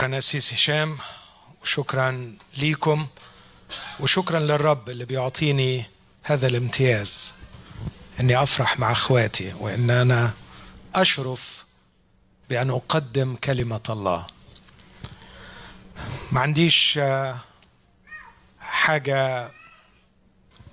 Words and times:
شكرا 0.00 0.18
أسيس 0.18 0.54
هشام 0.54 0.98
وشكرا 1.62 2.36
ليكم 2.56 3.06
وشكرا 4.00 4.40
للرب 4.40 4.90
اللي 4.90 5.04
بيعطيني 5.04 5.84
هذا 6.22 6.46
الامتياز 6.46 7.34
إني 8.20 8.42
أفرح 8.42 8.78
مع 8.78 8.92
أخواتي 8.92 9.54
وإن 9.58 9.90
أنا 9.90 10.30
أشرف 10.94 11.64
بأن 12.50 12.70
أقدم 12.70 13.36
كلمة 13.36 13.80
الله. 13.90 14.26
ما 16.32 16.40
عنديش 16.40 16.98
آه، 17.02 17.38
حاجة 18.60 19.50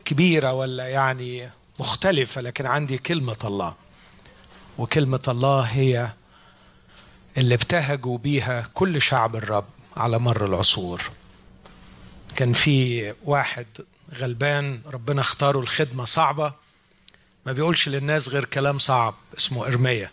كبيرة 0.06 0.54
ولا 0.54 0.88
يعني 0.88 1.50
مختلفة 1.80 2.42
لكن 2.42 2.66
عندي 2.66 2.98
كلمة 2.98 3.38
الله 3.44 3.74
وكلمة 4.78 5.24
الله 5.28 5.62
هي 5.62 6.12
اللي 7.38 7.56
ابتهجوا 7.56 8.18
بيها 8.18 8.70
كل 8.74 9.02
شعب 9.02 9.36
الرب 9.36 9.66
على 9.98 10.20
مر 10.20 10.46
العصور. 10.46 11.02
كان 12.36 12.54
في 12.54 13.14
واحد 13.26 13.66
غلبان 14.16 14.82
ربنا 14.86 15.22
اختاره 15.22 15.60
الخدمة 15.60 16.06
صعبة. 16.06 16.54
ما 17.46 17.52
بيقولش 17.52 17.90
للناس 17.90 18.30
غير 18.30 18.46
كلام 18.46 18.78
صعب 18.78 19.14
اسمه 19.38 19.68
إرميا. 19.68 20.12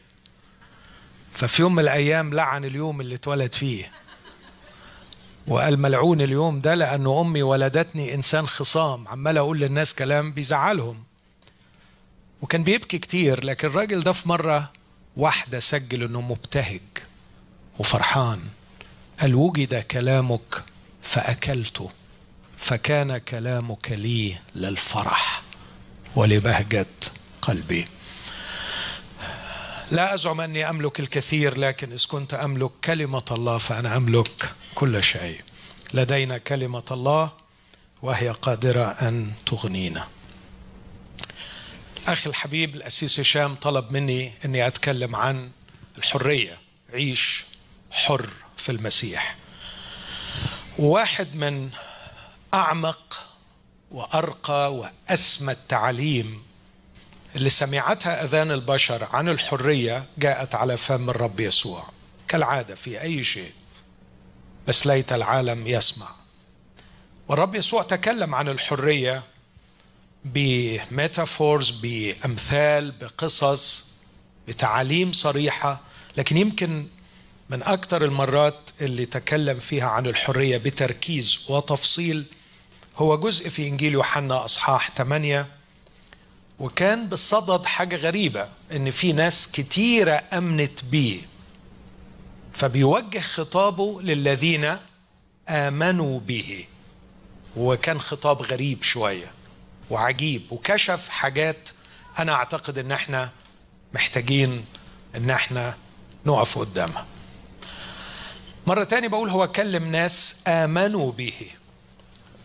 ففي 1.32 1.62
يوم 1.62 1.74
من 1.74 1.82
الأيام 1.82 2.34
لعن 2.34 2.64
اليوم 2.64 3.00
اللي 3.00 3.14
اتولد 3.14 3.52
فيه. 3.52 3.92
وقال 5.46 5.78
ملعون 5.78 6.20
اليوم 6.20 6.60
ده 6.60 6.74
لأنه 6.74 7.20
أمي 7.20 7.42
ولدتني 7.42 8.14
إنسان 8.14 8.46
خصام 8.46 9.08
عمال 9.08 9.38
أقول 9.38 9.60
للناس 9.60 9.94
كلام 9.94 10.32
بيزعلهم. 10.32 11.04
وكان 12.42 12.64
بيبكي 12.64 12.98
كتير 12.98 13.44
لكن 13.44 13.68
الراجل 13.68 14.00
ده 14.00 14.12
في 14.12 14.28
مرة 14.28 14.72
واحدة 15.16 15.60
سجل 15.60 16.02
إنه 16.02 16.20
مبتهج. 16.20 16.80
وفرحان. 17.78 18.40
قال 19.20 19.34
وجد 19.34 19.74
كلامك 19.74 20.64
فأكلته 21.02 21.90
فكان 22.58 23.18
كلامك 23.18 23.90
لي 23.90 24.38
للفرح 24.54 25.42
ولبهجة 26.16 26.86
قلبي. 27.42 27.88
لا 29.90 30.14
أزعم 30.14 30.40
أني 30.40 30.70
أملك 30.70 31.00
الكثير 31.00 31.58
لكن 31.58 31.92
إذ 31.92 32.06
كنت 32.06 32.34
أملك 32.34 32.70
كلمة 32.84 33.24
الله 33.30 33.58
فأنا 33.58 33.96
أملك 33.96 34.52
كل 34.74 35.04
شيء. 35.04 35.40
لدينا 35.94 36.38
كلمة 36.38 36.84
الله 36.90 37.32
وهي 38.02 38.30
قادرة 38.30 38.84
أن 38.84 39.32
تغنينا. 39.46 40.08
أخي 42.06 42.30
الحبيب 42.30 42.74
الأسيس 42.74 43.20
هشام 43.20 43.54
طلب 43.54 43.92
مني 43.92 44.32
أني 44.44 44.66
أتكلم 44.66 45.16
عن 45.16 45.50
الحرية 45.98 46.58
عيش 46.94 47.44
حر 47.94 48.30
في 48.56 48.72
المسيح. 48.72 49.36
وواحد 50.78 51.36
من 51.36 51.70
أعمق 52.54 53.26
وأرقى 53.90 54.74
وأسمى 54.74 55.52
التعاليم 55.52 56.42
اللي 57.36 57.50
سمعتها 57.50 58.24
أذان 58.24 58.50
البشر 58.50 59.08
عن 59.12 59.28
الحرية 59.28 60.06
جاءت 60.18 60.54
على 60.54 60.76
فم 60.76 61.10
الرب 61.10 61.40
يسوع. 61.40 61.84
كالعادة 62.28 62.74
في 62.74 63.02
أي 63.02 63.24
شيء 63.24 63.52
بس 64.68 64.86
ليت 64.86 65.12
العالم 65.12 65.66
يسمع. 65.66 66.08
والرب 67.28 67.54
يسوع 67.54 67.82
تكلم 67.82 68.34
عن 68.34 68.48
الحرية 68.48 69.22
بميتافورز 70.24 71.70
بأمثال 71.70 72.90
بقصص 72.92 73.92
بتعاليم 74.48 75.12
صريحة 75.12 75.80
لكن 76.16 76.36
يمكن 76.36 76.88
من 77.50 77.62
أكثر 77.62 78.04
المرات 78.04 78.70
اللي 78.80 79.06
تكلم 79.06 79.58
فيها 79.58 79.88
عن 79.88 80.06
الحرية 80.06 80.56
بتركيز 80.56 81.44
وتفصيل 81.50 82.26
هو 82.96 83.16
جزء 83.16 83.48
في 83.48 83.68
إنجيل 83.68 83.92
يوحنا 83.92 84.44
أصحاح 84.44 84.90
8 84.96 85.46
وكان 86.58 87.06
بالصدد 87.08 87.66
حاجة 87.66 87.96
غريبة 87.96 88.48
إن 88.72 88.90
في 88.90 89.12
ناس 89.12 89.50
كتيرة 89.52 90.22
أمنت 90.32 90.84
بيه 90.84 91.20
فبيوجه 92.52 93.18
خطابه 93.20 94.00
للذين 94.02 94.76
آمنوا 95.48 96.20
به 96.20 96.64
وكان 97.56 98.00
خطاب 98.00 98.42
غريب 98.42 98.82
شوية 98.82 99.30
وعجيب 99.90 100.42
وكشف 100.52 101.08
حاجات 101.08 101.68
أنا 102.18 102.32
أعتقد 102.32 102.78
إن 102.78 102.92
إحنا 102.92 103.30
محتاجين 103.94 104.64
إن 105.16 105.30
إحنا 105.30 105.76
نقف 106.26 106.58
قدامها. 106.58 107.06
مرة 108.66 108.84
تاني 108.84 109.08
بقول 109.08 109.28
هو 109.28 109.48
كلم 109.52 109.90
ناس 109.90 110.36
آمنوا 110.46 111.12
به. 111.12 111.50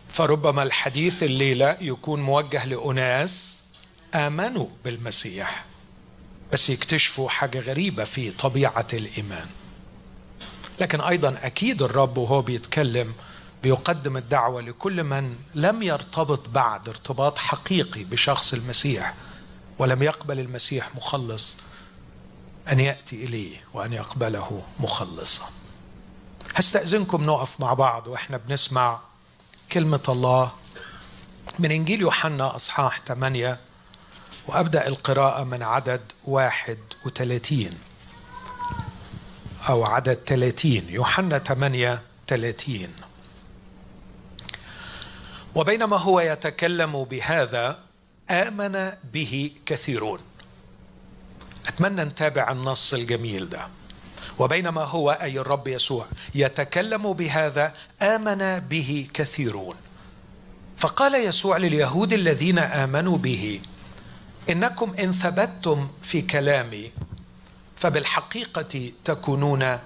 فربما 0.08 0.62
الحديث 0.62 1.22
الليلة 1.22 1.76
يكون 1.80 2.22
موجه 2.22 2.64
لأناس 2.64 3.62
آمنوا 4.14 4.66
بالمسيح 4.84 5.64
بس 6.52 6.70
يكتشفوا 6.70 7.28
حاجة 7.28 7.60
غريبة 7.60 8.04
في 8.04 8.30
طبيعة 8.30 8.86
الإيمان. 8.92 9.46
لكن 10.80 11.00
أيضا 11.00 11.38
أكيد 11.42 11.82
الرب 11.82 12.18
وهو 12.18 12.42
بيتكلم 12.42 13.14
بيقدم 13.62 14.16
الدعوة 14.16 14.62
لكل 14.62 15.04
من 15.04 15.36
لم 15.54 15.82
يرتبط 15.82 16.48
بعد 16.48 16.88
ارتباط 16.88 17.38
حقيقي 17.38 18.04
بشخص 18.04 18.54
المسيح 18.54 19.14
ولم 19.78 20.02
يقبل 20.02 20.40
المسيح 20.40 20.94
مخلص 20.96 21.56
أن 22.72 22.80
يأتي 22.80 23.24
إليه 23.24 23.56
وأن 23.74 23.92
يقبله 23.92 24.62
مخلصا. 24.80 25.59
هستأذنكم 26.56 27.24
نقف 27.24 27.60
مع 27.60 27.74
بعض 27.74 28.06
وإحنا 28.06 28.36
بنسمع 28.36 29.00
كلمة 29.72 30.02
الله 30.08 30.52
من 31.58 31.70
إنجيل 31.70 32.00
يوحنا 32.00 32.56
أصحاح 32.56 33.00
8 33.06 33.58
وأبدأ 34.46 34.86
القراءة 34.86 35.44
من 35.44 35.62
عدد 35.62 36.00
31 36.24 37.78
أو 39.68 39.84
عدد 39.84 40.18
30 40.26 40.72
يوحنا 40.72 41.38
8 41.38 42.02
30 42.26 42.88
وبينما 45.54 45.96
هو 45.96 46.20
يتكلم 46.20 47.04
بهذا 47.04 47.78
آمن 48.30 48.92
به 49.12 49.52
كثيرون. 49.66 50.18
أتمنى 51.68 52.04
نتابع 52.04 52.52
النص 52.52 52.94
الجميل 52.94 53.48
ده. 53.48 53.68
وبينما 54.38 54.84
هو 54.84 55.10
أي 55.10 55.38
الرب 55.38 55.68
يسوع 55.68 56.06
يتكلم 56.34 57.12
بهذا 57.12 57.74
آمن 58.02 58.58
به 58.58 59.08
كثيرون. 59.14 59.76
فقال 60.76 61.14
يسوع 61.14 61.56
لليهود 61.56 62.12
الذين 62.12 62.58
آمنوا 62.58 63.18
به 63.18 63.60
إنكم 64.50 64.94
إن 64.94 65.12
ثبتتم 65.12 65.88
في 66.02 66.22
كلامي 66.22 66.90
فبالحقيقة 67.76 68.92
تكونون 69.04 69.78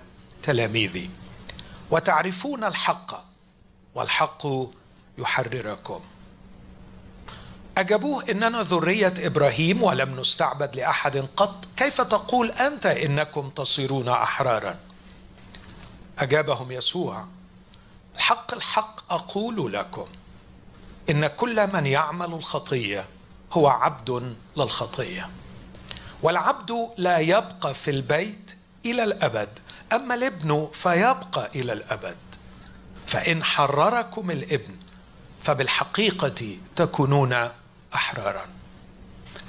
تلاميذي. 0.43 1.11
وتعرفون 1.91 2.65
الحق 2.65 3.25
والحق 3.95 4.47
يحرركم. 5.19 6.01
أجابوه 7.79 8.25
إننا 8.31 8.63
ذرية 8.63 9.15
إبراهيم 9.19 9.83
ولم 9.83 10.21
نستعبد 10.21 10.77
لأحد 10.77 11.17
قط. 11.37 11.65
كيف 11.77 12.01
تقول 12.01 12.51
أنت 12.51 12.87
إنكم 12.87 13.51
تصيرون 13.51 14.09
أحرارا؟ 14.09 14.77
أجابهم 16.19 16.73
يسوع 16.73 17.25
الحق 18.15 18.55
الحق 18.55 19.13
أقول 19.13 19.73
لكم 19.73 20.07
إن 21.11 21.27
كل 21.27 21.73
من 21.73 21.87
يعمل 21.87 22.27
الخطية 22.35 23.05
هو 23.53 23.69
عبد 23.69 24.35
للخطية 24.57 25.29
والعبد 26.23 26.89
لا 26.97 27.19
يبقى 27.19 27.75
في 27.75 27.91
البيت 27.91 28.57
إلى 28.87 29.05
الأبد 29.05 29.49
أما 29.93 30.15
الابن 30.15 30.69
فيبقى 30.73 31.51
إلى 31.55 31.73
الأبد. 31.73 32.17
فإن 33.07 33.45
حرركم 33.45 34.31
الابن 34.31 34.75
فبالحقيقة 35.43 36.57
تكونون 36.77 37.49
أحرارا. 37.95 38.47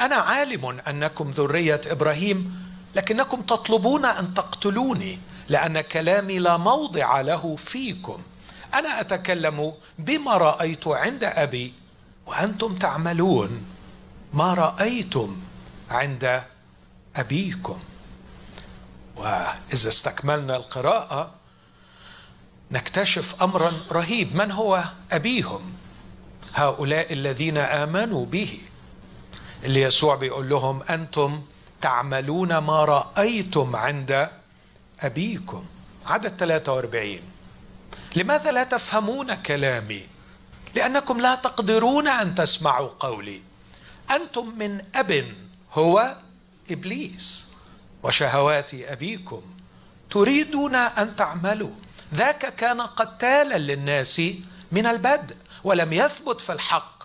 أنا 0.02 0.16
عالم 0.16 0.66
أنكم 0.66 1.32
ذرية 1.32 1.82
إبراهيم 1.86 2.66
لكنكم 2.96 3.42
تطلبون 3.42 4.06
أن 4.06 4.34
تقتلوني 4.34 5.20
لأن 5.50 5.82
كلامي 5.82 6.40
لا 6.40 6.58
موضع 6.58 7.22
له 7.22 7.56
فيكم. 7.56 8.22
أنا 8.74 9.02
أتكلم 9.02 9.74
بما 10.00 10.38
رأيت 10.38 10.88
عند 10.88 11.24
أبي 11.24 11.74
وأنتم 12.26 12.76
تعملون 12.76 13.66
ما 14.34 14.54
رأيتم 14.54 15.42
عند 15.92 16.44
أبيكم. 17.16 17.80
وإذا 19.16 19.90
استكملنا 19.90 20.56
القراءة 20.56 21.32
نكتشف 22.72 23.44
أمرا 23.44 23.72
رهيب. 23.92 24.36
من 24.36 24.52
هو 24.52 24.84
أبيهم؟ 25.12 25.75
هؤلاء 26.56 27.14
الذين 27.14 27.58
آمنوا 27.58 28.26
به. 28.26 28.60
اللي 29.64 29.82
يسوع 29.82 30.16
بيقول 30.16 30.50
لهم 30.50 30.84
أنتم 30.84 31.42
تعملون 31.82 32.58
ما 32.58 32.86
رأيتم 32.86 33.76
عند 33.76 34.30
أبيكم. 35.00 35.66
عدد 36.08 36.34
43 36.40 37.20
لماذا 38.16 38.52
لا 38.52 38.64
تفهمون 38.64 39.36
كلامي؟ 39.36 40.08
لأنكم 40.76 41.22
لا 41.22 41.36
تقدرون 41.36 42.08
أن 42.08 42.36
تسمعوا 42.36 42.90
قولي. 43.00 43.42
أنتم 44.12 44.58
من 44.58 44.82
أب 44.96 45.26
هو 45.74 46.16
إبليس 46.72 47.54
وشهوات 48.04 48.74
أبيكم. 48.74 49.42
تريدون 50.10 50.76
أن 50.76 51.16
تعملوا. 51.16 51.76
ذاك 52.14 52.56
كان 52.56 52.82
قتالا 52.82 53.58
للناس 53.58 54.22
من 54.72 54.86
البدء. 54.86 55.36
ولم 55.66 55.94
يثبت 55.94 56.42
في 56.42 56.52
الحق 56.54 57.04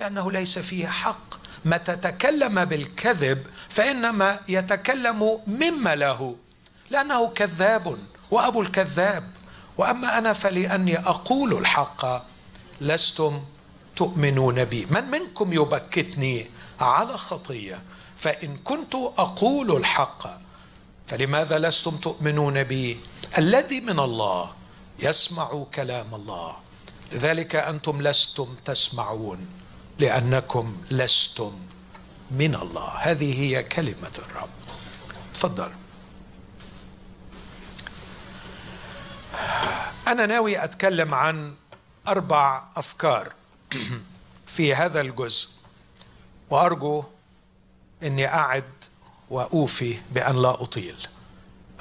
لأنه 0.00 0.32
ليس 0.32 0.58
فيه 0.58 0.86
حق. 0.86 1.34
متى 1.64 1.96
تكلم 1.96 2.64
بالكذب 2.64 3.46
فإنما 3.68 4.40
يتكلم 4.48 5.40
مما 5.46 5.94
له 5.94 6.36
لأنه 6.90 7.28
كذاب 7.28 7.98
وأبو 8.30 8.62
الكذاب. 8.62 9.30
وأما 9.78 10.18
أنا 10.18 10.32
فلأني 10.32 10.98
أقول 10.98 11.58
الحق 11.58 12.22
لستم 12.80 13.42
تؤمنون 13.96 14.64
بي. 14.64 14.86
من 14.90 15.04
منكم 15.04 15.52
يبكتني 15.52 16.50
على 16.80 17.16
خطية؟ 17.18 17.82
فإن 18.16 18.56
كنت 18.56 18.94
أقول 18.94 19.76
الحق 19.76 20.22
فلماذا 21.06 21.58
لستم 21.58 21.96
تؤمنون 21.96 22.62
بي؟ 22.62 23.00
الذي 23.38 23.80
من 23.80 23.98
الله 23.98 24.52
يسمع 24.98 25.64
كلام 25.74 26.14
الله. 26.14 26.63
لذلك 27.14 27.56
أنتم 27.56 28.02
لستم 28.02 28.54
تسمعون 28.64 29.46
لأنكم 29.98 30.76
لستم 30.90 31.52
من 32.30 32.54
الله. 32.54 32.88
هذه 32.88 33.40
هي 33.40 33.62
كلمة 33.62 34.12
الرب. 34.18 34.48
تفضل. 35.34 35.70
أنا 40.08 40.26
ناوي 40.26 40.64
أتكلم 40.64 41.14
عن 41.14 41.54
أربع 42.08 42.64
أفكار 42.76 43.32
في 44.54 44.74
هذا 44.74 45.00
الجزء 45.00 45.48
وأرجو 46.50 47.04
أني 48.02 48.26
أعد 48.26 48.72
وأوفي 49.30 49.98
بأن 50.10 50.42
لا 50.42 50.62
أطيل. 50.62 51.08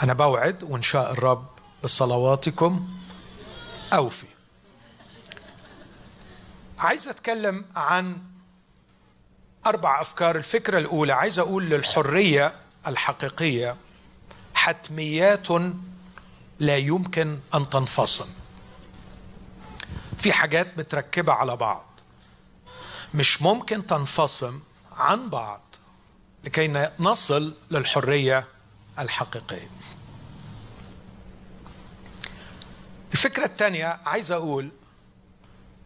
أنا 0.03 0.13
بوعد 0.13 0.63
وإن 0.63 0.81
شاء 0.81 1.11
الرب 1.11 1.47
بصلواتكم 1.83 2.87
أوفي. 3.93 4.32
عايز 6.79 7.07
أتكلم 7.07 7.65
عن 7.75 8.17
أربع 9.65 10.01
أفكار. 10.01 10.35
الفكرة 10.35 10.77
الأولى 10.79 11.13
عايز 11.13 11.39
أقول 11.39 11.69
للحرية 11.69 12.55
الحقيقية 12.87 13.75
حتميات 14.53 15.47
لا 16.59 16.77
يمكن 16.77 17.39
أن 17.55 17.69
تنفصل. 17.69 18.27
في 20.17 20.33
حاجات 20.33 20.77
متركبة 20.77 21.33
على 21.33 21.55
بعض 21.55 21.85
مش 23.13 23.41
ممكن 23.41 23.87
تنفصل 23.87 24.59
عن 24.97 25.29
بعض 25.29 25.61
لكي 26.43 26.89
نصل 26.99 27.53
للحرية 27.71 28.45
الحقيقية. 28.99 29.69
الفكرة 33.11 33.45
الثانية 33.45 33.99
عايز 34.05 34.31
أقول 34.31 34.69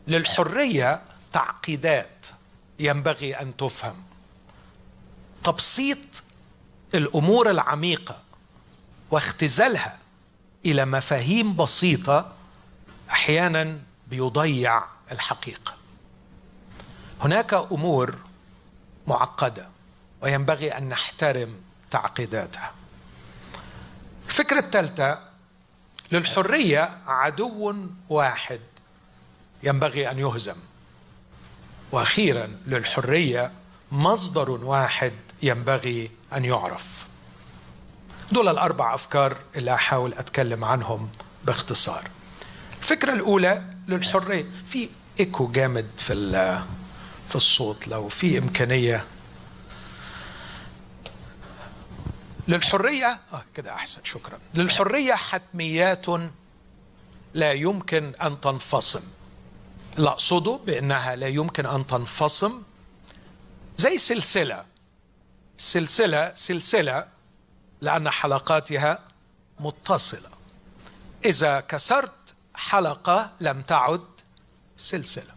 للحرية 0.07 1.01
تعقيدات 1.33 2.25
ينبغي 2.79 3.35
أن 3.35 3.57
تفهم. 3.57 4.03
تبسيط 5.43 6.23
الأمور 6.93 7.49
العميقة 7.49 8.19
واختزالها 9.11 9.97
إلى 10.65 10.85
مفاهيم 10.85 11.55
بسيطة 11.55 12.33
أحيانا 13.09 13.79
بيضيع 14.07 14.83
الحقيقة. 15.11 15.73
هناك 17.21 17.53
أمور 17.53 18.15
معقدة 19.07 19.67
وينبغي 20.21 20.77
أن 20.77 20.89
نحترم 20.89 21.55
تعقيداتها. 21.91 22.71
الفكرة 24.27 24.59
الثالثة 24.59 25.19
للحرية 26.11 26.97
عدو 27.07 27.75
واحد. 28.09 28.61
ينبغي 29.63 30.11
أن 30.11 30.19
يهزم. 30.19 30.55
وأخيرا 31.91 32.57
للحرية 32.67 33.51
مصدر 33.91 34.51
واحد 34.51 35.13
ينبغي 35.41 36.11
أن 36.33 36.45
يعرف. 36.45 37.07
دول 38.31 38.47
الأربع 38.47 38.95
أفكار 38.95 39.37
اللي 39.55 39.73
أحاول 39.73 40.13
أتكلم 40.13 40.63
عنهم 40.63 41.09
باختصار. 41.45 42.03
الفكرة 42.79 43.13
الأولى 43.13 43.63
للحرية. 43.87 44.45
في 44.65 44.89
إيكو 45.19 45.47
جامد 45.47 45.87
في 45.97 46.13
في 47.29 47.35
الصوت 47.35 47.87
لو 47.87 48.09
في 48.09 48.37
إمكانية. 48.37 49.05
للحرية 52.47 53.19
آه 53.33 53.43
كده 53.55 53.73
أحسن 53.73 54.01
شكرا. 54.03 54.39
للحرية 54.55 55.13
حتميات 55.13 56.05
لا 57.33 57.51
يمكن 57.53 58.13
أن 58.21 58.41
تنفصم 58.41 59.03
لا 59.97 60.09
أقصده 60.09 60.59
بأنها 60.65 61.15
لا 61.15 61.27
يمكن 61.27 61.65
أن 61.65 61.87
تنفصم. 61.87 62.63
زي 63.77 63.97
سلسلة. 63.97 64.65
سلسلة 65.57 66.33
سلسلة 66.35 67.07
لأن 67.81 68.09
حلقاتها 68.09 68.99
متصلة. 69.59 70.29
إذا 71.25 71.59
كسرت 71.59 72.35
حلقة 72.55 73.31
لم 73.39 73.61
تعد 73.61 74.05
سلسلة. 74.77 75.33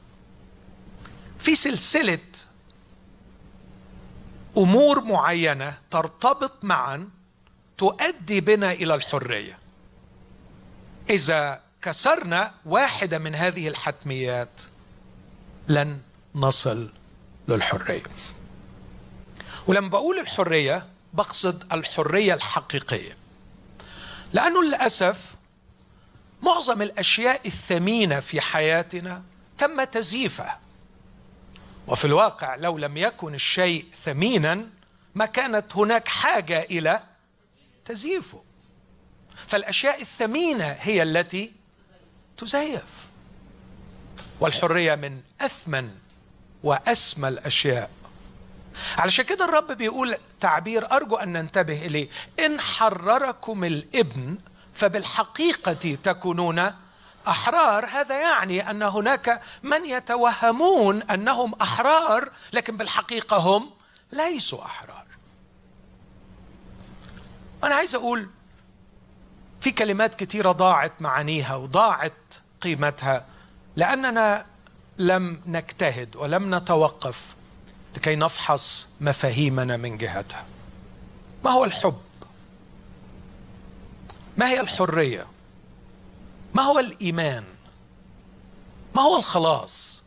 في 1.38 1.54
سلسلة 1.54 2.18
أمور 4.56 5.00
معينة 5.00 5.78
ترتبط 5.90 6.64
معا 6.64 7.08
تؤدي 7.78 8.40
بنا 8.40 8.72
إلى 8.72 8.94
الحرية. 8.94 9.58
إذا 11.10 11.62
كسرنا 11.82 12.54
واحدة 12.66 13.18
من 13.18 13.34
هذه 13.34 13.68
الحتميات. 13.68 14.62
لن 15.68 16.00
نصل 16.34 16.90
للحرية. 17.48 18.02
ولما 19.66 19.88
بقول 19.88 20.18
الحرية 20.18 20.86
بقصد 21.12 21.72
الحرية 21.72 22.34
الحقيقية. 22.34 23.16
لأنه 24.32 24.62
للأسف 24.62 25.34
معظم 26.42 26.82
الأشياء 26.82 27.40
الثمينة 27.46 28.20
في 28.20 28.40
حياتنا 28.40 29.22
تم 29.58 29.84
تزييفها. 29.84 30.60
وفي 31.86 32.04
الواقع 32.04 32.54
لو 32.54 32.78
لم 32.78 32.96
يكن 32.96 33.34
الشيء 33.34 33.84
ثمينا 34.04 34.66
ما 35.14 35.26
كانت 35.26 35.76
هناك 35.76 36.08
حاجة 36.08 36.62
إلى 36.62 37.02
تزييفه. 37.84 38.42
فالأشياء 39.46 40.00
الثمينة 40.00 40.76
هي 40.80 41.02
التي 41.02 41.59
تزيف. 42.40 43.10
والحرية 44.40 44.94
من 44.94 45.20
أثمن 45.40 45.90
وأسمى 46.62 47.28
الأشياء. 47.28 47.90
علشان 48.98 49.24
كده 49.24 49.44
الرب 49.44 49.72
بيقول 49.72 50.16
تعبير 50.40 50.92
أرجو 50.92 51.16
أن 51.16 51.32
ننتبه 51.32 51.86
إليه. 51.86 52.08
إن 52.38 52.60
حرركم 52.60 53.64
الإبن 53.64 54.38
فبالحقيقة 54.74 55.98
تكونون 56.02 56.72
أحرار. 57.28 57.86
هذا 57.86 58.20
يعني 58.20 58.70
أن 58.70 58.82
هناك 58.82 59.40
من 59.62 59.84
يتوهمون 59.84 61.02
أنهم 61.02 61.54
أحرار 61.54 62.30
لكن 62.52 62.76
بالحقيقة 62.76 63.36
هم 63.36 63.70
ليسوا 64.12 64.64
أحرار. 64.64 65.04
أنا 67.64 67.74
عايز 67.74 67.94
أقول 67.94 68.28
في 69.60 69.70
كلمات 69.70 70.14
كثيرة 70.14 70.52
ضاعت 70.52 70.92
معانيها 71.00 71.56
وضاعت 71.56 72.12
قيمتها 72.60 73.26
لأننا 73.76 74.46
لم 74.98 75.40
نجتهد 75.46 76.16
ولم 76.16 76.54
نتوقف 76.54 77.34
لكي 77.96 78.16
نفحص 78.16 78.88
مفاهيمنا 79.00 79.76
من 79.76 79.98
جهتها. 79.98 80.44
ما 81.44 81.50
هو 81.50 81.64
الحب؟ 81.64 81.98
ما 84.36 84.48
هي 84.48 84.60
الحرية؟ 84.60 85.26
ما 86.54 86.62
هو 86.62 86.78
الإيمان؟ 86.78 87.44
ما 88.94 89.02
هو 89.02 89.16
الخلاص؟ 89.16 90.02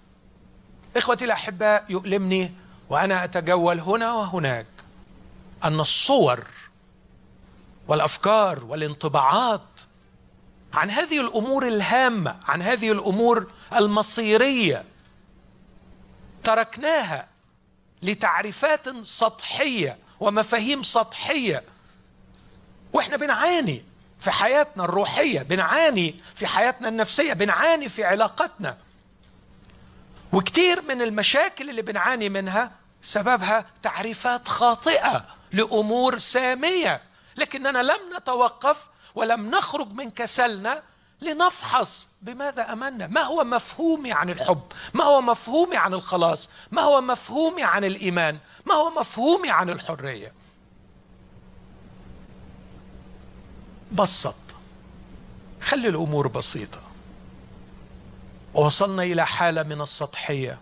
إخوتي 0.98 1.26
الأحباء 1.26 1.86
يؤلمني 1.90 2.52
وأنا 2.90 3.24
أتجول 3.24 3.80
هنا 3.80 4.14
وهناك 4.14 4.66
أن 5.64 5.80
الصور 5.80 6.44
والأفكار 7.88 8.64
والانطباعات 8.64 9.62
عن 10.74 10.90
هذه 10.90 11.22
الأمور 11.22 11.68
الهامة 11.68 12.40
عن 12.48 12.62
هذه 12.62 12.92
الأمور 12.92 13.52
المصيرية 13.76 14.84
تركناها 16.44 17.28
لتعريفات 18.02 18.90
سطحية 19.06 19.98
ومفاهيم 20.20 20.84
سطحية. 20.84 21.64
وإحنا 22.94 23.18
بنعاني 23.18 23.84
في 24.20 24.32
حياتنا 24.32 24.86
الروحية 24.86 25.42
بنعاني 25.42 26.16
في 26.36 26.48
حياتنا 26.48 26.88
النفسية 26.88 27.34
بنعاني 27.34 27.90
في 27.90 28.04
علاقتنا 28.04 28.78
وكتير 30.34 30.82
من 30.82 31.02
المشاكل 31.02 31.70
اللي 31.70 31.82
بنعاني 31.82 32.30
منها 32.30 32.72
سببها 33.02 33.66
تعريفات 33.82 34.48
خاطئة 34.48 35.26
لأمور 35.52 36.20
سامية. 36.20 37.02
لكننا 37.38 37.84
لم 37.84 38.18
نتوقف 38.18 38.88
ولم 39.16 39.50
نخرج 39.50 39.92
من 39.92 40.10
كسلنا 40.10 40.84
لنفحص 41.22 42.10
بماذا 42.22 42.74
امنا 42.74 43.08
ما 43.08 43.22
هو 43.22 43.44
مفهومي 43.44 44.12
عن 44.12 44.30
الحب؟ 44.30 44.62
ما 44.94 45.04
هو 45.04 45.22
مفهومي 45.22 45.78
عن 45.78 45.94
الخلاص؟ 45.94 46.50
ما 46.72 46.82
هو 46.82 47.02
مفهومي 47.02 47.64
عن 47.64 47.84
الإيمان؟ 47.84 48.38
ما 48.66 48.74
هو 48.74 48.90
مفهومي 48.90 49.50
عن 49.50 49.70
الحرية؟ 49.70 50.34
بسط. 53.92 54.36
خلي 55.62 55.88
الأمور 55.88 56.28
بسيطة. 56.28 56.82
ووصلنا 58.54 59.04
إلى 59.04 59.26
حالة 59.26 59.64
من 59.64 59.82
السطحية. 59.82 60.60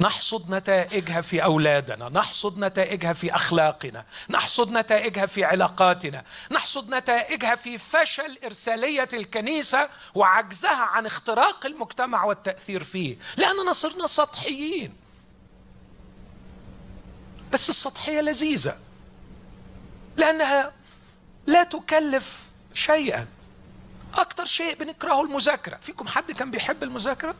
نحصد 0.00 0.54
نتائجها 0.54 1.20
في 1.20 1.44
أولادنا 1.44 2.08
نحصد 2.08 2.58
نتائجها 2.58 3.12
في 3.12 3.34
أخلاقنا 3.34 4.04
نحصد 4.30 4.72
نتائجها 4.72 5.26
في 5.26 5.44
علاقاتنا 5.44 6.24
نحصد 6.50 6.94
نتائجها 6.94 7.54
في 7.54 7.78
فشل 7.78 8.38
إرسالية 8.44 9.08
الكنيسة 9.12 9.88
وعجزها 10.14 10.76
عن 10.76 11.06
اختراق 11.06 11.66
المجتمع 11.66 12.24
والتأثير 12.24 12.84
فيه. 12.84 13.16
لأننا 13.36 13.72
صرنا 13.72 14.06
سطحيين. 14.06 14.96
بس 17.52 17.70
السطحية 17.70 18.20
لذيذة. 18.20 18.78
لأنها 20.16 20.72
لا 21.46 21.62
تكلف 21.62 22.38
شيئا. 22.74 23.26
أكتر 24.14 24.44
شيء 24.44 24.74
بنكرهه 24.74 25.22
المذاكرة. 25.22 25.78
فيكم 25.82 26.08
حد 26.08 26.32
كان 26.32 26.50
بيحب 26.50 26.82
المذاكرة؟ 26.82 27.34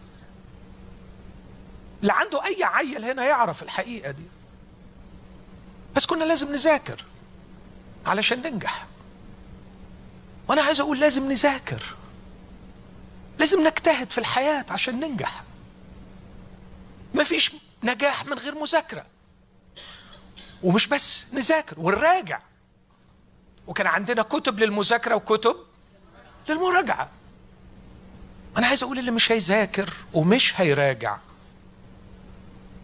اللي 2.02 2.12
عنده 2.12 2.44
أي 2.44 2.64
عيل 2.64 3.04
هنا 3.04 3.24
يعرف 3.24 3.62
الحقيقة 3.62 4.10
دي. 4.10 4.24
بس 5.96 6.06
كنا 6.06 6.24
لازم 6.24 6.52
نذاكر 6.52 7.04
علشان 8.06 8.42
ننجح. 8.42 8.86
وأنا 10.48 10.62
عايز 10.62 10.80
أقول 10.80 11.00
لازم 11.00 11.28
نذاكر. 11.32 11.82
لازم 13.38 13.66
نجتهد 13.66 14.10
في 14.10 14.18
الحياة 14.18 14.64
عشان 14.70 15.00
ننجح. 15.00 15.42
مفيش 17.14 17.52
نجاح 17.82 18.26
من 18.26 18.38
غير 18.38 18.54
مذاكرة. 18.54 19.06
ومش 20.62 20.86
بس 20.86 21.34
نذاكر 21.34 21.80
ونراجع. 21.80 22.40
وكان 23.66 23.86
عندنا 23.86 24.22
كتب 24.22 24.58
للمذاكرة 24.58 25.14
وكتب 25.14 25.56
للمراجعة. 26.48 27.08
أنا 28.58 28.66
عايز 28.66 28.82
أقول 28.82 28.98
اللي 28.98 29.10
مش 29.10 29.32
هيذاكر 29.32 29.92
ومش 30.12 30.60
هيراجع 30.60 31.18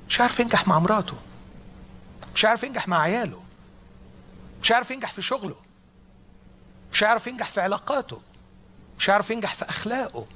مش 0.09 0.21
عارف 0.21 0.41
ينجح 0.41 0.69
مع 0.69 0.79
مراته. 0.79 1.17
مش 2.35 2.45
عارف 2.45 2.63
ينجح 2.63 2.89
مع 2.89 3.01
عياله. 3.01 3.41
مش 4.63 4.73
عارف 4.73 4.91
ينجح 4.91 5.13
في 5.13 5.23
شغله. 5.23 5.57
مش 6.93 7.03
عارف 7.03 7.27
ينجح 7.27 7.51
في 7.51 7.61
علاقاته. 7.61 8.21
مش 8.99 9.09
عارف 9.09 9.31
ينجح 9.31 9.55
في 9.55 9.69
أخلاقه. 9.69 10.27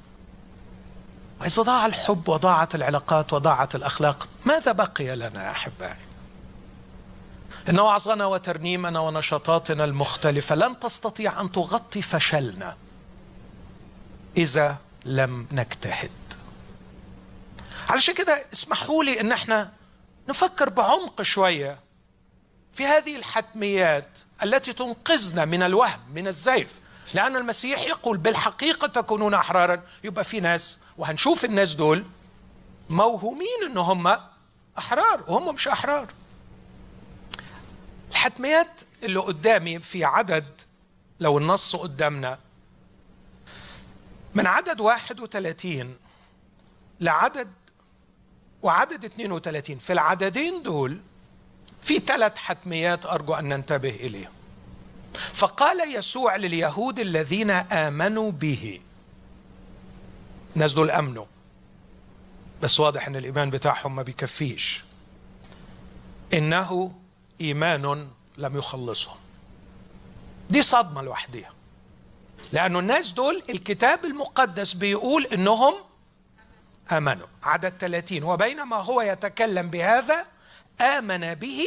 وإذا 1.41 1.63
ضاع 1.63 1.85
الحب 1.85 2.29
وضاعت 2.29 2.75
العلاقات 2.75 3.33
وضاعت 3.33 3.75
الأخلاق 3.75 4.27
ماذا 4.45 4.71
بقي 4.71 5.15
لنا 5.15 5.45
يا 5.45 5.51
أحبائي؟ 5.51 5.95
ان 7.69 7.79
وعظنا 7.79 8.25
وترنيمنا 8.25 8.99
ونشاطاتنا 8.99 9.83
المختلفة 9.83 10.55
لن 10.55 10.79
تستطيع 10.79 11.41
أن 11.41 11.51
تغطي 11.51 12.01
فشلنا 12.01 12.75
إذا 14.37 14.77
لم 15.05 15.47
نجتهد. 15.51 16.11
علشان 17.91 18.13
كده 18.15 18.45
اسمحوا 18.53 19.03
لي 19.03 19.21
ان 19.21 19.31
إحنا 19.31 19.71
نفكر 20.29 20.69
بعمق 20.69 21.21
شوية 21.21 21.79
في 22.73 22.85
هذه 22.85 23.15
الحتميات 23.15 24.17
التي 24.43 24.73
تنقذنا 24.73 25.45
من 25.45 25.63
الوهم 25.63 25.99
من 26.13 26.27
الزيف. 26.27 26.79
لأن 27.13 27.35
المسيح 27.35 27.79
يقول 27.81 28.17
بالحقيقة 28.17 28.87
تكونون 28.87 29.33
أحرارا. 29.33 29.81
يبقى 30.03 30.23
في 30.23 30.39
ناس 30.39 30.79
وهنشوف 30.97 31.45
الناس 31.45 31.75
دول 31.75 32.05
موهومين 32.89 33.63
إن 33.69 33.77
هم 33.77 34.17
أحرار 34.77 35.23
وهم 35.27 35.55
مش 35.55 35.67
أحرار. 35.67 36.07
الحتميات 38.11 38.81
اللي 39.03 39.19
قدامي 39.19 39.79
في 39.79 40.05
عدد 40.05 40.61
لو 41.19 41.37
النص 41.37 41.75
قدامنا 41.75 42.39
من 44.35 44.47
عدد 44.47 44.79
31 44.81 45.95
لعدد 46.99 47.51
وعدد 48.63 49.05
32 49.05 49.77
في 49.77 49.93
العددين 49.93 50.63
دول 50.63 50.99
في 51.81 51.99
ثلاث 51.99 52.37
حتميات 52.37 53.05
أرجو 53.05 53.33
أن 53.33 53.49
ننتبه 53.49 53.89
إليهم. 53.89 54.31
فقال 55.33 55.95
يسوع 55.95 56.35
لليهود 56.35 56.99
الذين 56.99 57.51
آمنوا 57.51 58.31
به. 58.31 58.79
الناس 60.55 60.73
دول 60.73 60.91
آمنوا. 60.91 61.25
بس 62.61 62.79
واضح 62.79 63.07
إن 63.07 63.15
الإيمان 63.15 63.49
بتاعهم 63.49 63.95
ما 63.95 64.01
بيكفيش. 64.03 64.81
إنه 66.33 66.93
إيمان 67.41 68.07
لم 68.37 68.57
يخلصهم 68.57 69.15
دي 70.49 70.61
صدمة 70.61 71.01
لوحدها 71.01 71.51
لأنه 72.53 72.79
الناس 72.79 73.11
دول 73.11 73.43
الكتاب 73.49 74.05
المقدس 74.05 74.73
بيقول 74.73 75.25
إنهم 75.25 75.73
آمنوا. 76.91 77.27
عدد 77.43 77.73
30 77.79 78.23
وبينما 78.23 78.75
هو 78.75 79.01
يتكلم 79.01 79.69
بهذا 79.69 80.25
آمن 80.81 81.33
به 81.33 81.63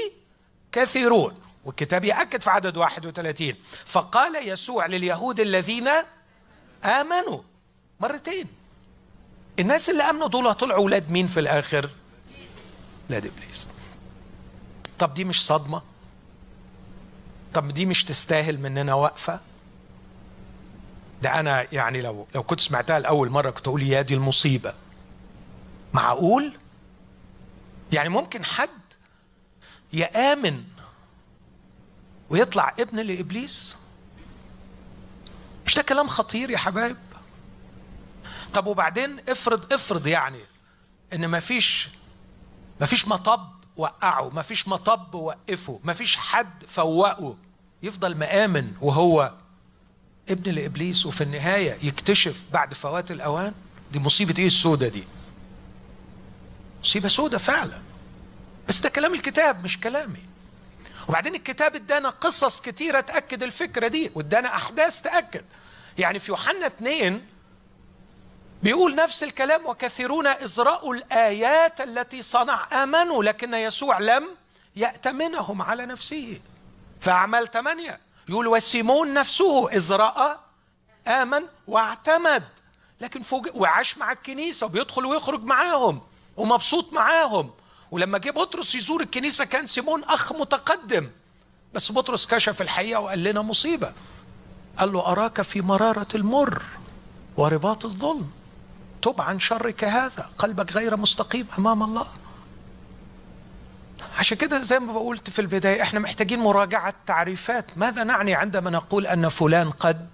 كثيرون. 0.73 1.41
والكتاب 1.65 2.05
يأكد 2.05 2.41
في 2.41 2.51
عدد 2.51 2.77
31 2.77 3.55
فقال 3.85 4.49
يسوع 4.49 4.87
لليهود 4.87 5.41
الذين 5.41 5.89
آمنوا 6.85 7.41
مرتين. 8.01 8.49
الناس 9.59 9.91
اللي 9.91 10.03
آمنوا 10.03 10.29
دول 10.29 10.55
طلعوا 10.55 10.79
أولاد 10.81 11.11
مين 11.11 11.27
في 11.27 11.41
الآخر؟ 11.41 11.91
أولاد 13.11 13.27
إبليس. 13.27 13.69
طب 14.99 15.15
دي 15.15 15.25
مش 15.25 15.47
صدمة؟ 15.47 15.83
طب 17.55 17.69
دي 17.69 17.87
مش 17.87 18.05
تستاهل 18.05 18.59
مننا 18.61 18.95
وقفة؟ 18.95 19.41
ده 21.23 21.41
أنا 21.41 21.67
يعني 21.73 22.01
لو 22.03 22.27
لو 22.35 22.43
كنت 22.43 22.61
سمعتها 22.61 22.99
لأول 22.99 23.31
مرة 23.31 23.51
كنت 23.51 23.69
أقول 23.69 23.83
يا 23.83 24.03
دي 24.03 24.15
المصيبة. 24.15 24.75
معقول؟ 25.95 26.53
يعني 27.93 28.09
ممكن 28.09 28.45
حد 28.45 28.71
يآمن 29.93 30.65
ويطلع 32.31 32.75
ابن 32.81 33.01
لإبليس؟ 33.01 33.77
مش 35.67 35.75
ده 35.77 35.83
كلام 35.83 36.09
خطير 36.09 36.51
يا 36.51 36.59
حبايب؟ 36.59 36.97
طب 38.55 38.67
وبعدين 38.67 39.17
افرض 39.29 39.73
افرض 39.73 40.07
يعني 40.07 40.39
إن 41.13 41.31
مفيش 41.31 41.89
مفيش 42.81 43.09
مطب 43.09 43.49
وقعه 43.77 44.29
مفيش 44.29 44.69
مطب 44.69 45.15
وقفه 45.15 45.81
مفيش 45.85 46.17
حد 46.17 46.65
فوقه 46.69 47.37
يفضل 47.83 48.15
مآمن 48.15 48.73
وهو 48.81 49.33
ابن 50.29 50.53
لإبليس 50.53 51.07
وفي 51.07 51.25
النهاية 51.25 51.87
يكتشف 51.87 52.45
بعد 52.53 52.75
فوات 52.75 53.11
الأوان؟ 53.11 53.53
دي 53.93 53.99
مصيبة 53.99 54.35
إيه 54.39 54.47
السودة 54.47 54.89
دي؟ 54.89 55.05
مصيبه 56.85 57.09
سودة 57.09 57.39
فعلا. 57.39 57.79
بس 58.69 58.81
ده 58.81 58.89
كلام 58.89 59.15
الكتاب 59.15 59.65
مش 59.65 59.81
كلامي. 59.81 60.23
وبعدين 61.09 61.35
الكتاب 61.35 61.75
ادانا 61.75 62.09
قصص 62.09 62.61
كتيرة 62.61 63.01
تأكد 63.01 63.43
الفكرة 63.43 63.89
دي 63.89 64.11
وادانا 64.15 64.55
أحداث 64.55 65.01
تأكد. 65.01 65.45
يعني 65.99 66.19
في 66.19 66.31
يوحنا 66.31 66.67
2 66.67 67.27
بيقول 68.63 68.95
نفس 68.95 69.23
الكلام 69.23 69.67
وكثيرون 69.67 70.27
إزرأوا 70.27 70.95
الآيات 70.95 71.81
التي 71.81 72.23
صنع 72.23 72.83
امنوا 72.83 73.25
لكن 73.25 73.55
يسوع 73.55 73.99
لم 73.99 74.29
يأتمنهم 74.77 75.63
على 75.63 75.87
نفسه. 75.87 76.41
فأعمال 77.01 77.51
ثمانية 77.51 78.01
يقول 78.29 78.47
وسيمون 78.47 79.15
نفسه 79.15 79.69
إذ 79.69 79.93
رأى 79.93 80.39
آمن 81.07 81.43
واعتمد 81.69 82.45
لكن 83.01 83.23
فوق 83.23 83.57
وعاش 83.57 83.99
مع 83.99 84.13
الكنيسة 84.13 84.67
وبيدخل 84.67 85.07
ويخرج 85.07 85.45
معاهم. 85.45 86.01
ومبسوط 86.37 86.93
معاهم. 86.93 87.51
ولما 87.91 88.19
جه 88.19 88.31
بطرس 88.31 88.75
يزور 88.75 89.03
الكنيسة 89.03 89.45
كان 89.45 89.67
سيمون 89.67 90.05
أخ 90.05 90.33
متقدم. 90.33 91.11
بس 91.75 91.93
بطرس 91.93 92.27
كشف 92.27 92.63
الحقيقة 92.63 93.01
وقال 93.01 93.25
لنا 93.25 93.43
مصيبة. 93.43 93.93
قال 94.79 94.93
له 94.93 95.07
أراك 95.07 95.43
في 95.43 95.61
مرارة 95.61 96.09
المر 96.15 96.63
ورباط 97.37 97.85
الظلم. 97.85 98.31
تب 99.03 99.21
عن 99.21 99.41
شرك 99.41 99.85
هذا. 99.85 100.31
قلبك 100.39 100.73
غير 100.73 100.97
مستقيم 100.97 101.47
أمام 101.59 101.83
الله. 101.83 102.07
عشان 104.19 104.39
كده 104.39 104.63
زي 104.63 104.79
ما 104.79 104.99
قلت 104.99 105.31
في 105.31 105.39
البداية 105.39 105.83
إحنا 105.83 106.01
محتاجين 106.01 106.39
مراجعة 106.39 106.95
تعريفات 107.07 107.67
ماذا 107.77 108.05
نعني 108.05 108.35
عندما 108.35 108.71
نقول 108.71 109.07
أن 109.07 109.29
فلان 109.29 109.71
قد 109.71 110.09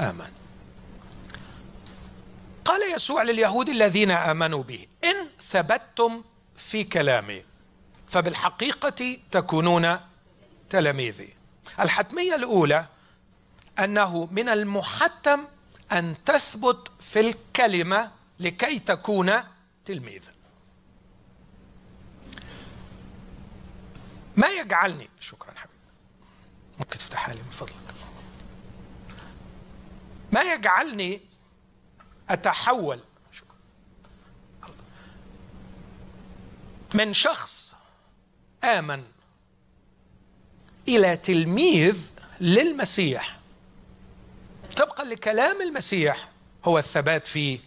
آمن؟ 0.00 0.30
قال 2.68 2.92
يسوع 2.92 3.22
لليهود 3.22 3.68
الذين 3.68 4.10
آمنوا 4.10 4.62
به 4.62 4.86
إن 5.04 5.28
ثبتتم 5.50 6.24
في 6.56 6.84
كلامي 6.84 7.44
فبالحقيقة 8.08 9.18
تكونون 9.30 10.00
تلاميذي. 10.70 11.34
الحتمية 11.80 12.34
الأولى 12.34 12.86
أنه 13.78 14.28
من 14.32 14.48
المحتم 14.48 15.44
أن 15.92 16.14
تثبت 16.26 16.90
في 17.00 17.20
الكلمة 17.20 18.10
لكي 18.40 18.78
تكون 18.78 19.32
تلميذا 19.84 20.32
ما 24.36 24.48
يجعلني 24.48 25.08
شكرا 25.20 25.50
حبيبي. 25.56 25.78
ممكن 26.78 26.98
تفتحها 26.98 27.34
لي 27.34 27.42
من 27.42 27.50
فضلك. 27.50 27.74
ما 30.32 30.42
يجعلني 30.42 31.27
أتحول. 32.30 33.00
من 36.94 37.12
شخص 37.12 37.74
آمن 38.64 39.04
إلى 40.88 41.16
تلميذ 41.16 42.10
للمسيح. 42.40 43.38
طبقا 44.76 45.04
لكلام 45.04 45.62
المسيح 45.62 46.28
هو 46.64 46.78
الثبات 46.78 47.26
في 47.26 47.60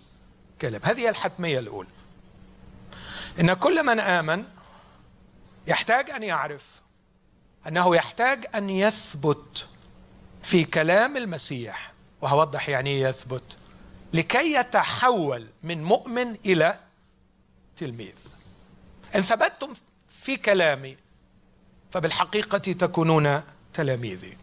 كلام 0.61 0.81
هذه 0.83 1.09
الحتمية 1.09 1.59
الأولى. 1.59 1.89
إن 3.39 3.53
كل 3.53 3.85
من 3.85 3.99
آمن 3.99 4.45
يحتاج 5.67 6.09
أن 6.09 6.23
يعرف 6.23 6.81
أنه 7.67 7.95
يحتاج 7.95 8.45
أن 8.55 8.69
يثبت 8.69 9.67
في 10.43 10.63
كلام 10.63 11.17
المسيح 11.17 11.93
وهوضح 12.21 12.69
يعني 12.69 12.89
إيه 12.89 13.07
يثبت؟ 13.07 13.57
لكي 14.13 14.53
يتحول 14.53 15.47
من 15.63 15.83
مؤمن 15.83 16.35
إلى 16.45 16.79
تلميذ. 17.75 18.15
إن 19.15 19.21
ثبتتم 19.21 19.73
في 20.09 20.37
كلامي 20.37 20.97
فبالحقيقة 21.91 22.57
تكونون 22.57 23.41
تلاميذي. 23.73 24.37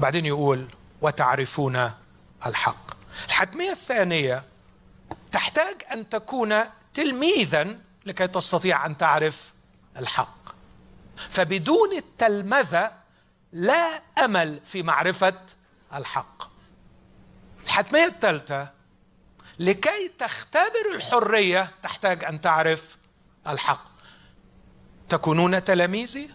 بعدين 0.00 0.26
يقول 0.26 0.68
وتعرفون 1.00 1.90
الحق. 2.46 2.92
الحتمية 3.26 3.70
الثانية 3.72 4.44
تحتاج 5.32 5.82
أن 5.92 6.08
تكون 6.08 6.54
تلميذا 6.94 7.78
لكي 8.06 8.26
تستطيع 8.26 8.86
أن 8.86 8.96
تعرف 8.96 9.52
الحق. 9.96 10.54
فبدون 11.30 11.92
التلمذة 11.96 12.92
لا 13.52 14.02
أمل 14.18 14.60
في 14.64 14.82
معرفة 14.82 15.40
الحق. 15.94 16.31
الحتمية 17.64 18.06
الثالثة 18.06 18.68
لكي 19.58 20.10
تختبر 20.18 20.94
الحرية 20.94 21.70
تحتاج 21.82 22.24
أن 22.24 22.40
تعرف 22.40 22.96
الحق. 23.48 23.84
تكونون 25.08 25.64
تلاميذي 25.64 26.30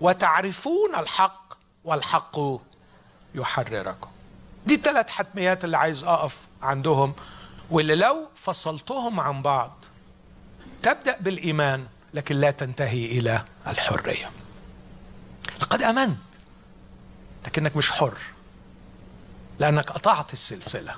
وتعرفون 0.00 0.94
الحق 0.94 1.54
والحق 1.84 2.38
يحرركم. 3.34 4.10
دي 4.66 4.74
الثلاث 4.74 5.10
حتميات 5.10 5.64
اللي 5.64 5.76
عايز 5.76 6.04
أقف 6.04 6.38
عندهم 6.62 7.14
واللي 7.70 7.94
لو 7.94 8.28
فصلتهم 8.34 9.20
عن 9.20 9.42
بعض 9.42 9.84
تبدأ 10.82 11.16
بالإيمان 11.20 11.86
لكن 12.14 12.36
لا 12.36 12.50
تنتهي 12.50 13.06
إلى 13.06 13.44
الحرية. 13.66 14.30
لقد 15.60 15.82
آمنت 15.82 16.18
لكنك 17.46 17.76
مش 17.76 17.90
حر. 17.90 18.18
لأنك 19.58 19.90
قطعت 19.90 20.32
السلسلة. 20.32 20.94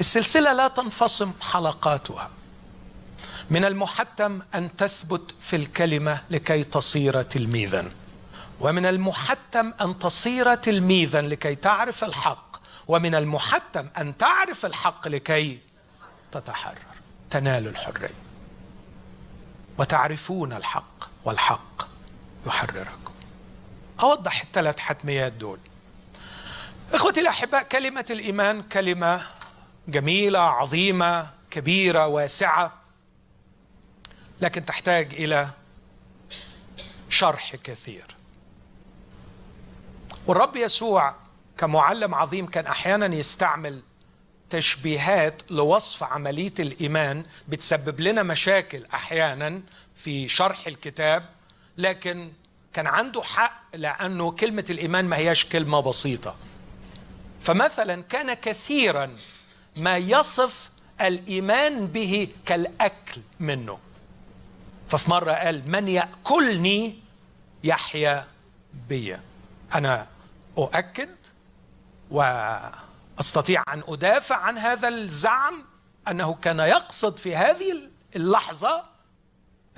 السلسلة 0.00 0.52
لا 0.52 0.68
تنفصم 0.68 1.32
حلقاتها. 1.40 2.30
من 3.50 3.64
المحتم 3.64 4.42
أن 4.54 4.76
تثبت 4.76 5.34
في 5.40 5.56
الكلمة 5.56 6.22
لكي 6.30 6.64
تصير 6.64 7.22
تلميذا. 7.22 7.90
ومن 8.60 8.86
المحتم 8.86 9.72
أن 9.80 9.98
تصير 9.98 10.54
تلميذا 10.54 11.20
لكي 11.22 11.54
تعرف 11.54 12.04
الحق. 12.04 12.56
ومن 12.88 13.14
المحتم 13.14 13.88
أن 13.98 14.16
تعرف 14.16 14.66
الحق 14.66 15.08
لكي 15.08 15.58
تتحرر. 16.32 16.78
تنال 17.30 17.68
الحرية. 17.68 18.14
وتعرفون 19.78 20.52
الحق 20.52 21.08
والحق 21.24 21.88
يحرركم. 22.46 23.12
أوضح 24.00 24.42
الثلاث 24.42 24.78
حتميات 24.78 25.32
دول. 25.32 25.58
إخوتي 26.94 27.20
الأحباء 27.20 27.62
كلمة 27.62 28.04
الإيمان 28.10 28.62
كلمة 28.62 29.26
جميلة 29.88 30.38
عظيمة 30.38 31.30
كبيرة 31.50 32.06
واسعة 32.06 32.72
لكن 34.40 34.64
تحتاج 34.64 35.14
إلى 35.14 35.48
شرح 37.08 37.56
كثير. 37.56 38.04
والرب 40.26 40.56
يسوع 40.56 41.14
كمعلم 41.58 42.14
عظيم 42.14 42.46
كان 42.46 42.66
أحيانا 42.66 43.14
يستعمل 43.14 43.80
تشبيهات 44.50 45.42
لوصف 45.50 46.02
عملية 46.02 46.54
الإيمان 46.58 47.24
بتسبب 47.48 48.00
لنا 48.00 48.22
مشاكل 48.22 48.86
أحيانا 48.94 49.60
في 49.94 50.28
شرح 50.28 50.66
الكتاب 50.66 51.28
لكن 51.78 52.32
كان 52.72 52.86
عنده 52.86 53.22
حق 53.22 53.62
لأنه 53.74 54.30
كلمة 54.30 54.64
الإيمان 54.70 55.04
ما 55.04 55.16
هياش 55.16 55.44
كلمة 55.44 55.80
بسيطة. 55.80 56.36
فمثلا 57.46 58.02
كان 58.02 58.34
كثيرا 58.34 59.16
ما 59.76 59.96
يصف 59.96 60.70
الإيمان 61.00 61.86
به 61.86 62.28
كالأكل 62.46 63.20
منه. 63.40 63.78
ففي 64.88 65.10
مرة 65.10 65.32
قال 65.32 65.70
من 65.70 65.88
يأكلني 65.88 66.98
يحيا 67.64 68.26
بي. 68.88 69.18
أنا 69.74 70.06
أؤكد 70.58 71.08
و 72.10 72.22
استطيع 73.20 73.62
أن 73.72 73.82
أدافع 73.88 74.36
عن 74.36 74.58
هذا 74.58 74.88
الزعم 74.88 75.64
أنه 76.08 76.34
كان 76.34 76.58
يقصد 76.58 77.16
في 77.16 77.36
هذه 77.36 77.72
اللحظة 78.16 78.84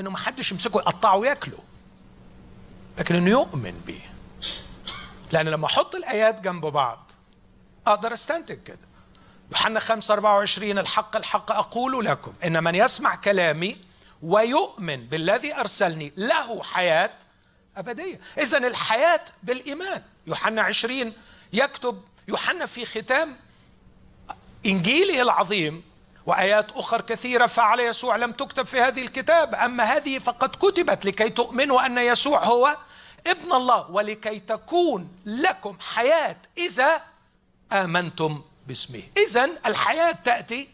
إنه 0.01 0.11
ما 0.11 0.19
حدش 0.19 0.53
يمسكه 0.53 0.79
يقطعه 0.79 1.17
وياكله. 1.17 1.59
لكن 2.99 3.15
إنه 3.15 3.31
يؤمن 3.31 3.81
به 3.87 4.01
لأن 5.33 5.49
لما 5.49 5.67
أحط 5.67 5.95
الآيات 5.95 6.41
جنب 6.41 6.67
بعض 6.67 7.08
أقدر 7.89 8.13
أستنتج 8.13 8.63
كده. 8.63 8.79
يوحنا 9.51 9.81
5 9.81 10.15
24 10.15 10.79
الحق 10.79 11.17
الحق 11.17 11.53
أقول 11.53 12.05
لكم 12.05 12.33
إن 12.45 12.65
من 12.65 12.75
يسمع 12.75 13.15
كلامي 13.17 13.77
ويؤمن 14.23 15.07
بالذي 15.07 15.55
أرسلني 15.55 16.13
له 16.17 16.63
حياة 16.63 17.11
أبدية. 17.77 18.21
اذا 18.39 18.59
الحياة 18.59 19.21
بالإيمان. 19.43 20.03
يوحنا 20.27 20.63
20 20.63 21.13
يكتب 21.53 22.03
يوحنا 22.29 22.67
في 22.67 22.85
ختام 22.85 23.37
إنجيله 24.67 25.23
العظيم 25.23 25.83
وآيات 26.27 26.73
أخر 26.73 27.01
كثيرة 27.01 27.47
فعل 27.47 27.81
يسوع 27.81 28.17
لم 28.17 28.33
تكتب 28.33 28.67
في 28.67 28.81
هذه 28.81 29.03
الكتاب 29.03 29.55
أما 29.55 29.85
هذه 29.85 30.19
فقد 30.19 30.49
كتبت 30.57 31.05
لكي 31.05 31.29
تؤمنوا 31.29 31.87
أن 31.87 31.99
يسوع 31.99 32.45
هو 32.45 32.77
ابن 33.27 33.53
الله 33.53 33.91
ولكي 33.91 34.41
تكون 34.41 35.09
لكم 35.27 35.77
حياة 35.81 36.37
إذا 36.59 37.03
آمنتم 37.73 38.43
باسمه. 38.67 39.03
اذا 39.29 39.49
الحياة 39.67 40.13
تأتي 40.25 40.69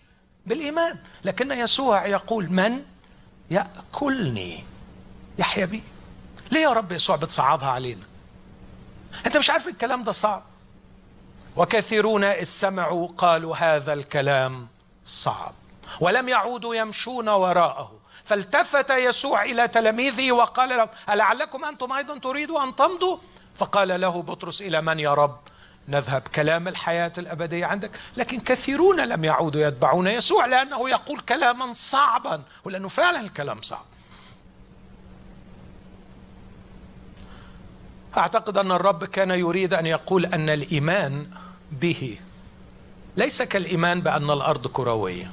بالإيمان. 0.46 0.98
لكن 1.24 1.52
يسوع 1.52 2.06
يقول 2.06 2.50
من 2.52 2.82
يأكلني؟ 3.50 4.64
يحيا 5.38 5.64
بي. 5.64 5.82
ليه 6.50 6.60
يا 6.60 6.72
رب 6.72 6.92
يسوع 6.92 7.16
بتصعبها 7.16 7.70
علينا؟ 7.70 8.02
أنت 9.26 9.36
مش 9.36 9.50
عارف 9.50 9.68
الكلام 9.68 10.04
ده 10.04 10.12
صعب. 10.12 10.42
وكثيرون 11.56 12.24
إذ 12.24 12.44
سمعوا 12.44 13.08
قالوا 13.18 13.56
هذا 13.56 13.92
الكلام 13.92 14.68
صعب. 15.04 15.54
ولم 16.00 16.28
يعودوا 16.28 16.74
يمشون 16.74 17.28
وراءه. 17.28 17.92
فالتفت 18.24 18.90
يسوع 18.90 19.44
إلى 19.44 19.68
تلاميذه 19.68 20.32
وقال 20.32 20.68
لهم 20.68 20.88
ألعلكم 21.10 21.64
أنتم 21.64 21.92
أيضا 21.92 22.18
تريدوا 22.18 22.64
أن 22.64 22.76
تمضوا؟ 22.76 23.18
فقال 23.56 24.00
له 24.00 24.22
بطرس 24.22 24.62
إلى 24.62 24.80
من 24.80 25.00
يا 25.00 25.14
رب؟ 25.14 25.38
نذهب 25.88 26.22
كلام 26.34 26.68
الحياة 26.68 27.12
الأبدية 27.18 27.66
عندك. 27.66 27.90
لكن 28.16 28.40
كثيرون 28.40 29.00
لم 29.00 29.24
يعودوا 29.24 29.66
يتبعون 29.66 30.06
يسوع 30.06 30.46
لأنه 30.46 30.90
يقول 30.90 31.20
كلاما 31.20 31.72
صعبا 31.72 32.42
ولأنه 32.64 32.88
فعلا 32.88 33.20
الكلام 33.20 33.62
صعب. 33.62 33.84
أعتقد 38.16 38.58
أن 38.58 38.72
الرب 38.72 39.04
كان 39.04 39.30
يريد 39.30 39.74
أن 39.74 39.86
يقول 39.86 40.26
أن 40.26 40.48
الإيمان 40.48 41.26
به 41.72 42.18
ليس 43.16 43.42
كالإيمان 43.42 44.00
بأن 44.00 44.30
الأرض 44.30 44.66
كروية 44.66 45.30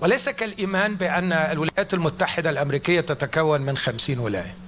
وليس 0.00 0.28
كالإيمان 0.28 0.94
بأن 0.96 1.32
الولايات 1.32 1.94
المتحدة 1.94 2.50
الأمريكية 2.50 3.00
تتكون 3.00 3.60
من 3.60 3.76
خمسين 3.76 4.18
ولاية. 4.18 4.65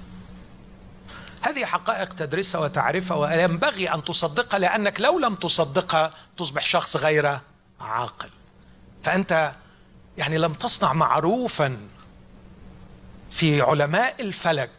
هذه 1.48 1.64
حقائق 1.64 2.08
تدرسها 2.08 2.60
وتعرفها 2.60 3.16
وينبغي 3.16 3.94
أن 3.94 4.04
تصدقها 4.04 4.58
لأنك 4.58 5.00
لو 5.00 5.18
لم 5.18 5.34
تصدقها 5.34 6.14
تصبح 6.36 6.64
شخص 6.64 6.96
غير 6.96 7.38
عاقل. 7.80 8.28
فأنت 9.02 9.52
يعني 10.18 10.38
لم 10.38 10.52
تصنع 10.52 10.92
معروفا 10.92 11.76
في 13.30 13.60
علماء 13.62 14.22
الفلك. 14.22 14.70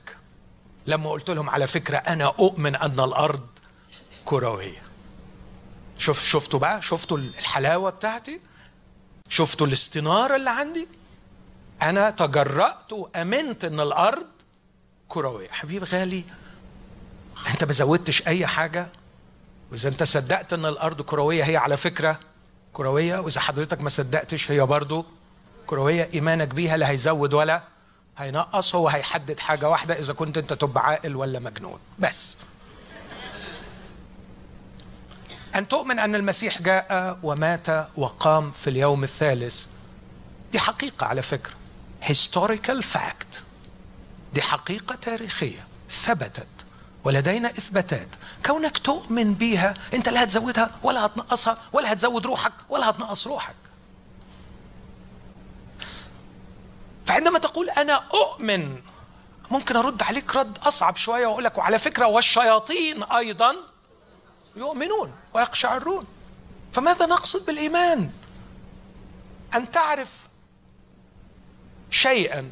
لما 0.88 1.10
قلت 1.12 1.30
لهم 1.30 1.50
على 1.50 1.68
فكرة 1.68 1.98
أنا 1.98 2.26
أؤمن 2.26 2.76
أن 2.76 3.00
الأرض 3.00 3.48
كروية. 4.26 4.82
شوف 5.98 6.24
شفتوا 6.24 6.60
بقى؟ 6.60 6.82
شفتوا 6.82 7.18
الحلاوة 7.18 7.90
بتاعتي؟ 7.90 8.40
شفتوا 9.30 9.68
الاستنارة 9.68 10.36
اللي 10.36 10.50
عندي؟ 10.50 10.88
أنا 11.82 12.10
تجرأت 12.10 12.94
وأمنت 12.94 13.66
أن 13.66 13.80
الأرض 13.80 14.28
كروية. 15.08 15.50
حبيبي 15.50 15.86
غالي 15.86 16.24
أنت 17.48 17.64
ما 17.64 17.72
زودتش 17.74 18.28
أي 18.28 18.48
حاجة؟ 18.48 18.88
وإذا 19.72 19.90
أنت 19.90 20.04
صدقت 20.04 20.54
أن 20.54 20.66
الأرض 20.66 21.02
كروية 21.02 21.44
هي 21.44 21.58
على 21.58 21.78
فكرة 21.78 22.20
كروية. 22.74 23.20
وإذا 23.20 23.42
حضرتك 23.42 23.82
ما 23.82 23.90
صدقتش 23.90 24.52
هي 24.52 24.60
برضو 24.62 25.06
كروية. 25.68 26.10
إيمانك 26.14 26.48
بيها 26.48 26.78
لا 26.78 26.90
هيزود 26.90 27.34
ولا 27.34 27.64
هينقص 28.18 28.76
هو 28.76 28.90
هيحدد 28.90 29.40
حاجة 29.40 29.70
واحدة 29.70 30.00
إذا 30.00 30.14
كنت 30.14 30.38
أنت 30.38 30.54
تبقى 30.54 30.86
عاقل 30.86 31.16
ولا 31.16 31.40
مجنون. 31.40 31.80
بس. 32.00 32.36
أن 35.56 35.68
تؤمن 35.68 36.00
أن 36.00 36.16
المسيح 36.16 36.62
جاء 36.62 37.20
ومات 37.24 37.68
وقام 37.98 38.52
في 38.52 38.70
اليوم 38.70 39.04
الثالث 39.04 39.66
دي 40.52 40.60
حقيقة 40.60 41.06
على 41.06 41.22
فكرة. 41.22 41.54
Historical 42.04 42.84
fact. 42.96 43.42
دي 44.34 44.42
حقيقة 44.42 44.96
تاريخية. 44.96 45.68
ثبتت. 45.90 46.48
ولدينا 47.04 47.50
إثباتات. 47.50 48.08
كونك 48.46 48.78
تؤمن 48.78 49.34
بيها 49.34 49.74
أنت 49.94 50.10
لا 50.10 50.24
هتزودها 50.24 50.70
ولا 50.84 51.06
هتنقصها 51.06 51.58
ولا 51.74 51.94
هتزود 51.94 52.26
روحك 52.28 52.54
ولا 52.70 52.90
هتنقص 52.90 53.28
روحك. 53.28 53.56
فعندما 57.06 57.40
تقول 57.40 57.70
أنا 57.70 57.94
أؤمن 58.14 58.82
ممكن 59.52 59.76
أرد 59.76 60.04
عليك 60.04 60.36
رد 60.36 60.58
أصعب 60.58 60.96
شوية 60.96 61.28
وأقول 61.28 61.44
لك 61.44 61.58
وعلى 61.58 61.80
فكرة 61.80 62.06
والشياطين 62.06 63.04
أيضا 63.04 63.56
يؤمنون 64.56 65.14
ويقشعرون. 65.34 66.06
فماذا 66.74 67.06
نقصد 67.06 67.46
بالإيمان؟ 67.46 68.12
أن 69.56 69.72
تعرف 69.72 70.28
شيئا 71.92 72.52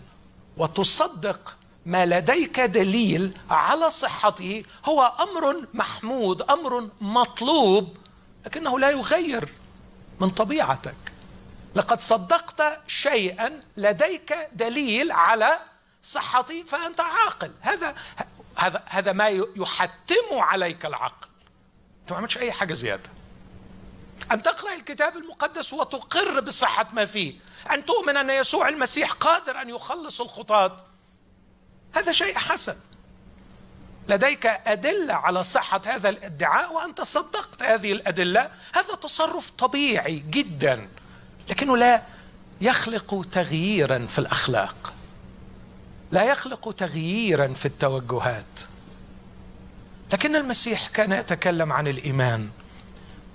وتصدق 0.58 1.57
ما 1.88 2.06
لديك 2.06 2.60
دليل 2.60 3.38
على 3.50 3.90
صحته 3.90 4.64
هو 4.86 5.14
أمر 5.20 5.68
محمود 5.74 6.42
أمر 6.42 6.90
مطلوب 7.02 7.98
لكنه 8.46 8.80
لا 8.80 8.90
يغير 8.90 9.50
من 10.20 10.30
طبيعتك. 10.30 10.96
لقد 11.76 12.02
صدقت 12.02 12.82
شيئا 12.88 13.64
لديك 13.78 14.38
دليل 14.54 15.12
على 15.12 15.60
صحته 16.04 16.64
فأنت 16.64 17.00
عاقل. 17.00 17.52
هذا 17.62 17.96
هذا 18.58 18.84
هذا 18.88 19.12
ما 19.12 19.28
يحتم 19.56 20.32
عليك 20.32 20.86
العقل. 20.86 21.28
أنت 22.02 22.12
ما 22.12 22.18
عملتش 22.18 22.38
أي 22.38 22.52
حاجة 22.52 22.74
زيادة. 22.74 23.10
أن 24.32 24.42
تقرأ 24.42 24.74
الكتاب 24.74 25.18
المقدس 25.18 25.74
وتقر 25.74 26.40
بصحة 26.40 26.88
ما 26.94 27.06
فيه. 27.06 27.34
أن 27.72 27.86
تؤمن 27.86 28.18
أن 28.18 28.30
يسوع 28.30 28.70
المسيح 28.70 29.12
قادر 29.12 29.62
أن 29.62 29.70
يخلص 29.70 30.22
الخطاة. 30.22 30.78
هذا 31.94 32.12
شيء 32.12 32.38
حسن. 32.38 32.76
لديك 34.10 34.46
أدلة 34.46 35.14
على 35.14 35.44
صحة 35.44 35.82
هذا 35.86 36.10
الادعاء 36.10 36.74
وانت 36.74 37.02
صدقت 37.02 37.64
هذه 37.64 37.92
الأدلة. 37.92 38.52
هذا 38.74 38.96
تصرف 39.02 39.50
طبيعي 39.50 40.24
جدا 40.30 40.88
لكنه 41.50 41.78
لا 41.78 42.02
يخلق 42.62 43.26
تغييرا 43.32 44.08
في 44.10 44.20
الأخلاق. 44.20 44.94
لا 46.12 46.24
يخلق 46.24 46.74
تغييرا 46.74 47.48
في 47.48 47.66
التوجهات. 47.66 48.60
لكن 50.14 50.36
المسيح 50.36 50.88
كان 50.88 51.12
يتكلم 51.12 51.74
عن 51.74 51.88
الإيمان 51.88 52.50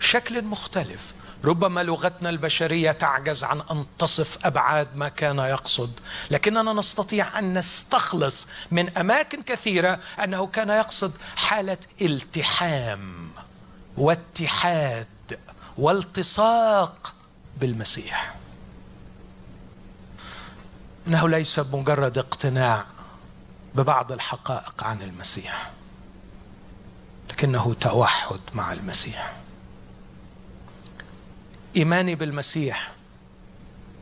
بشكل 0.00 0.44
مختلف. 0.44 1.14
ربما 1.44 1.83
لغتنا 1.83 2.31
البشرية 2.31 2.92
تعجز 2.92 3.44
عن 3.44 3.61
أن 3.70 3.87
تصف 3.98 4.46
أبعاد 4.46 4.96
ما 4.96 5.09
كان 5.09 5.38
يقصد. 5.38 6.00
لكننا 6.31 6.72
نستطيع 6.72 7.38
أن 7.38 7.59
نستخلص 7.59 8.46
من 8.70 8.98
أماكن 8.98 9.42
كثيرة 9.42 10.00
أنه 10.24 10.46
كان 10.46 10.68
يقصد 10.68 11.12
حالة 11.37 11.78
التحام 12.02 13.31
واتحاد 13.96 15.07
والتصاق 15.78 17.14
بالمسيح. 17.57 18.35
إنه 21.07 21.28
ليس 21.28 21.59
مجرد 21.59 22.18
اقتناع 22.18 22.85
ببعض 23.74 24.12
الحقائق 24.12 24.85
عن 24.85 25.02
المسيح 25.02 25.70
لكنه 27.31 27.74
توحد 27.81 28.40
مع 28.55 28.72
المسيح. 28.72 29.42
إيماني 31.76 32.14
بالمسيح. 32.14 32.92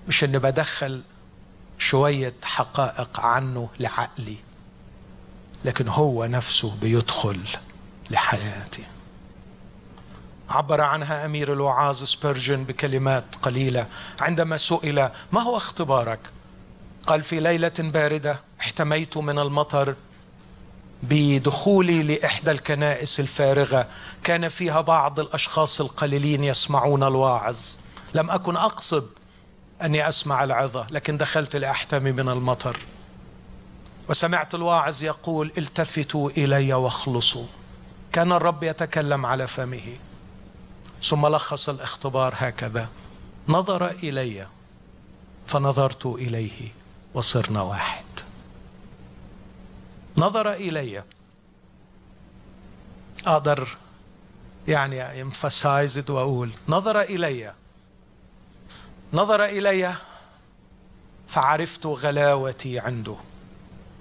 مش 0.08 0.24
إني 0.24 0.38
بدخل 0.38 1.02
شوية 1.78 2.34
حقائق 2.44 3.20
عنه 3.20 3.68
لعقلي 3.80 4.36
لكن 5.64 5.88
هو 5.88 6.24
نفسه 6.24 6.76
بيدخل 6.80 7.40
لحياتي. 8.10 8.82
عبر 10.50 10.80
عنها 10.80 11.24
أمير 11.24 11.52
الوعاظ 11.52 12.04
سبيرجن 12.04 12.64
بكلمات 12.64 13.36
قليلة. 13.42 13.86
عندما 14.20 14.56
سئل 14.56 15.10
ما 15.32 15.40
هو 15.40 15.56
اختبارك؟ 15.56 16.20
قال 17.06 17.22
في 17.22 17.40
ليلة 17.40 17.72
باردة 17.78 18.40
احتميت 18.60 19.16
من 19.16 19.38
المطر 19.38 19.94
بدخولي 21.02 22.02
لإحدى 22.02 22.50
الكنائس 22.50 23.20
الفارغة. 23.20 23.86
كان 24.24 24.48
فيها 24.48 24.80
بعض 24.80 25.20
الأشخاص 25.20 25.80
القليلين 25.80 26.44
يسمعون 26.44 27.02
الواعظ. 27.02 27.58
لم 28.14 28.30
أكن 28.30 28.56
أقصد 28.56 29.08
أني 29.82 30.08
أسمع 30.08 30.44
العظة 30.44 30.86
لكن 30.90 31.16
دخلت 31.16 31.56
لأحتمي 31.56 32.12
من 32.12 32.28
المطر. 32.28 32.76
وسمعت 34.08 34.54
الواعظ 34.54 35.02
يقول 35.02 35.52
التفتوا 35.58 36.30
إلي 36.30 36.74
واخلصوا. 36.74 37.46
كان 38.12 38.32
الرب 38.32 38.62
يتكلم 38.62 39.26
على 39.26 39.46
فمه. 39.46 39.96
ثم 41.02 41.26
لخص 41.26 41.68
الاختبار 41.68 42.34
هكذا 42.36 42.88
نظر 43.48 43.90
إلي 43.90 44.46
فنظرت 45.46 46.06
إليه 46.06 46.68
وصرنا 47.14 47.62
واحد. 47.62 48.04
نظر 50.16 50.52
إلي. 50.52 51.04
أقدر 53.26 53.68
يعني 54.68 55.24
emphasize 55.24 56.10
وأقول. 56.10 56.50
نظر 56.68 57.00
إلي. 57.00 57.54
نظر 59.12 59.44
إلي 59.44 59.94
فعرفت 61.28 61.86
غلاوتي 61.86 62.78
عنده. 62.78 63.16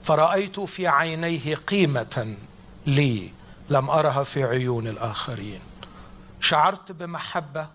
فرأيت 0.03 0.59
في 0.59 0.87
عينيه 0.87 1.55
قيمة 1.55 2.35
لي 2.85 3.31
لم 3.69 3.89
أرها 3.89 4.23
في 4.23 4.43
عيون 4.43 4.87
الآخرين. 4.87 5.59
شعرت 6.41 6.91
بمحبة 6.91 7.67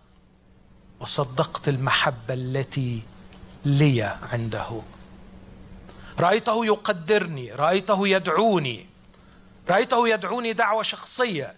وصدقت 1.00 1.68
المحبة 1.68 2.34
التي 2.34 3.02
لي 3.64 4.02
عنده. 4.02 4.82
رأيته 6.20 6.66
يقدرني 6.66 7.52
رأيته 7.52 8.08
يدعوني 8.08 8.86
رأيته 9.70 10.08
يدعوني 10.08 10.52
دعوة 10.52 10.82
شخصية. 10.82 11.56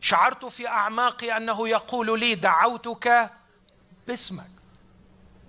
شعرت 0.00 0.44
في 0.44 0.68
أعماقي 0.68 1.36
أنه 1.36 1.68
يقول 1.68 2.20
لي 2.20 2.34
دعوتك 2.34 3.30
باسمك. 4.06 4.50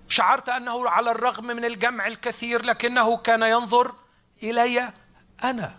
شعرت 0.08 0.48
أنه 0.48 0.88
على 0.88 1.10
الرغم 1.10 1.46
من 1.46 1.64
الجمع 1.64 2.06
الكثير 2.06 2.64
لكنه 2.64 3.16
كان 3.16 3.42
ينظر 3.42 3.94
إلي 4.42 4.92
أنا. 5.44 5.74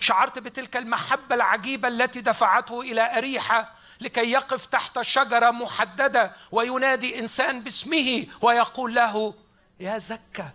شعرت 0.00 0.38
بتلك 0.38 0.76
المحبة 0.76 1.34
العجيبة 1.34 1.88
التي 1.88 2.20
دفعته 2.20 2.80
إلى 2.80 3.18
أريحة 3.18 3.72
لكي 4.00 4.30
يقف 4.32 4.66
تحت 4.66 5.00
شجرة 5.00 5.50
محددة 5.50 6.32
وينادي 6.52 7.18
إنسان 7.18 7.60
باسمه 7.60 8.26
ويقول 8.42 8.94
له 8.94 9.34
يا 9.80 9.98
زكا 9.98 10.50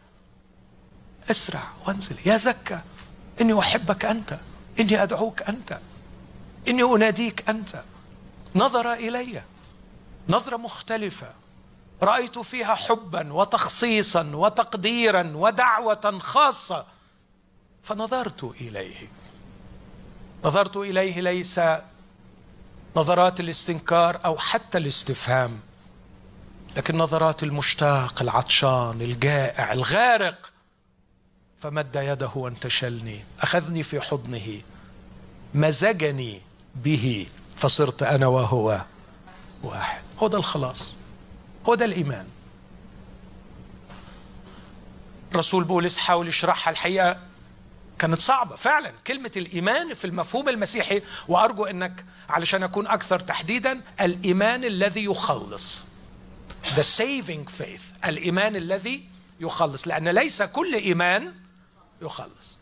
اسرع 1.32 1.64
وانزل. 1.86 2.16
يا 2.26 2.38
زكا 2.38 2.82
إني 3.42 3.60
أحبك 3.60 4.06
أنت. 4.06 4.40
إني 4.80 5.04
أدعوك 5.04 5.42
أنت. 5.42 5.80
إني 6.68 6.84
أناديك 6.84 7.50
أنت. 7.50 7.84
نظر 8.56 8.94
إلي. 8.94 9.44
نظرة 10.30 10.58
مختلفة. 10.58 11.34
رأيت 12.04 12.40
فيها 12.40 12.76
حبا 12.76 13.34
وتخصيصا 13.34 14.32
وتقديرا 14.34 15.32
ودعوة 15.36 16.20
خاصة. 16.20 16.86
فنظرت 17.84 18.44
إليه. 18.44 19.08
نظرت 20.46 20.78
إليه 20.78 21.22
ليس 21.22 21.60
نظرات 22.96 23.40
الاستنكار 23.40 24.20
أو 24.26 24.38
حتى 24.38 24.78
الاستفهام 24.78 25.60
لكن 26.78 26.98
نظرات 26.98 27.44
المشتاق 27.44 28.22
العطشان 28.22 29.02
الجائع 29.02 29.74
الغارق. 29.74 30.53
فمد 31.64 31.96
يده 31.96 32.30
وانتشلني. 32.36 33.24
أخذني 33.42 33.84
في 33.84 34.02
حضنه. 34.02 34.62
مزجني 35.54 36.42
به. 36.76 37.28
فصرت 37.58 38.04
أنا 38.04 38.28
وهو 38.28 38.82
واحد. 39.64 40.02
هو 40.20 40.28
ده 40.28 40.38
الخلاص. 40.38 40.94
هو 41.66 41.76
ده 41.76 41.86
الإيمان. 41.86 42.26
رسول 45.36 45.64
بولس 45.64 45.98
حاول 45.98 46.28
يشرحها 46.28 46.72
الحقيقة 46.72 47.20
كانت 48.00 48.20
صعبة. 48.20 48.56
فعلا 48.56 48.92
كلمة 49.08 49.32
الإيمان 49.38 49.94
في 49.94 50.06
المفهوم 50.06 50.50
المسيحي 50.50 51.02
وأرجو 51.28 51.66
أنك 51.66 52.06
علشان 52.30 52.64
أكون 52.64 52.88
أكثر 52.88 53.20
تحديدا 53.20 53.82
الإيمان 54.02 54.64
الذي 54.64 55.04
يخلص. 55.04 55.86
The 56.76 56.84
saving 57.00 57.62
faith. 57.62 58.08
الإيمان 58.08 58.56
الذي 58.56 59.04
يخلص. 59.40 59.88
لأن 59.88 60.10
ليس 60.10 60.42
كل 60.42 60.74
إيمان 60.76 61.43
يخلص. 62.04 62.58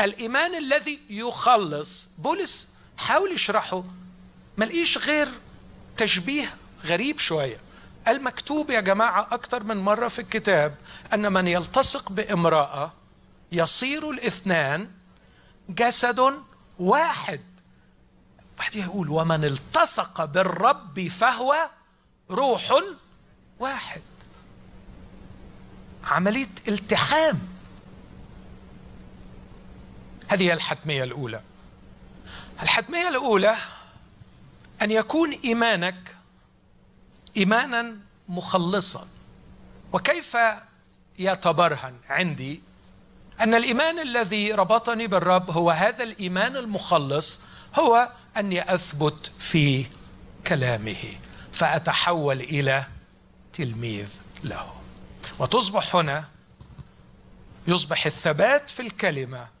الإيمان 0.00 0.54
الذي 0.54 1.00
يخلص 1.10 2.08
بولس 2.18 2.68
حاول 2.98 3.32
يشرحه 3.32 3.84
ما 4.56 4.64
لقيش 4.64 4.98
غير 4.98 5.28
تشبيه 5.96 6.56
غريب 6.84 7.18
شوية. 7.18 7.58
المكتوب 8.08 8.70
يا 8.70 8.80
جماعة 8.80 9.28
أكثر 9.32 9.62
من 9.62 9.76
مرة 9.76 10.08
في 10.08 10.18
الكتاب 10.18 10.74
أن 11.14 11.32
من 11.32 11.46
يلتصق 11.46 12.12
بامرأة 12.12 12.92
يصير 13.52 14.10
الاثنان 14.10 14.90
جسد 15.68 16.34
واحد. 16.78 17.40
بعدين 18.58 18.82
يقول 18.82 19.08
ومن 19.08 19.44
التصق 19.44 20.24
بالرب 20.24 21.08
فهو 21.08 21.68
روح 22.30 22.82
واحد. 23.58 24.02
عملية 26.04 26.48
التحام. 26.68 27.53
هذه 30.34 30.52
الحتمية 30.52 31.04
الأولى. 31.04 31.40
الحتمية 32.62 33.08
الأولى 33.08 33.56
أن 34.82 34.90
يكون 34.90 35.32
إيمانك 35.44 36.16
إيمانا 37.36 37.96
مخلصا. 38.28 39.08
وكيف 39.92 40.36
يتبرهن 41.18 41.94
عندي 42.08 42.60
أن 43.40 43.54
الإيمان 43.54 43.98
الذي 43.98 44.52
ربطني 44.52 45.06
بالرب 45.06 45.50
هو 45.50 45.70
هذا 45.70 46.02
الإيمان 46.04 46.56
المخلص 46.56 47.40
هو 47.74 48.08
أني 48.36 48.74
أثبت 48.74 49.32
في 49.38 49.86
كلامه 50.46 51.04
فأتحول 51.52 52.40
إلى 52.40 52.84
تلميذ 53.52 54.08
له. 54.44 54.74
وتصبح 55.38 55.96
هنا 55.96 56.24
يصبح 57.66 58.06
الثبات 58.06 58.70
في 58.70 58.82
الكلمة 58.82 59.53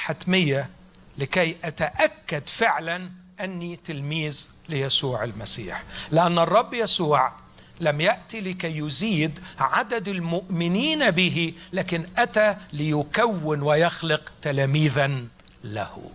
حتمية 0.00 0.70
لكي 1.18 1.56
أتأكد 1.64 2.48
فعلا 2.48 3.10
أني 3.40 3.76
تلميذ 3.76 4.48
ليسوع 4.68 5.24
المسيح. 5.24 5.84
لأن 6.10 6.38
الرب 6.38 6.74
يسوع 6.74 7.32
لم 7.80 8.00
يأتي 8.00 8.40
لكي 8.40 8.78
يزيد 8.78 9.38
عدد 9.58 10.08
المؤمنين 10.08 11.10
به 11.10 11.54
لكن 11.72 12.06
أتى 12.18 12.56
ليكون 12.72 13.62
ويخلق 13.62 14.32
تلاميذا 14.42 15.24
له. 15.64 16.10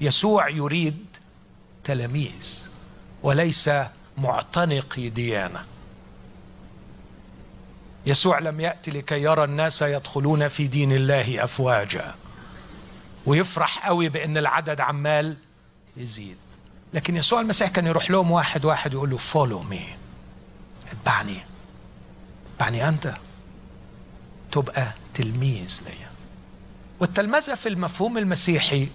يسوع 0.00 0.48
يريد 0.48 1.06
تلاميذ 1.84 2.68
وليس 3.22 3.70
معتنقي 4.18 5.08
ديانة. 5.08 5.64
يسوع 8.06 8.38
لم 8.38 8.60
يأتي 8.60 8.90
لكي 8.90 9.22
يرى 9.22 9.44
الناس 9.44 9.82
يدخلون 9.82 10.48
في 10.48 10.66
دين 10.66 10.92
الله 10.92 11.44
افواجا. 11.44 12.14
ويفرح 13.28 13.86
قوي 13.86 14.08
بأن 14.08 14.38
العدد 14.38 14.80
عمال 14.80 15.36
يزيد. 15.96 16.36
لكن 16.94 17.16
يسوع 17.16 17.40
المسيح 17.40 17.70
كان 17.70 17.86
يروح 17.86 18.10
لهم 18.10 18.30
واحد 18.30 18.64
واحد 18.64 18.92
يقول 18.92 19.10
له 19.10 19.16
follow 19.16 19.62
me 19.62 19.96
اتبعني. 20.90 21.40
اتبعني 22.54 22.88
أنت. 22.88 23.14
تبقى 24.52 24.92
تلميذ 25.14 25.80
ليا. 25.84 26.10
والتلمذة 27.00 27.54
في 27.54 27.68
المفهوم 27.68 28.18
المسيحي 28.18 28.88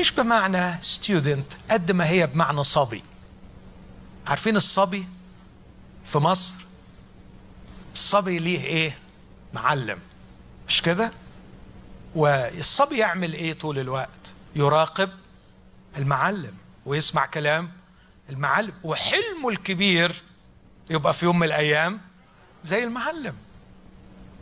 مش 0.00 0.12
بمعنى 0.12 0.82
student 0.82 1.52
قد 1.70 1.92
ما 1.92 2.08
هي 2.08 2.26
بمعنى 2.26 2.64
صبي. 2.64 3.02
عارفين 4.26 4.56
الصبي 4.56 5.08
في 6.04 6.18
مصر؟ 6.18 6.56
الصبي 7.94 8.38
ليه 8.38 8.64
إيه؟ 8.64 8.98
معلم. 9.54 9.98
مش 10.68 10.82
كده؟ 10.82 11.12
والصبي 12.14 12.98
يعمل 12.98 13.32
إيه 13.34 13.52
طول 13.52 13.78
الوقت؟ 13.78 14.32
يراقب 14.56 15.10
المعلم 15.96 16.54
ويسمع 16.86 17.26
كلام 17.26 17.70
المعلم 18.30 18.72
وحلمه 18.82 19.48
الكبير 19.48 20.22
يبقى 20.90 21.14
في 21.14 21.24
يوم 21.24 21.38
من 21.38 21.46
الأيام 21.46 22.00
زي 22.64 22.84
المعلم. 22.84 23.34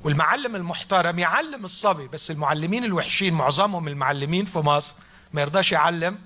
والمعلم 0.05 0.57
المحترم 0.57 1.19
يعلم 1.19 1.65
الصبي 1.65 2.09
بس 2.09 2.31
المعلمين 2.31 2.85
الوحشين 2.85 3.35
معظمهم 3.35 3.89
المعلمين 3.89 4.45
في 4.45 4.59
مصر 4.59 4.95
ما 5.33 5.41
يرضاش 5.41 5.73
يعلم 5.73 6.19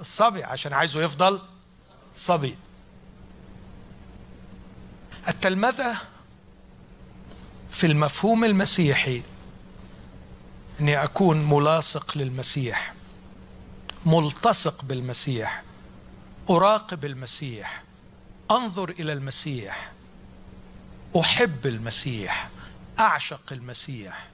الصبي 0.00 0.44
عشان 0.44 0.72
عايزه 0.72 1.02
يفضل 1.02 1.40
صبي. 2.14 2.56
التلمذة 5.28 5.96
في 7.70 7.86
المفهوم 7.86 8.44
المسيحي 8.44 9.22
إني 10.82 11.04
أكون 11.04 11.48
ملاصق 11.48 12.18
للمسيح 12.18 12.94
ملتصق 14.06 14.84
بالمسيح 14.84 15.62
أراقب 16.50 17.04
المسيح 17.04 17.82
أنظر 18.50 18.90
إلى 18.90 19.12
المسيح 19.12 19.92
أحب 21.20 21.66
المسيح 21.66 22.48
أعشق 22.98 23.52
المسيح 23.52 24.26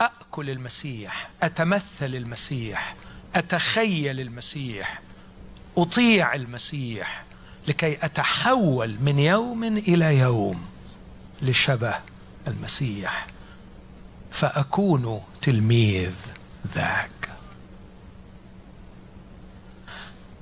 اكل 0.00 0.50
المسيح 0.50 1.30
أتمثل 1.42 2.14
المسيح 2.14 2.96
أتخيل 3.34 4.20
المسيح 4.20 5.00
أطيع 5.76 6.34
المسيح 6.34 7.24
لكي 7.68 8.04
أتحول 8.04 8.96
من 9.00 9.18
يوم 9.18 9.64
إلى 9.64 10.18
يوم 10.18 10.66
لشبه 11.42 11.94
المسيح. 12.48 13.26
فأكون 14.30 15.22
تلميذ 15.42 16.14
ذاك. 16.74 17.10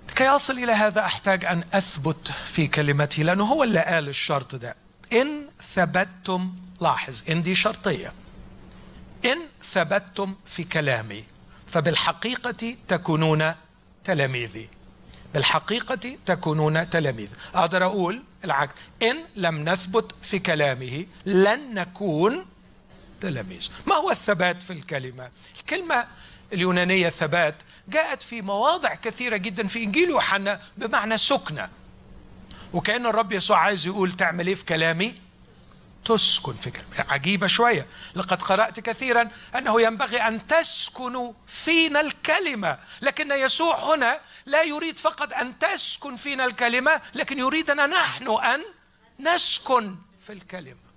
لكي 0.09 0.29
أصل 0.29 0.59
إلى 0.59 0.73
هذا 0.73 1.01
أحتاج 1.01 1.45
أن 1.45 1.65
أثبت 1.73 2.33
في 2.45 2.67
كلمتي 2.67 3.23
لأنه 3.23 3.45
هو 3.45 3.65
اللي 3.65 3.81
قال 3.81 4.09
الشرط 4.09 4.55
ده. 4.55 4.77
إن 5.13 5.47
ثبتتم 5.75 6.55
لاحظ 6.81 7.23
إن 7.31 7.43
دي 7.43 7.55
شرطية. 7.55 8.13
إن 9.25 9.39
ثبتتم 9.73 10.35
في 10.47 10.65
كلامي 10.65 11.25
فبالحقيقة 11.67 12.77
تكونون 12.89 13.53
تلاميذي. 14.05 14.69
بالحقيقة 15.35 16.17
تكونون 16.27 16.91
تلاميذ. 16.91 17.29
أقدر 17.55 17.85
أقول 17.85 18.23
العكس. 18.45 18.75
إن 19.03 19.17
لم 19.37 19.69
نثبت 19.69 20.15
في 20.23 20.39
كلامه 20.39 21.07
لن 21.27 21.75
نكون 21.75 22.45
تلاميذ 23.21 23.69
ما 23.87 23.95
هو 23.95 24.11
الثبات 24.11 24.63
في 24.63 24.73
الكلمة؟ 24.73 25.31
الكلمة 25.59 26.07
اليونانية 26.53 27.09
ثبات 27.09 27.55
جاءت 27.89 28.23
في 28.23 28.43
مواضع 28.43 28.95
كثيرة 28.95 29.37
جدا 29.37 29.67
في 29.67 29.85
إنجيل 29.85 30.09
يوحنا 30.09 30.61
بمعنى 30.77 31.19
سكنة. 31.19 31.69
وكأن 32.73 33.07
الرب 33.07 33.33
يسوع 33.33 33.59
عايز 33.59 33.87
يقول 33.87 34.13
تعمل 34.13 34.47
إيه 34.47 34.55
في 34.55 34.65
كلامي؟ 34.65 35.15
تسكن 36.05 36.53
في 36.53 36.71
كلامي. 36.71 37.11
عجيبة 37.11 37.47
شوية. 37.47 37.87
لقد 38.15 38.43
قرأت 38.43 38.81
كثيرا 38.81 39.29
أنه 39.59 39.81
ينبغي 39.81 40.21
أن 40.21 40.47
تسكن 40.47 41.33
فينا 41.47 42.01
الكلمة. 42.01 42.79
لكن 43.03 43.33
يسوع 43.33 43.95
هنا 43.95 44.21
لا 44.47 44.63
يريد 44.63 44.99
فقط 44.99 45.33
أن 45.33 45.59
تسكن 45.59 46.17
فينا 46.17 46.45
الكلمة 46.45 47.01
لكن 47.15 47.39
يريدنا 47.39 47.87
نحن 47.87 48.29
أن 48.29 48.63
نسكن 49.21 49.97
في 50.27 50.33
الكلمة. 50.33 50.88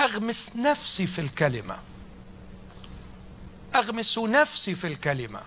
أغمس 0.00 0.56
نفسي 0.56 1.06
في 1.06 1.20
الكلمة. 1.20 1.76
أغمس 3.74 4.18
نفسي 4.18 4.74
في 4.74 4.86
الكلمة. 4.86 5.40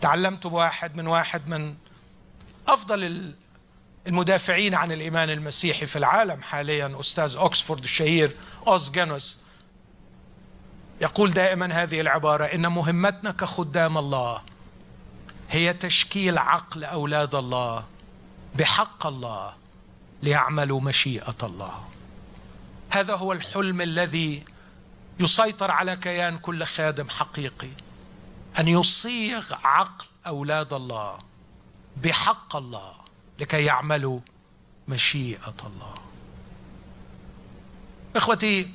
تعلمت 0.00 0.46
واحد 0.46 0.96
من 0.96 1.06
واحد 1.06 1.48
من 1.48 1.74
أفضل 2.68 3.32
المدافعين 4.06 4.74
عن 4.74 4.92
الإيمان 4.92 5.30
المسيحي 5.30 5.86
في 5.86 5.96
العالم 5.96 6.42
حاليا 6.42 7.00
أستاذ 7.00 7.36
أكسفورد 7.36 7.82
الشهير 7.82 8.36
أوز 8.66 8.90
جينوس. 8.90 9.40
يقول 11.00 11.32
دائما 11.32 11.82
هذه 11.82 12.00
العبارة 12.00 12.44
إن 12.44 12.66
مهمتنا 12.66 13.30
كخدام 13.30 13.98
الله 13.98 14.42
هي 15.50 15.72
تشكيل 15.72 16.38
عقل 16.38 16.84
أولاد 16.84 17.34
الله 17.34 17.84
بحق 18.54 19.06
الله 19.06 19.54
ليعملوا 20.22 20.80
مشيئة 20.80 21.36
الله. 21.42 21.84
هذا 22.94 23.14
هو 23.14 23.32
الحلم 23.32 23.80
الذي 23.80 24.44
يسيطر 25.20 25.70
على 25.70 25.96
كيان 25.96 26.38
كل 26.38 26.64
خادم 26.64 27.08
حقيقي 27.08 27.68
أن 28.58 28.68
يصيغ 28.68 29.54
عقل 29.64 30.06
أولاد 30.26 30.72
الله 30.72 31.18
بحق 31.96 32.56
الله 32.56 32.94
لكي 33.38 33.64
يعملوا 33.64 34.20
مشيئة 34.88 35.54
الله. 35.66 35.94
إخوتي 38.16 38.70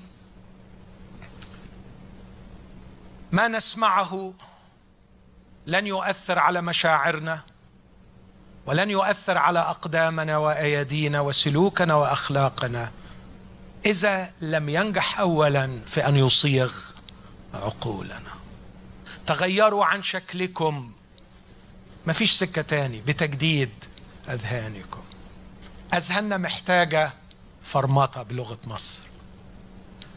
ما 3.32 3.48
نسمعه 3.48 4.34
لن 5.66 5.88
يؤثر 5.88 6.40
على 6.40 6.62
مشاعرنا 6.62 7.42
ولن 8.66 8.90
يؤثر 8.90 9.38
على 9.38 9.60
أقدامنا 9.60 10.38
وايادينا 10.38 11.22
وسلوكنا 11.22 11.96
وأخلاقنا. 11.96 12.92
إذا 13.86 14.34
لم 14.42 14.70
ينجح 14.70 15.20
اولا 15.20 15.80
في 15.86 16.08
أن 16.08 16.16
يصيغ 16.16 16.74
عقولنا. 17.54 18.22
تغيروا 19.26 19.86
عن 19.86 20.04
شكلكم. 20.04 20.92
ما 22.06 22.14
فيش 22.14 22.32
سكة 22.32 22.62
تاني. 22.62 23.02
بتجديد 23.02 23.70
أذهانكم. 24.30 25.04
أذهاننا 25.94 26.38
محتاجة 26.38 27.14
فرمطة 27.64 28.24
بلغة 28.24 28.58
مصر. 28.68 29.04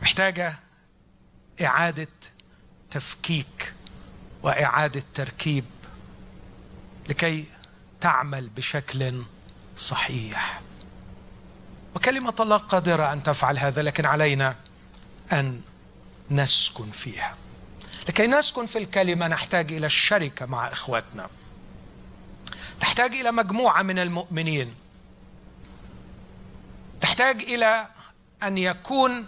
محتاجة 0.02 0.58
إعادة 1.62 2.08
تفكيك 2.90 3.74
وإعادة 4.42 5.02
تركيب 5.14 5.64
لكي 7.08 7.44
تعمل 8.00 8.48
بشكل 8.48 9.22
صحيح. 9.76 10.60
وكلمة 11.94 12.34
الله 12.40 12.56
قادرة 12.56 13.12
أن 13.12 13.22
تفعل 13.22 13.58
هذا 13.58 13.82
لكن 13.82 14.06
علينا 14.06 14.56
أن 15.32 15.60
نسكن 16.30 16.90
فيها. 16.90 17.36
لكي 18.08 18.26
نسكن 18.26 18.66
في 18.66 18.78
الكلمة 18.78 19.28
نحتاج 19.28 19.72
إلى 19.72 19.86
الشركة 19.86 20.46
مع 20.46 20.68
إخواتنا. 20.72 21.28
تحتاج 22.80 23.14
إلى 23.14 23.32
مجموعة 23.32 23.82
من 23.82 23.98
المؤمنين. 23.98 24.74
تحتاج 27.00 27.42
إلى 27.42 27.88
أن 28.42 28.58
يكون 28.58 29.26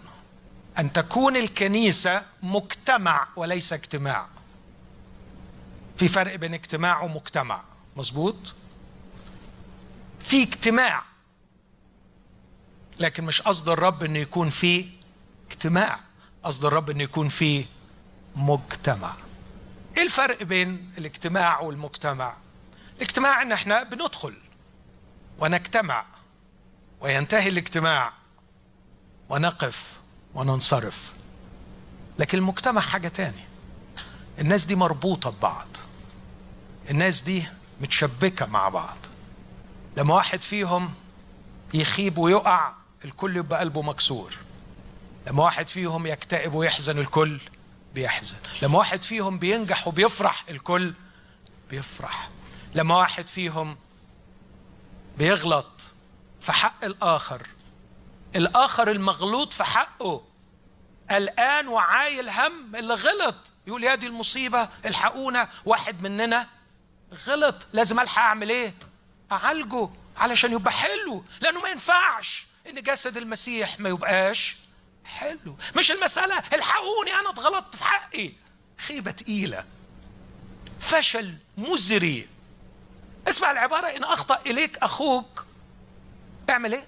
أن 0.79 0.93
تكون 0.93 1.37
الكنيسة 1.37 2.23
مجتمع 2.43 3.27
وليس 3.37 3.73
اجتماع. 3.73 4.27
في 5.97 6.09
فرق 6.09 6.35
بين 6.35 6.55
اجتماع 6.55 7.03
ومجتمع. 7.03 7.63
مظبوط؟ 7.97 8.37
في 10.21 10.43
اجتماع. 10.43 11.03
لكن 12.99 13.25
مش 13.25 13.43
قصد 13.43 13.69
الرب 13.69 14.03
إنه 14.03 14.19
يكون 14.19 14.51
في 14.51 14.89
اجتماع 15.51 16.01
قصد 16.45 16.65
الرب 16.65 16.91
إنه 16.91 17.03
يكون 17.05 17.29
في 17.29 17.65
مجتمع. 18.37 19.15
إيه 19.97 20.03
الفرق 20.03 20.43
بين 20.43 20.91
الاجتماع 20.99 21.61
والمجتمع؟ 21.61 22.37
الاجتماع 22.97 23.43
إن 23.43 23.53
إحنا 23.53 23.83
بندخل 23.83 24.35
ونجتمع 25.39 26.05
وينتهي 27.01 27.49
الاجتماع 27.49 28.13
ونقف 29.29 29.93
وننصرف. 30.35 31.13
لكن 32.19 32.39
المجتمع 32.39 32.81
حاجة 32.81 33.09
تاني. 33.09 33.45
الناس 34.39 34.65
دي 34.65 34.75
مربوطة 34.75 35.31
ببعض. 35.31 35.69
الناس 36.91 37.23
دي 37.23 37.45
متشبكة 37.81 38.47
مع 38.47 38.69
بعض. 38.69 38.97
لما 39.97 40.15
واحد 40.15 40.43
فيهم 40.43 40.95
يخيب 41.75 42.19
ويقع 42.19 42.73
الكل 43.05 43.37
يبقى 43.37 43.61
قلبه 43.61 43.83
مكسور. 43.83 44.35
لما 45.27 45.43
واحد 45.45 45.69
فيهم 45.69 46.07
يكتئب 46.07 46.55
ويحزن 46.55 46.99
الكل 46.99 47.41
بيحزن. 47.95 48.37
لما 48.63 48.79
واحد 48.79 49.03
فيهم 49.03 49.39
بينجح 49.39 49.89
وبيفرح 49.89 50.45
الكل 50.49 50.95
بيفرح. 51.71 52.31
لما 52.75 52.97
واحد 52.97 53.27
فيهم 53.27 53.77
بيغلط 55.19 55.91
في 56.41 56.53
حق 56.53 56.85
الآخر 56.85 57.47
الآخر 58.37 58.91
المغلوط 58.91 59.53
في 59.53 59.65
حقه 59.65 60.25
الآن 61.11 61.69
وعايل 61.69 62.29
هم 62.29 62.77
اللي 62.77 62.95
غلط. 62.95 63.37
يقول 63.67 63.85
يا 63.85 63.95
دي 63.95 64.07
المصيبة 64.07 64.69
الحقونا 64.85 65.49
واحد 65.65 66.03
مننا 66.03 66.49
غلط. 67.27 67.67
لازم 67.73 68.01
ألحق 68.01 68.23
أعمل 68.23 68.51
إيه؟ 68.51 68.75
أعالجه 69.33 69.89
علشان 70.17 70.53
يبقى 70.53 70.73
حلو 70.73 71.25
لأنه 71.41 71.61
ما 71.61 71.69
ينفعش. 71.69 72.47
إن 72.71 72.83
جسد 72.83 73.17
المسيح 73.17 73.81
ما 73.81 73.89
يبقاش 73.89 74.57
حلو 75.05 75.57
مش 75.77 75.91
المسألة 75.91 76.39
الحقوني 76.53 77.15
أنا 77.21 77.31
اتغلطت 77.31 77.77
في 77.77 77.85
حقي 77.85 78.33
خيبة 78.79 79.11
تقيلة 79.11 79.65
فشل 80.81 81.35
مزري 81.59 82.29
اسمع 83.29 83.51
العبارة 83.51 83.87
إن 83.87 84.05
أخطأ 84.05 84.39
إليك 84.47 84.79
أخوك 84.79 85.45
اعمل 86.51 86.73
إيه؟ 86.75 86.85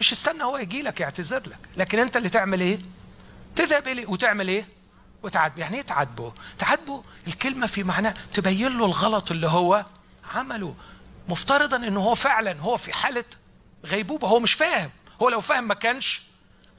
مش 0.00 0.12
استنى 0.12 0.44
هو 0.44 0.56
يجي 0.58 0.82
لك 0.82 1.00
يعتذر 1.00 1.42
لك 1.48 1.58
لكن 1.76 1.98
أنت 1.98 2.16
اللي 2.16 2.28
تعمل 2.28 2.60
إيه؟ 2.60 2.78
تذهب 3.56 3.88
إليه 3.88 4.06
وتعمل 4.06 4.48
إيه؟ 4.48 4.66
وتعاتبه 5.22 5.60
يعني 5.60 5.76
إيه 5.76 5.82
تعاتبه؟ 5.82 6.32
تعاتبه 6.58 7.04
الكلمة 7.26 7.66
في 7.66 7.82
معناه 7.82 8.14
تبين 8.32 8.78
له 8.78 8.84
الغلط 8.84 9.30
اللي 9.30 9.46
هو 9.46 9.86
عمله 10.34 10.74
مفترضا 11.28 11.76
إنه 11.76 12.00
هو 12.00 12.14
فعلا 12.14 12.60
هو 12.60 12.76
في 12.76 12.92
حالة 12.92 13.24
غيبوبة. 13.84 14.28
هو 14.28 14.40
مش 14.40 14.52
فاهم. 14.52 14.90
هو 15.22 15.28
لو 15.28 15.40
فاهم 15.40 15.64
ما 15.64 15.74
كانش 15.74 16.22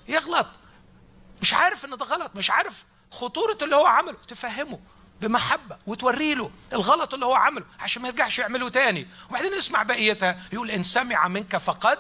يغلط. 0.08 0.48
مش 1.42 1.54
عارف 1.54 1.86
إن 1.86 1.98
ده 1.98 2.06
غلط. 2.06 2.32
مش 2.36 2.52
عارف 2.52 2.84
خطورة 3.12 3.58
اللي 3.62 3.76
هو 3.76 3.86
عمله. 3.86 4.18
تفهمه 4.28 4.80
بمحبة 5.22 5.78
وتوري 5.88 6.34
له 6.36 6.52
الغلط 6.74 7.14
اللي 7.14 7.26
هو 7.26 7.34
عمله 7.34 7.66
عشان 7.80 8.02
ما 8.02 8.08
يرجعش 8.08 8.40
يعمله 8.40 8.70
تاني. 8.70 9.08
وبعدين 9.30 9.54
اسمع 9.54 9.84
بقيتها. 9.84 10.42
يقول 10.54 10.72
إن 10.72 10.84
سمع 10.84 11.28
منك 11.28 11.58
فقد 11.58 12.00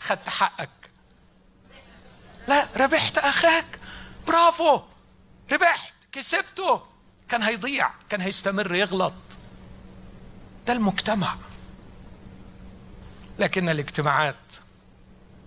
خدت 0.00 0.28
حقك. 0.28 0.90
لا 2.48 2.68
ربحت 2.76 3.18
أخاك. 3.18 3.80
برافو. 4.26 4.80
ربحت. 5.52 5.92
كسبته. 6.12 6.82
كان 7.28 7.42
هيضيع. 7.42 7.90
كان 8.08 8.20
هيستمر 8.20 8.74
يغلط. 8.74 9.14
ده 10.66 10.72
المجتمع. 10.72 11.36
لكن 13.38 13.68
الاجتماعات 13.68 14.36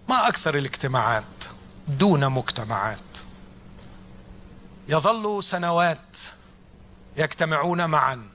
ما 0.10 0.28
أكثر 0.28 0.58
الاجتماعات 0.58 1.46
دون 1.88 2.30
مجتمعات. 2.30 3.00
يظل 4.88 5.44
سنوات 5.44 6.18
يجتمعون 7.18 7.86
معا 7.86 8.30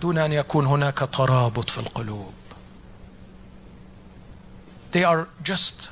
دون 0.00 0.18
أن 0.18 0.32
يكون 0.32 0.66
هناك 0.66 0.98
ترابط 0.98 1.70
في 1.70 1.78
القلوب. 1.78 2.34
They 4.92 5.04
are 5.04 5.28
just 5.50 5.90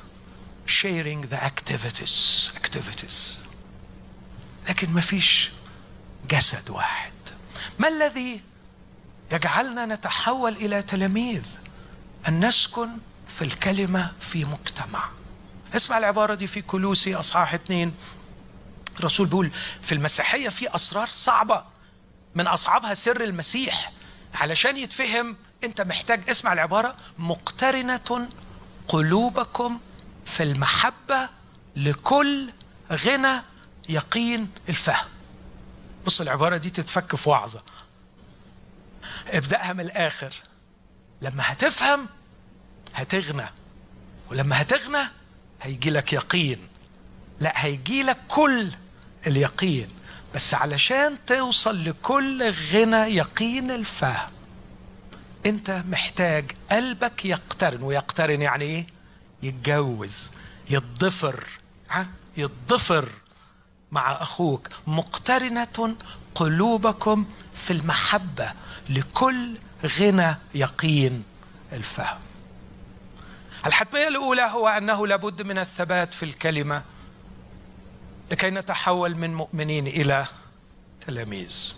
sharing 0.65 1.21
the 1.31 1.37
activities 1.37 2.51
activities. 2.55 3.39
لكن 4.69 4.89
ما 4.89 5.01
فيش 5.01 5.51
جسد 6.29 6.69
واحد. 6.69 7.13
ما 7.79 7.87
الذي 7.87 8.41
يجعلنا 9.31 9.85
نتحول 9.85 10.53
إلى 10.53 10.81
تلاميذ؟ 10.81 11.43
أن 12.27 12.45
نسكن 12.45 12.89
في 13.27 13.41
الكلمة 13.41 14.11
في 14.19 14.45
مجتمع. 14.45 15.09
اسمع 15.75 15.97
العبارة 15.97 16.35
دي 16.35 16.47
في 16.47 16.61
كلوسي 16.61 17.15
أصحاح 17.15 17.53
اثنين 17.53 17.93
الرسول 18.99 19.27
بيقول 19.27 19.51
في 19.81 19.91
المسيحية 19.95 20.49
في 20.49 20.75
أسرار 20.75 21.07
صعبة 21.07 21.63
من 22.35 22.47
أصعبها 22.47 22.93
سر 22.93 23.23
المسيح. 23.23 23.91
علشان 24.33 24.77
يتفهم 24.77 25.37
أنت 25.63 25.81
محتاج 25.81 26.29
اسمع 26.29 26.53
العبارة 26.53 26.95
مقترنة 27.17 28.29
قلوبكم 28.87 29.79
في 30.25 30.43
المحبة 30.43 31.29
لكل 31.75 32.49
غنى 32.91 33.41
يقين 33.89 34.51
الفهم. 34.69 35.07
بص 36.05 36.21
العبارة 36.21 36.57
دي 36.57 36.69
تتفك 36.69 37.15
في 37.15 37.29
وعظة. 37.29 37.61
ابدأها 39.27 39.73
من 39.73 39.79
الآخر. 39.79 40.33
لما 41.21 41.43
هتفهم 41.45 42.07
هتغنى. 42.95 43.45
ولما 44.31 44.61
هتغنى 44.61 45.07
هيجي 45.61 45.89
لك 45.89 46.13
يقين. 46.13 46.59
لا 47.39 47.53
هيجي 47.55 48.03
لك 48.03 48.17
كل 48.27 48.71
اليقين. 49.27 49.89
بس 50.35 50.53
علشان 50.53 51.17
توصل 51.27 51.83
لكل 51.85 52.51
غنى 52.51 53.15
يقين 53.15 53.71
الفهم 53.71 54.29
انت 55.45 55.83
محتاج 55.89 56.51
قلبك 56.71 57.25
يقترن. 57.25 57.83
ويقترن 57.83 58.41
يعني 58.41 58.65
إيه؟ 58.65 58.87
يتجوز 59.43 60.31
يتضفر. 60.69 61.43
ها؟ 61.89 62.07
يتضفر 62.37 63.09
مع 63.91 64.11
أخوك. 64.11 64.67
مقترنة 64.87 65.95
قلوبكم 66.35 67.25
في 67.55 67.73
المحبة 67.73 68.51
لكل 68.89 69.57
غنى 69.85 70.35
يقين 70.55 71.23
الفهم. 71.73 72.19
الحتمية 73.65 74.07
الأولى 74.07 74.41
هو 74.41 74.67
أنه 74.67 75.07
لابد 75.07 75.41
من 75.41 75.57
الثبات 75.57 76.13
في 76.13 76.23
الكلمة 76.23 76.83
لكي 78.31 78.49
نتحول 78.49 79.15
من 79.15 79.33
مؤمنين 79.33 79.87
إلى 79.87 80.25
تلاميذ. 81.07 81.73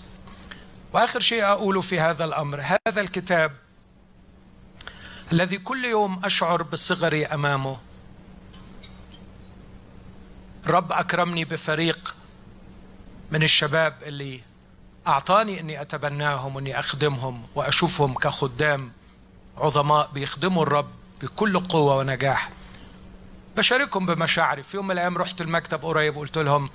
وآخر 0.93 1.19
شيء 1.19 1.43
اقوله 1.43 1.81
في 1.81 1.99
هذا 1.99 2.25
الأمر 2.25 2.61
هذا 2.87 3.01
الكتاب 3.01 3.51
الذي 5.31 5.57
كل 5.57 5.85
يوم 5.85 6.21
أشعر 6.23 6.63
بصغري 6.63 7.25
أمامه 7.25 7.77
الرب 10.65 10.91
أكرمني 10.91 11.45
بفريق 11.45 12.15
من 13.31 13.43
الشباب 13.43 13.93
اللي 14.03 14.41
أعطاني 15.07 15.59
أني 15.59 15.81
أتبناهم 15.81 16.55
وأني 16.55 16.79
أخدمهم 16.79 17.43
وأشوفهم 17.55 18.13
كخدام 18.13 18.91
عظماء 19.57 20.09
بيخدموا 20.13 20.63
الرب 20.63 20.89
بكل 21.21 21.59
قوة 21.59 21.97
ونجاح. 21.97 22.49
بشاركهم 23.57 24.05
بمشاعري. 24.05 24.63
في 24.63 24.77
يوم 24.77 24.85
من 24.85 24.91
الأيام 24.91 25.17
رحت 25.17 25.41
المكتب 25.41 25.85
قريب 25.85 26.17
وقلت 26.17 26.37
لهم 26.37 26.69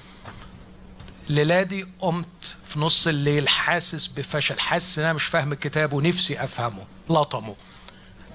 ليلادي 1.29 1.87
قمت 2.01 2.55
في 2.64 2.81
نص 2.81 3.07
الليل 3.07 3.49
حاسس 3.49 4.07
بفشل 4.07 4.61
حاسس 4.61 4.99
إن 4.99 5.05
أنا 5.05 5.12
مش 5.12 5.24
فاهم 5.24 5.53
الكتاب 5.53 5.93
ونفسي 5.93 6.45
أفهمه. 6.45 6.85
لطمه. 7.11 7.57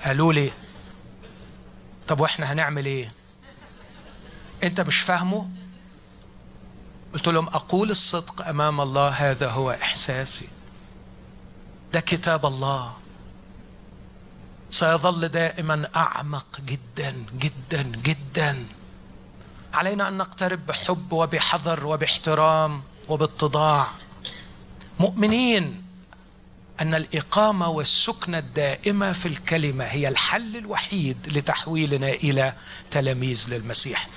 قالوا 0.06 0.34
لي 0.34 0.52
طب 2.08 2.20
وإحنا 2.20 2.52
هنعمل 2.54 2.86
إيه؟ 2.86 3.12
أنت 4.64 4.82
مش 4.82 5.00
فاهمه؟ 5.02 5.50
قلت 7.14 7.28
لهم 7.28 7.48
أقول 7.48 7.92
الصدق 7.92 8.48
أمام 8.48 8.82
الله 8.82 9.10
هذا 9.10 9.50
هو 9.50 9.72
إحساسي. 9.72 10.48
ده 11.94 12.00
كتاب 12.00 12.46
الله. 12.46 12.94
سيظل 14.70 15.28
دائما 15.28 15.90
أعمق 15.96 16.62
جدا 16.66 17.26
جدا 17.40 17.82
جدا. 17.82 18.66
علينا 19.74 20.08
أن 20.08 20.18
نقترب 20.18 20.66
بحب 20.66 21.14
وبحذر 21.14 21.86
وباحترام 21.86 22.84
وباتضاع. 23.10 23.88
مؤمنين 25.00 25.84
أن 26.82 26.94
الإقامة 26.96 27.70
والسكنة 27.70 28.38
الدائمة 28.38 29.14
في 29.14 29.28
الكلمة 29.28 29.86
هي 29.86 30.08
الحل 30.08 30.58
الوحيد 30.58 31.38
لتحويلنا 31.38 32.10
إلى 32.10 32.54
تلاميذ 32.92 33.48
للمسيح. 33.50 34.08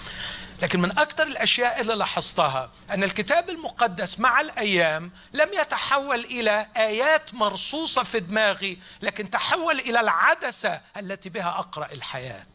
لكن 0.63 0.81
من 0.81 0.99
أكثر 0.99 1.27
الأشياء 1.27 1.81
اللي 1.81 1.95
لاحظتها 1.95 2.71
أن 2.91 3.05
الكتاب 3.05 3.51
المقدس 3.51 4.21
مع 4.21 4.41
الأيام 4.41 5.11
لم 5.33 5.49
يتحول 5.61 6.25
إلى 6.25 6.67
آيات 6.77 7.35
مرصوصة 7.35 8.03
في 8.03 8.21
دماغي 8.21 8.79
لكن 9.03 9.31
تحول 9.31 9.79
إلى 9.79 10.01
العدسة 10.01 10.81
التي 10.97 11.29
بها 11.29 11.59
أقرأ 11.59 11.93
الحياة. 11.93 12.47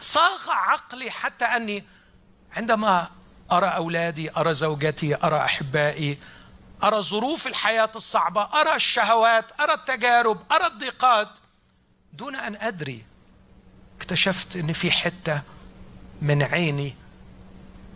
صاغ 0.00 0.50
عقلي 0.50 1.10
حتى 1.10 1.44
أني 1.44 1.84
عندما 2.56 3.10
أرى 3.52 3.66
أولادي 3.66 4.30
أرى 4.36 4.54
زوجتي 4.54 5.16
أرى 5.24 5.36
أحبائي 5.36 6.18
أرى 6.84 7.02
ظروف 7.02 7.46
الحياة 7.46 7.90
الصعبة 7.96 8.42
أرى 8.60 8.76
الشهوات 8.76 9.60
أرى 9.60 9.74
التجارب 9.74 10.52
أرى 10.52 10.66
الضيقات 10.66 11.28
دون 12.12 12.36
أن 12.36 12.56
أدري 12.56 13.04
اكتشفت 13.98 14.56
أن 14.56 14.72
في 14.72 14.90
حتة 14.90 15.42
من 16.24 16.42
عيني 16.42 16.94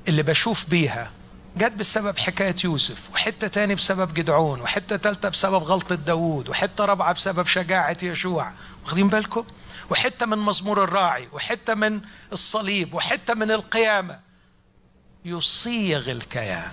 اللي 0.09 0.22
بشوف 0.22 0.70
بيها. 0.70 1.11
جت 1.57 1.72
بسبب 1.72 2.18
حكاية 2.18 2.57
يوسف 2.64 3.11
وحتة 3.12 3.49
تاني 3.49 3.74
بسبب 3.74 4.14
جدعون 4.14 4.61
وحتة 4.61 4.97
تالتة 4.97 5.29
بسبب 5.29 5.62
غلطة 5.62 5.95
داوود 5.95 6.49
وحتة 6.49 6.85
رابعة 6.85 7.12
بسبب 7.12 7.47
شجاعة 7.47 7.97
يشوع. 8.03 8.53
واخدين 8.85 9.09
بالكم؟ 9.09 9.45
وحتة 9.91 10.26
من 10.26 10.39
مزمور 10.39 10.85
الراعي 10.85 11.29
وحتة 11.33 11.74
من 11.74 12.01
الصليب 12.33 12.95
وحتة 12.95 13.35
من 13.35 13.51
القيامة. 13.51 14.20
يصيغ 15.24 16.11
الكيان. 16.11 16.72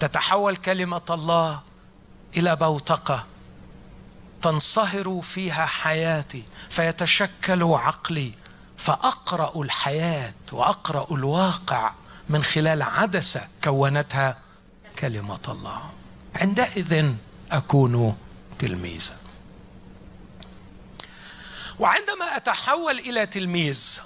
تتحول 0.00 0.56
كلمة 0.56 1.02
الله 1.10 1.60
إلى 2.36 2.56
بوتقة. 2.56 3.26
تنصهر 4.42 5.20
فيها 5.22 5.66
حياتي 5.66 6.42
فيتشكل 6.70 7.62
عقلي. 7.62 8.32
فأقرأ 8.82 9.62
الحياة 9.62 10.34
وأقرأ 10.52 11.14
الواقع 11.14 11.92
من 12.28 12.42
خلال 12.44 12.82
عدسة 12.82 13.48
كونتها 13.64 14.38
كلمة 14.98 15.40
الله. 15.48 15.92
عندئذ 16.34 17.14
أكون 17.52 18.16
تلميذا. 18.58 19.20
وعندما 21.78 22.36
أتحول 22.36 22.98
إلى 22.98 23.26
تلميذ 23.26 24.00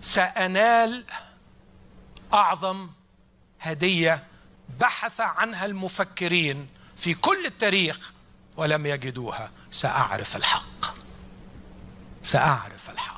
سأنال 0.00 1.04
أعظم 2.34 2.88
هدية 3.60 4.24
بحث 4.80 5.20
عنها 5.20 5.66
المفكرين 5.66 6.68
في 6.96 7.14
كل 7.14 7.46
التاريخ 7.46 8.12
ولم 8.56 8.86
يجدوها. 8.86 9.50
سأعرف 9.70 10.36
الحق. 10.36 10.94
سأعرف 12.22 12.90
الحق. 12.90 13.11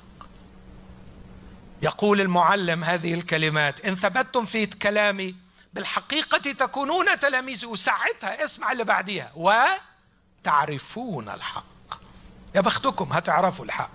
يقول 1.85 2.21
المعلم 2.21 2.85
هذه 2.85 3.15
الكلمات 3.15 3.81
إن 3.81 3.95
ثبتتم 3.95 4.45
في 4.45 4.67
كلامي 4.67 5.35
بالحقيقة 5.75 6.39
تكونون 6.53 7.19
تلاميذي 7.19 7.67
وساعتها 7.67 8.45
اسمع 8.45 8.73
اللي 8.73 8.85
بعديها. 8.85 9.33
وتعرفون 10.41 11.29
الحق. 11.29 11.65
يا 12.55 12.61
بختكم 12.61 13.13
هتعرفوا 13.13 13.65
الحق. 13.65 13.91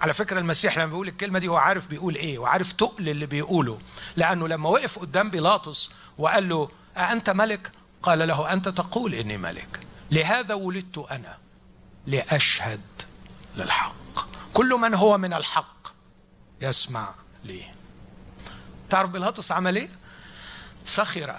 على 0.00 0.14
فكرة 0.14 0.38
المسيح 0.38 0.78
لما 0.78 0.86
بيقول 0.86 1.08
الكلمة 1.08 1.38
دي 1.38 1.48
هو 1.48 1.56
عارف 1.56 1.86
بيقول 1.86 2.14
إيه 2.14 2.38
وعارف 2.38 2.72
تقل 2.72 3.08
اللي 3.08 3.26
بيقوله 3.26 3.78
لأنه 4.16 4.48
لما 4.48 4.68
وقف 4.68 4.98
قدام 4.98 5.30
بيلاطس 5.30 5.90
وقال 6.18 6.48
له 6.48 6.68
أأنت 6.96 7.30
ملك؟ 7.30 7.70
قال 8.02 8.28
له 8.28 8.52
أنت 8.52 8.68
تقول 8.68 9.14
إني 9.14 9.36
ملك. 9.36 9.80
لهذا 10.10 10.54
ولدت 10.54 10.98
أنا 10.98 11.38
لأشهد 12.06 12.80
للحق. 13.56 13.94
كل 14.54 14.68
من 14.68 14.94
هو 14.94 15.18
من 15.18 15.32
الحق 15.34 15.75
يسمع 16.60 17.14
لي. 17.44 17.74
تعرف 18.90 19.10
بيلاطس 19.10 19.52
عمل 19.52 19.76
إيه 19.76 19.88
سخر 20.84 21.36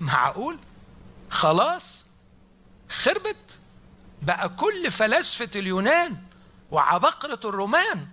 معقول؟ 0.00 0.58
خلاص. 1.30 2.06
خربت. 2.90 3.58
بقى 4.22 4.48
كل 4.48 4.90
فلاسفة 4.90 5.50
اليونان 5.56 6.16
وعبقرة 6.70 7.40
الرومان. 7.44 8.08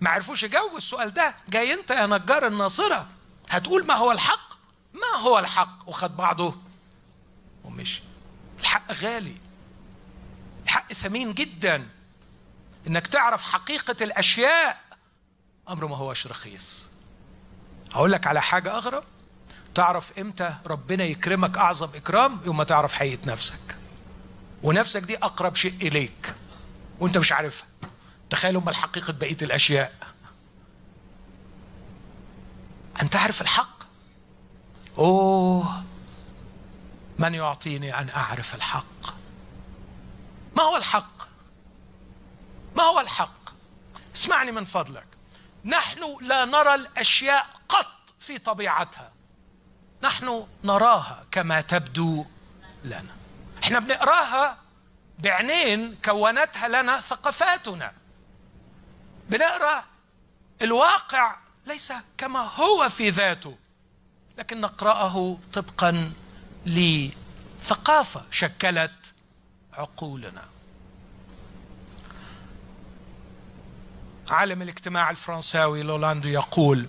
ما 0.00 0.10
عرفوش 0.10 0.42
يجاوبوا 0.42 0.76
السؤال 0.76 1.14
ده. 1.14 1.34
جاي 1.48 1.74
انت 1.74 1.90
يا 1.90 2.06
نجار 2.06 2.46
الناصرة. 2.46 3.06
هتقول 3.50 3.86
ما 3.86 3.94
هو 3.94 4.12
الحق؟ 4.12 4.52
ما 4.94 5.20
هو 5.20 5.38
الحق؟ 5.38 5.88
وخد 5.88 6.16
بعضه. 6.16 6.56
ومشي. 7.64 8.02
الحق 8.60 8.92
غالي. 8.92 9.36
الحق 10.64 10.92
ثمين 10.92 11.34
جدا. 11.34 11.88
إنك 12.86 13.06
تعرف 13.06 13.42
حقيقة 13.42 13.96
الأشياء. 14.00 14.80
أمر 15.68 15.86
ما 15.86 15.96
هوش 15.96 16.26
رخيص. 16.26 16.90
هقول 17.92 18.12
لك 18.12 18.26
على 18.26 18.42
حاجة 18.42 18.76
أغرب. 18.76 19.04
تعرف 19.74 20.18
إمتى 20.18 20.54
ربنا 20.66 21.04
يكرمك 21.04 21.58
أعظم 21.58 21.88
إكرام؟ 21.94 22.40
يوم 22.44 22.56
ما 22.56 22.64
تعرف 22.64 22.92
حقيقه 22.92 23.26
نفسك. 23.26 23.76
ونفسك 24.62 25.02
دي 25.02 25.16
أقرب 25.16 25.56
شيء 25.56 25.74
إليك. 25.82 26.34
وأنت 27.00 27.18
مش 27.18 27.32
عارفها. 27.32 27.66
تخيل 28.30 28.56
امال 28.56 28.74
حقيقه 28.74 29.12
بقية 29.12 29.36
الأشياء. 29.42 29.92
ان 33.02 33.10
تعرف 33.10 33.42
الحق؟ 33.42 33.82
أوه. 34.98 35.84
من 37.18 37.34
يعطيني 37.34 37.98
أن 37.98 38.08
أعرف 38.10 38.54
الحق؟ 38.54 39.06
ما 40.56 40.62
هو 40.62 40.76
الحق؟ 40.76 41.22
ما 42.76 42.82
هو 42.82 43.00
الحق؟ 43.00 43.50
اسمعني 44.14 44.52
من 44.52 44.64
فضلك. 44.64 45.11
نحن 45.64 46.16
لا 46.20 46.44
نرى 46.44 46.74
الأشياء 46.74 47.46
قط 47.68 48.14
في 48.20 48.38
طبيعتها. 48.38 49.12
نحن 50.02 50.46
نراها 50.64 51.24
كما 51.30 51.60
تبدو 51.60 52.26
لنا. 52.84 53.16
إحنا 53.64 53.78
بنقراها 53.78 54.58
بعينين 55.18 55.96
كونتها 56.04 56.68
لنا 56.68 57.00
ثقافاتنا 57.00 57.92
بنقرأ 59.28 59.84
الواقع 60.62 61.36
ليس 61.66 61.92
كما 62.18 62.40
هو 62.40 62.88
في 62.88 63.10
ذاته 63.10 63.56
لكن 64.38 64.60
نقرأه 64.60 65.38
طبقا 65.52 66.12
لثقافة 66.66 68.24
شكلت 68.30 69.12
عقولنا. 69.72 70.51
عالم 74.32 74.62
الاجتماع 74.62 75.10
الفرنساوي 75.10 75.82
لولاندو 75.82 76.28
يقول 76.28 76.86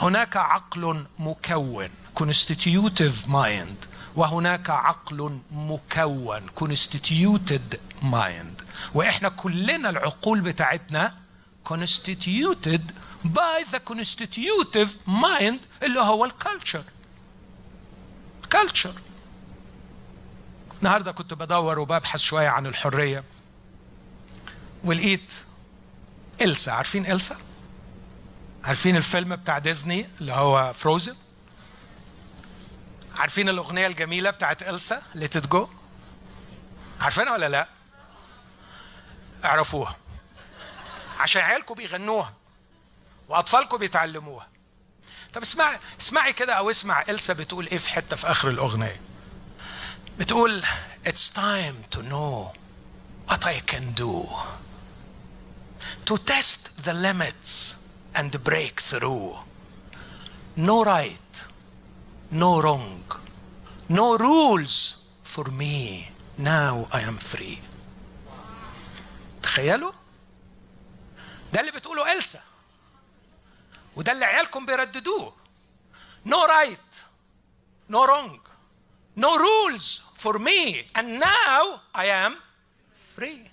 هناك 0.00 0.36
عقل 0.36 1.04
مكون 1.18 1.90
constitutive 2.20 3.28
mind 3.28 3.86
وهناك 4.16 4.70
عقل 4.70 5.38
مكون 5.52 6.42
constituted 6.60 7.76
mind. 8.02 8.64
وإحنا 8.94 9.28
كلنا 9.28 9.90
العقول 9.90 10.40
بتاعتنا 10.40 11.14
constituted 11.68 12.80
by 13.24 13.64
the 13.72 13.80
constitutive 13.92 14.88
mind 15.08 15.58
اللي 15.82 16.00
هو 16.00 16.24
ال 16.24 16.31
culture 16.31 16.84
culture 18.50 18.94
النهارده 20.78 21.12
كنت 21.12 21.34
بدور 21.34 21.78
وببحث 21.78 22.20
شوية 22.20 22.48
عن 22.48 22.66
الحرية. 22.66 23.24
ولقيت 24.84 25.32
إلسا 26.42 26.70
عارفين 26.70 27.06
إلسا؟ 27.12 27.36
عارفين 28.64 28.96
الفيلم 28.96 29.36
بتاع 29.36 29.58
ديزني 29.58 30.06
اللي 30.20 30.32
هو 30.32 30.72
Frozen؟ 30.72 31.16
عارفين 33.16 33.48
الأغنية 33.48 33.86
الجميلة 33.86 34.30
بتاعت 34.30 34.62
إلسا 34.62 35.02
Let 35.14 35.28
It 35.28 35.38
Go؟ 35.38 35.68
عارفينها 37.00 37.32
ولا 37.32 37.48
لا؟ 37.48 37.68
اعرفوها 39.44 39.96
عشان 41.18 41.42
عيالكم 41.42 41.74
بيغنوها 41.74 42.32
وأطفالكم 43.28 43.76
بيتعلموها 43.76 44.48
طب 45.32 45.42
اسمعي 45.42 45.78
اسمعي 46.00 46.32
كده 46.32 46.52
أو 46.54 46.70
اسمع 46.70 47.02
إلسا 47.08 47.32
بتقول 47.32 47.66
إيه 47.66 47.78
في 47.78 47.90
حتة 47.90 48.16
في 48.16 48.30
آخر 48.30 48.48
الأغنية 48.48 49.00
بتقول 50.18 50.64
It's 51.06 51.28
time 51.34 51.96
to 51.96 51.98
know 51.98 52.52
what 53.30 53.44
I 53.46 53.60
can 53.72 54.00
do 54.02 54.26
to 56.05 56.17
test 56.17 56.83
the 56.85 56.93
limits 56.93 57.75
and 58.15 58.31
break 58.43 58.79
through. 58.79 59.35
No 60.57 60.83
right, 60.83 61.43
no 62.31 62.61
wrong, 62.61 63.03
no 63.89 64.17
rules 64.17 64.97
for 65.23 65.45
me. 65.51 66.09
Now 66.37 66.87
I 66.91 67.01
am 67.01 67.17
free. 67.17 67.59
تخيلوا 69.43 69.91
ده 71.53 71.59
اللي 71.59 71.71
بتقوله 71.71 72.11
إلسا 72.13 72.41
وده 73.95 74.11
اللي 74.11 74.25
عيالكم 74.25 74.65
بيرددوه 74.65 75.33
no 76.27 76.47
right 76.47 76.93
no 77.93 78.05
wrong 78.07 78.39
no 79.19 79.37
rules 79.37 80.01
for 80.17 80.39
me 80.39 80.83
and 80.95 81.19
now 81.19 81.81
I 81.95 82.05
am 82.25 82.33
free 83.15 83.48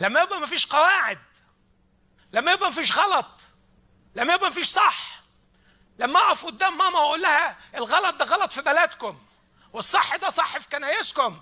لما 0.00 0.22
يبقى 0.22 0.40
مفيش 0.40 0.66
قواعد 0.66 1.18
لما 2.32 2.52
يبقى 2.52 2.70
مفيش 2.70 2.98
غلط 2.98 3.40
لما 4.14 4.34
يبقى 4.34 4.50
مفيش 4.50 4.68
صح 4.68 5.22
لما 5.98 6.20
أقف 6.20 6.46
قدام 6.46 6.78
ماما 6.78 6.98
وأقول 6.98 7.22
لها 7.22 7.56
الغلط 7.74 8.14
ده 8.16 8.24
غلط 8.24 8.52
في 8.52 8.62
بلدكم 8.62 9.18
والصح 9.72 10.16
ده 10.16 10.30
صح 10.30 10.58
في 10.58 10.68
كنايسكم 10.68 11.40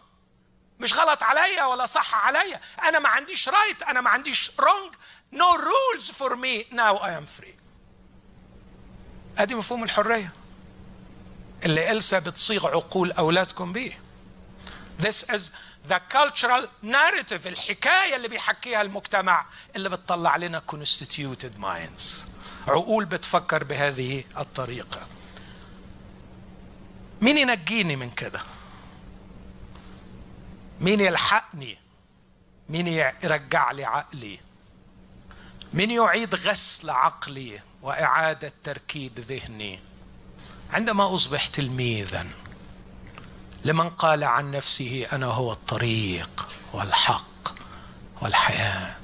مش 0.81 0.95
غلط 0.95 1.23
عليا 1.23 1.65
ولا 1.65 1.87
صح 1.87 2.15
عليا 2.15 2.61
أنا 2.83 2.99
ما 2.99 3.09
عنديش 3.09 3.49
right 3.49 3.83
أنا 3.83 4.01
ما 4.01 4.11
عنديش 4.11 4.51
wrong 4.61 4.95
no 5.33 5.55
rules 5.55 6.11
for 6.11 6.37
me 6.37 6.67
now 6.71 6.97
I 6.97 7.19
am 7.19 7.27
free 7.27 7.55
أدي 9.39 9.55
مفهوم 9.55 9.85
الحرية 9.85 10.31
اللي 11.65 11.91
إلسا 11.91 12.19
بتصيغ 12.19 12.67
عقول 12.67 13.13
أولادكم 13.13 13.73
بيه. 13.73 14.01
This 15.03 15.25
is 15.35 15.41
the 15.89 16.01
cultural 16.15 16.67
narrative 16.83 17.47
الحكاية 17.47 18.17
اللي 18.17 18.29
بيحكيها 18.29 18.83
المجتمع 18.83 19.47
اللي 19.77 19.89
بتطلع 19.89 20.37
لنا 20.37 20.63
constituted 20.73 21.63
minds. 21.63 22.03
عقول 22.69 23.05
بتفكر 23.05 23.65
بهذه 23.65 24.25
الطريقة. 24.39 25.07
مين 27.23 27.39
ينجيني 27.39 27.97
من 27.97 28.11
كده؟ 28.11 28.41
مين 30.81 31.01
يلحقني؟ 31.01 31.79
مين 32.69 32.87
يرجع 33.23 33.71
لي 33.71 33.85
عقلي؟ 33.85 34.41
مين 35.75 35.91
يعيد 35.91 36.35
غسل 36.35 36.91
عقلي 36.91 37.61
وإعادة 37.83 38.53
تركيب 38.65 39.19
ذهني؟ 39.19 39.81
عندما 40.73 41.15
اصبح 41.15 41.47
تلميذا 41.47 42.27
لمن 43.65 43.91
قال 43.91 44.25
عن 44.25 44.51
نفسه 44.51 45.07
أنا 45.13 45.27
هو 45.27 45.53
الطريق 45.53 46.49
والحق 46.73 47.55
والحياة. 48.21 48.97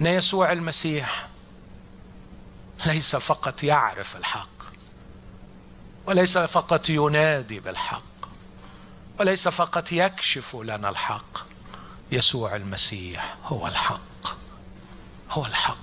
إن 0.00 0.06
يسوع 0.06 0.52
المسيح 0.52 1.28
ليس 2.86 3.16
فقط 3.16 3.62
يعرف 3.62 4.16
الحق 4.16 4.48
وليس 6.06 6.38
فقط 6.38 6.88
ينادي 6.88 7.60
بالحق 7.60 8.02
وليس 9.20 9.48
فقط 9.48 9.92
يكشف 9.92 10.56
لنا 10.56 10.90
الحق 10.90 11.38
يسوع 12.12 12.56
المسيح 12.56 13.36
هو 13.44 13.66
الحق 13.66 14.36
هو 15.30 15.46
الحق. 15.46 15.76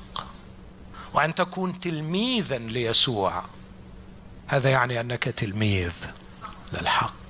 وأن 1.13 1.35
تكون 1.35 1.79
تلميذا 1.79 2.57
ليسوع 2.57 3.43
هذا 4.47 4.69
يعني 4.69 4.99
أنك 4.99 5.23
تلميذ 5.23 5.93
للحق. 6.73 7.20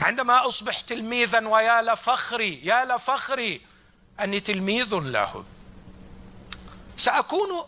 عندما 0.00 0.48
أصبح 0.48 0.80
تلميذا 0.80 1.48
ويا 1.48 1.82
لفخري 1.82 2.66
يا 2.66 2.84
لفخري 2.84 3.60
أني 4.20 4.40
تلميذ 4.40 4.94
له. 4.94 5.44
سأكون 6.96 7.64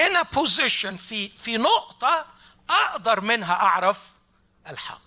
in 0.00 0.16
a 0.16 0.36
position 0.36 0.96
في 0.96 1.28
في 1.28 1.56
نقطة 1.56 2.26
أقدر 2.70 3.20
منها 3.20 3.54
أعرف 3.54 4.00
الحق. 4.68 5.00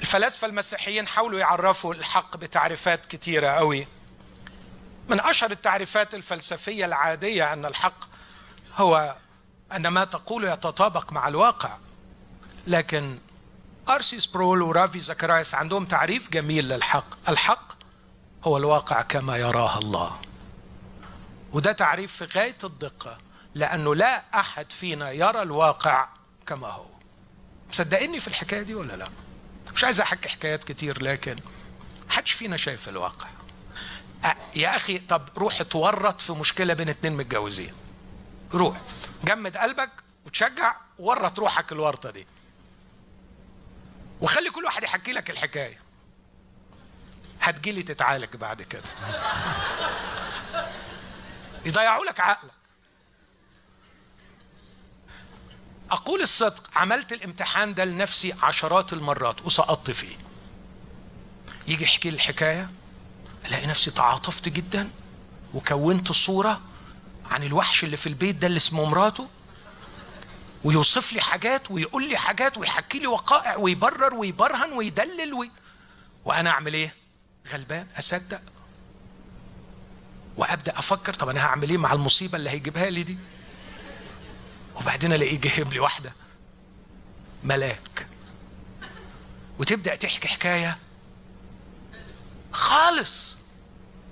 الفلاسفة 0.00 0.46
المسيحيين 0.46 1.08
حاولوا 1.08 1.38
يعرفوا 1.38 1.94
الحق 1.94 2.36
بتعريفات 2.36 3.06
كثيره 3.06 3.48
قوي. 3.48 3.86
من 5.08 5.20
أشهر 5.20 5.50
التعريفات 5.50 6.14
الفلسفية 6.14 6.84
العادية 6.84 7.52
أن 7.52 7.66
الحق 7.66 8.04
هو 8.76 9.16
أن 9.72 9.88
ما 9.88 10.04
تقول 10.04 10.44
يتطابق 10.44 11.12
مع 11.12 11.28
الواقع. 11.28 11.76
لكن 12.66 13.18
ارسي 13.88 14.20
سبرول 14.20 14.62
ورافي 14.62 15.00
زكرايس 15.00 15.54
عندهم 15.54 15.84
تعريف 15.84 16.30
جميل 16.30 16.68
للحق. 16.68 17.28
الحق 17.28 17.72
هو 18.44 18.56
الواقع 18.56 19.02
كما 19.02 19.36
يراه 19.36 19.78
الله. 19.78 20.20
وده 21.52 21.72
تعريف 21.72 22.12
في 22.12 22.24
غاية 22.38 22.56
الدقة 22.64 23.18
لأنه 23.54 23.94
لا 23.94 24.22
أحد 24.40 24.72
فينا 24.72 25.10
يرى 25.10 25.42
الواقع 25.42 26.08
كما 26.46 26.68
هو. 26.68 26.86
مصدقيني 27.70 28.20
في 28.20 28.28
الحكاية 28.28 28.62
دي 28.62 28.74
ولا 28.74 28.96
لا؟ 28.96 29.08
مش 29.74 29.84
عايز 29.84 30.00
أحكي 30.00 30.28
حكايات 30.28 30.64
كتير 30.64 31.02
لكن 31.02 31.36
حدش 32.08 32.32
فينا 32.32 32.56
شايف 32.56 32.88
الواقع. 32.88 33.26
يا 34.56 34.76
أخي 34.76 34.98
طب 34.98 35.22
روح 35.38 35.60
اتورط 35.60 36.20
في 36.20 36.32
مشكلة 36.32 36.74
بين 36.74 36.88
اتنين 36.88 37.12
متجوزين. 37.16 37.72
روح 38.54 38.80
جمد 39.24 39.56
قلبك 39.56 39.90
وتشجع 40.26 40.76
ورط 40.98 41.38
روحك 41.38 41.72
الورطة 41.72 42.10
دي. 42.10 42.26
وخلي 44.20 44.50
كل 44.50 44.64
واحد 44.64 44.82
يحكي 44.82 45.12
لك 45.12 45.30
الحكاية. 45.30 45.80
هتجيلي 47.40 47.82
تتعالج 47.82 48.36
بعد 48.36 48.62
كده. 48.62 48.82
يضيعوا 51.66 52.04
لك 52.04 52.20
عقلك. 52.20 52.50
أقول 55.90 56.22
الصدق 56.22 56.70
عملت 56.76 57.12
الامتحان 57.12 57.74
ده 57.74 57.84
لنفسي 57.84 58.34
عشرات 58.42 58.92
المرات 58.92 59.42
وسقطت 59.42 59.90
فيه. 59.90 60.16
يجي 61.68 61.84
يحكي 61.84 62.10
لي 62.10 62.14
الحكاية 62.16 62.70
ألاقي 63.46 63.66
نفسي 63.66 63.90
تعاطفت 63.90 64.48
جدا 64.48 64.90
وكونت 65.54 66.12
صورة 66.12 66.60
عن 67.30 67.42
الوحش 67.42 67.84
اللي 67.84 67.96
في 67.96 68.06
البيت 68.06 68.36
ده 68.36 68.46
اللي 68.46 68.56
اسمه 68.56 68.84
مراته 68.84 69.28
ويوصف 70.66 71.12
لي 71.12 71.20
حاجات 71.20 71.70
ويقول 71.70 72.08
لي 72.08 72.16
حاجات 72.16 72.58
ويحكي 72.58 72.98
لي 72.98 73.06
وقائع 73.06 73.56
ويبرر 73.56 74.14
ويبرهن 74.14 74.72
ويدلل 74.72 75.34
وي... 75.34 75.50
وأنا 76.24 76.50
أعمل 76.50 76.74
إيه؟ 76.74 76.94
غلبان 77.52 77.86
أصدق. 77.98 78.40
وأبدأ 80.36 80.78
أفكر 80.78 81.14
طب 81.14 81.28
أنا 81.28 81.46
هعمل 81.46 81.70
إيه 81.70 81.76
مع 81.78 81.92
المصيبة 81.92 82.38
اللي 82.38 82.50
هيجيبها 82.50 82.90
لي 82.90 83.02
دي؟ 83.02 83.16
وبعدين 84.74 85.12
الاقيه 85.12 85.40
جايب 85.40 85.72
لي 85.72 85.80
واحدة. 85.80 86.12
ملاك. 87.44 88.06
وتبدأ 89.58 89.94
تحكي 89.94 90.28
حكاية. 90.28 90.78
خالص. 92.52 93.34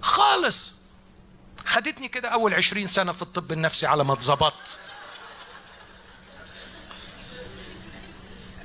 خالص. 0.03 0.73
خدتني 1.67 2.09
كده 2.09 2.29
أول 2.29 2.55
عشرين 2.55 2.87
سنة 2.87 3.13
في 3.13 3.23
الطب 3.23 3.53
النفسي 3.53 3.87
على 3.87 4.05
ما 4.05 4.13
اتظبطت. 4.13 4.79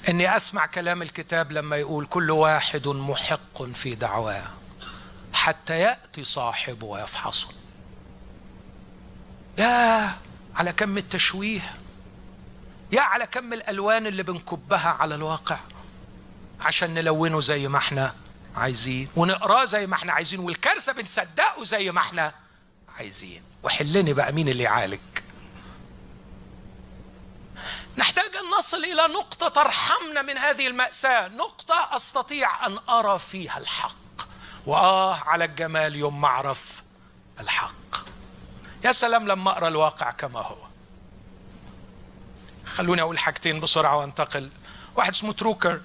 إني 0.09 0.35
أسمع 0.35 0.65
كلام 0.65 1.01
الكتاب 1.01 1.51
لما 1.51 1.77
يقول 1.77 2.05
كل 2.05 2.31
واحد 2.31 2.87
محق 2.87 3.63
في 3.63 3.95
دعواه 3.95 4.43
حتى 5.33 5.79
يأتي 5.79 6.23
صاحبه 6.23 6.87
ويفحصه 6.87 7.47
يا 9.57 10.11
على 10.55 10.73
كم 10.73 10.97
التشويه 10.97 11.75
يا 12.91 13.01
على 13.01 13.25
كم 13.27 13.53
الألوان 13.53 14.07
اللي 14.07 14.23
بنكبها 14.23 14.89
على 14.89 15.15
الواقع. 15.15 15.59
عشان 16.61 16.93
نلونه 16.93 17.41
زي 17.41 17.67
ما 17.67 17.77
إحنا 17.77 18.13
عايزين 18.55 19.07
ونقراه 19.15 19.65
زي 19.65 19.87
ما 19.87 19.95
إحنا 19.95 20.13
عايزين 20.13 20.39
والكارثة 20.39 20.93
بنصدقه 20.93 21.63
زي 21.63 21.91
ما 21.91 21.99
إحنا 21.99 22.33
عايزين. 22.97 23.41
وحلني 23.63 24.13
بقى 24.13 24.31
مين 24.33 24.49
اللي 24.49 24.63
يعالج. 24.63 24.99
نحتاج 27.97 28.35
أن 28.35 28.57
نصل 28.57 28.77
إلى 28.77 29.07
نقطة 29.07 29.47
ترحمنا 29.47 30.21
من 30.21 30.37
هذه 30.37 30.67
المأساة. 30.67 31.27
نقطة 31.27 31.89
أستطيع 31.95 32.65
أن 32.65 32.79
أرى 32.89 33.19
فيها 33.19 33.57
الحق. 33.57 33.95
وآه 34.65 35.15
على 35.15 35.45
الجمال 35.45 35.95
يوم 35.95 36.21
ما 36.21 36.27
أعرف 36.27 36.83
الحق. 37.39 37.73
يا 38.83 38.91
سلام 38.91 39.27
لما 39.27 39.51
اقرا 39.51 39.67
الواقع 39.67 40.11
كما 40.11 40.39
هو. 40.39 40.57
خلوني 42.65 43.01
أقول 43.01 43.19
حاجتين 43.19 43.59
بسرعة 43.59 43.97
وأنتقل. 43.97 44.49
واحد 44.95 45.13
اسمه 45.13 45.33
تروكر 45.33 45.81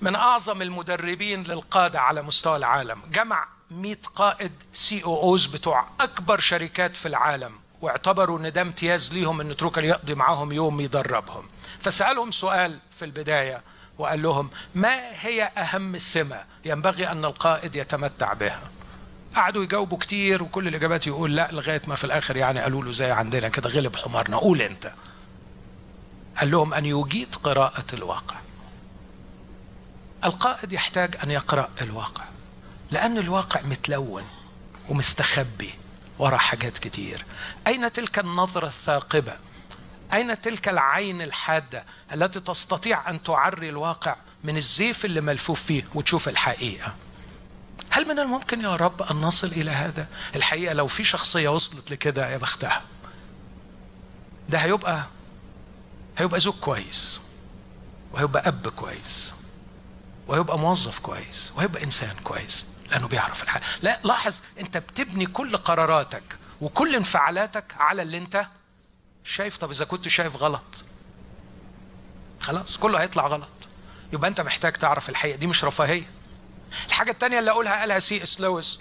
من 0.00 0.14
أعظم 0.14 0.62
المدربين 0.62 1.42
للقادة 1.42 2.00
على 2.00 2.22
مستوى 2.22 2.56
العالم. 2.56 3.02
جمع 3.10 3.48
100 3.70 3.98
قائد 4.14 4.52
CEOs 4.72 5.46
بتوع 5.46 5.88
أكبر 6.00 6.40
شركات 6.40 6.96
في 6.96 7.08
العالم. 7.08 7.61
واعتبروا 7.82 8.38
ان 8.38 8.52
ده 8.52 8.62
امتياز 8.62 9.12
ليهم 9.14 9.40
ان 9.40 9.56
تروكر 9.56 9.84
يقضي 9.84 10.14
معاهم 10.14 10.52
يوم 10.52 10.80
يدربهم. 10.80 11.48
فسألهم 11.80 12.30
سؤال 12.30 12.78
في 12.98 13.04
البداية 13.04 13.62
وقال 13.98 14.22
لهم 14.22 14.50
ما 14.74 14.96
هي 15.20 15.42
أهم 15.44 15.98
سمه 15.98 16.44
ينبغي 16.64 17.08
أن 17.08 17.24
القائد 17.24 17.76
يتمتع 17.76 18.32
بها؟ 18.32 18.60
قعدوا 19.34 19.62
يجاوبوا 19.62 19.98
كتير 19.98 20.42
وكل 20.42 20.68
الإجابات 20.68 21.06
يقول 21.06 21.36
لا 21.36 21.48
لغاية 21.52 21.82
ما 21.86 21.94
في 21.94 22.04
الآخر 22.04 22.36
يعني 22.36 22.60
قالوا 22.60 22.84
له 22.84 22.92
زي 22.92 23.10
عندنا 23.10 23.48
كده 23.48 23.68
غلب 23.68 23.96
حمارنا 23.96 24.36
قول 24.36 24.62
أنت. 24.62 24.92
قال 26.40 26.50
لهم 26.50 26.74
أن 26.74 26.86
يجيد 26.86 27.34
قراءة 27.34 27.84
الواقع. 27.92 28.36
القائد 30.24 30.72
يحتاج 30.72 31.16
أن 31.24 31.30
يقرأ 31.30 31.68
الواقع 31.80 32.24
لأن 32.90 33.18
الواقع 33.18 33.60
متلون 33.62 34.24
ومستخبي. 34.88 35.74
وراء 36.22 36.38
حاجات 36.38 36.78
كتير. 36.78 37.24
أين 37.66 37.92
تلك 37.92 38.18
النظرة 38.18 38.66
الثاقبة؟ 38.66 39.36
أين 40.12 40.40
تلك 40.40 40.68
العين 40.68 41.22
الحادة 41.22 41.84
التي 42.12 42.40
تستطيع 42.40 43.10
أن 43.10 43.22
تعري 43.22 43.68
الواقع 43.68 44.16
من 44.44 44.56
الزيف 44.56 45.04
اللي 45.04 45.20
ملفوف 45.20 45.62
فيه 45.62 45.84
وتشوف 45.94 46.28
الحقيقة؟ 46.28 46.94
هل 47.90 48.08
من 48.08 48.18
الممكن 48.18 48.60
يا 48.60 48.76
رب 48.76 49.02
أن 49.02 49.16
نصل 49.16 49.46
إلى 49.46 49.70
هذا؟ 49.70 50.06
الحقيقة 50.36 50.72
لو 50.72 50.86
في 50.86 51.04
شخصية 51.04 51.48
وصلت 51.48 51.90
لكده 51.90 52.30
يا 52.30 52.36
بختها. 52.36 52.82
ده 54.48 54.58
هيبقى 54.58 55.04
هيبقى 56.18 56.40
زوج 56.40 56.54
كويس 56.54 57.20
وهيبقى 58.12 58.48
أب 58.48 58.68
كويس 58.68 59.32
وهيبقى 60.28 60.58
موظف 60.58 60.98
كويس 60.98 61.52
وهيبقى 61.56 61.84
إنسان 61.84 62.16
كويس. 62.24 62.66
لأنه 62.92 63.08
بيعرف 63.08 63.42
الحق 63.42 63.60
لا 63.82 64.00
لاحظ 64.04 64.40
أنت 64.60 64.76
بتبني 64.76 65.26
كل 65.26 65.56
قراراتك 65.56 66.22
وكل 66.60 66.94
انفعالاتك 66.96 67.74
على 67.78 68.02
اللي 68.02 68.18
أنت 68.18 68.46
شايف. 69.24 69.56
طب 69.56 69.70
إذا 69.70 69.84
كنت 69.84 70.08
شايف 70.08 70.36
غلط 70.36 70.84
خلاص 72.40 72.76
كله 72.76 73.00
هيطلع 73.00 73.26
غلط. 73.26 73.48
يبقى 74.12 74.30
أنت 74.30 74.40
محتاج 74.40 74.72
تعرف 74.72 75.08
الحقيقة. 75.08 75.36
دي 75.36 75.46
مش 75.46 75.64
رفاهية. 75.64 76.10
الحاجة 76.86 77.10
الثانية 77.10 77.38
اللي 77.38 77.50
أقولها 77.50 77.80
قالها 77.80 77.98
سي 77.98 78.22
إس 78.22 78.40
لويس. 78.40 78.80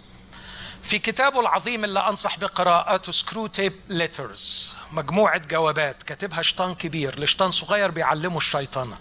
في 0.84 0.99
كتابه 0.99 1.39
العظيم 1.39 1.84
اللي 1.84 1.99
أنصح 1.99 2.39
بقراءته 2.39 3.12
Screwtape 3.12 3.74
Letters 3.89 4.76
مجموعة 4.91 5.38
جوابات 5.38 6.03
كاتبها 6.03 6.41
شيطان 6.41 6.76
كبير 6.76 7.20
لشيطان 7.20 7.51
صغير 7.51 7.91
بيعلمه 7.91 8.38
الشيطنه 8.38 8.97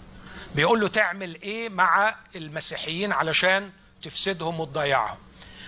بيقول 0.55 0.81
له 0.81 0.87
تعمل 0.87 1.41
إيه 1.41 1.69
مع 1.69 2.15
المسيحيين 2.35 3.11
علشان 3.11 3.71
تفسدهم 4.01 4.59
وتضيعهم. 4.59 5.17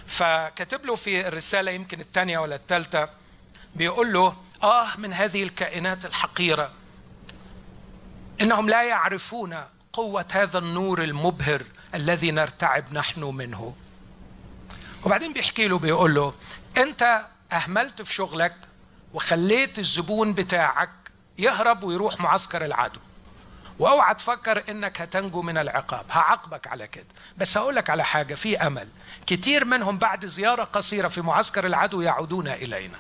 فكاتب 0.08 0.86
له 0.86 0.96
في 0.96 1.28
الرسالة 1.28 1.72
يمكن 1.72 2.00
الثانية 2.00 2.38
ولا 2.40 2.56
الثالثة 2.56 3.10
بيقول 3.76 4.14
له 4.14 4.36
آه 4.64 4.88
من 4.98 5.14
هذه 5.14 5.44
الكائنات 5.44 6.06
الحقيرة 6.06 6.72
إنهم 8.42 8.70
لا 8.70 8.84
يعرفون 8.84 9.58
قوة 9.94 10.26
هذا 10.32 10.58
النور 10.60 11.04
المبهر 11.04 11.64
الذي 11.96 12.32
نرتعب 12.32 12.94
نحن 12.94 13.24
منه. 13.24 13.76
وبعدين 15.04 15.34
بيحكي 15.34 15.68
له 15.68 15.80
بيقول 15.80 16.16
له 16.16 16.34
أنت 16.78 17.26
أهملت 17.52 18.02
في 18.02 18.14
شغلك 18.14 18.56
وخليت 19.14 19.80
الزبون 19.80 20.34
بتاعك 20.34 20.90
يهرب 21.38 21.84
ويروح 21.84 22.20
معسكر 22.20 22.66
العدو. 22.66 23.00
واوعى 23.80 24.16
تفكر 24.16 24.64
انك 24.70 25.02
هتنجو 25.02 25.42
من 25.42 25.58
العقاب. 25.58 26.06
هعاقبك 26.12 26.68
على 26.68 26.88
كده. 26.88 27.06
بس 27.38 27.58
هقول 27.58 27.76
لك 27.76 27.90
على 27.90 28.04
حاجة 28.04 28.36
في 28.36 28.58
أمل. 28.58 28.88
كتير 29.26 29.66
منهم 29.66 29.98
بعد 29.98 30.26
زيارة 30.26 30.64
قصيرة 30.64 31.08
في 31.08 31.22
معسكر 31.22 31.66
العدو 31.66 32.02
يعودون 32.02 32.48
إلينا. 32.48 33.00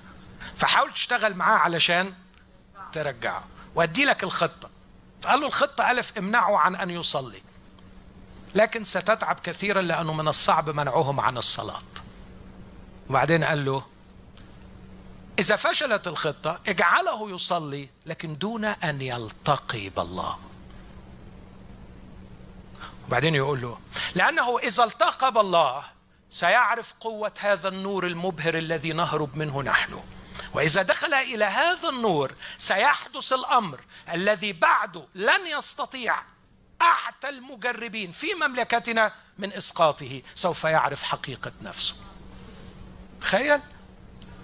فحاول 0.58 0.94
تشتغل 0.94 1.34
معاه 1.36 1.58
علشان 1.58 2.14
ترجعه. 2.92 3.44
وأدي 3.76 4.06
لك 4.06 4.24
الخطة. 4.24 4.70
فقال 5.22 5.42
له 5.42 5.48
الخطة 5.48 5.92
ألف 5.92 6.18
امنعه 6.18 6.58
عن 6.58 6.76
أن 6.76 6.90
يصلي. 6.90 7.42
لكن 8.56 8.84
ستتعب 8.84 9.40
كثيرا 9.44 9.82
لأنه 9.82 10.14
من 10.14 10.28
الصعب 10.28 10.70
منعهم 10.70 11.20
عن 11.20 11.38
الصلاة. 11.38 11.82
وبعدين 13.10 13.44
قال 13.44 13.66
له 13.66 13.84
إذا 15.40 15.56
فشلت 15.56 16.08
الخطة 16.08 16.60
اجعله 16.68 17.32
يصلي 17.32 17.90
لكن 18.06 18.38
دون 18.38 18.66
أن 18.66 19.02
يلتقي 19.02 19.90
بالله. 19.90 20.38
وبعدين 23.08 23.36
يقول 23.36 23.62
له 23.62 23.80
لأنه 24.16 24.60
إذا 24.60 24.84
التقى 24.84 25.32
بالله 25.32 25.84
سيعرف 26.30 26.94
قوة 27.00 27.32
هذا 27.40 27.68
النور 27.68 28.08
المبهر 28.08 28.58
الذي 28.58 28.94
نهرب 28.94 29.38
منه 29.38 29.62
نحن. 29.62 30.04
وإذا 30.54 30.82
دخل 30.82 31.14
إلى 31.14 31.46
هذا 31.46 31.90
النور 31.90 32.36
سيحدث 32.58 33.34
الأمر 33.34 33.82
الذي 34.14 34.54
بعده 34.54 35.08
لن 35.16 35.48
يستطيع 35.48 36.16
أعتى 36.82 37.30
المجربين 37.30 38.12
في 38.12 38.34
مملكتنا 38.34 39.14
من 39.38 39.54
إسقاطه. 39.54 40.22
سوف 40.36 40.64
يعرف 40.64 41.04
حقيقة 41.04 41.52
نفسه. 41.62 41.96
تخيل؟ 43.22 43.60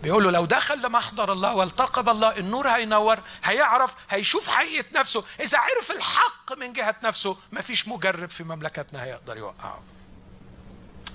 بيقول 0.04 0.24
له 0.24 0.32
لو 0.32 0.46
دخل 0.46 0.82
لمحضر 0.82 1.34
الله 1.34 1.54
والتقى 1.56 2.04
بالله 2.04 2.38
النور 2.38 2.70
هينور 2.70 3.20
هيعرف 3.44 3.92
هيشوف 4.10 4.48
حقيقة 4.48 4.86
نفسه. 4.96 5.24
إذا 5.40 5.58
عرف 5.58 5.92
الحق 5.92 6.58
من 6.58 6.74
جهة 6.74 6.96
نفسه 7.04 7.38
مفيش 7.52 7.88
مجرب 7.88 8.30
في 8.30 8.44
مملكتنا 8.44 9.04
هيقدر 9.04 9.38
يوقعه. 9.38 9.80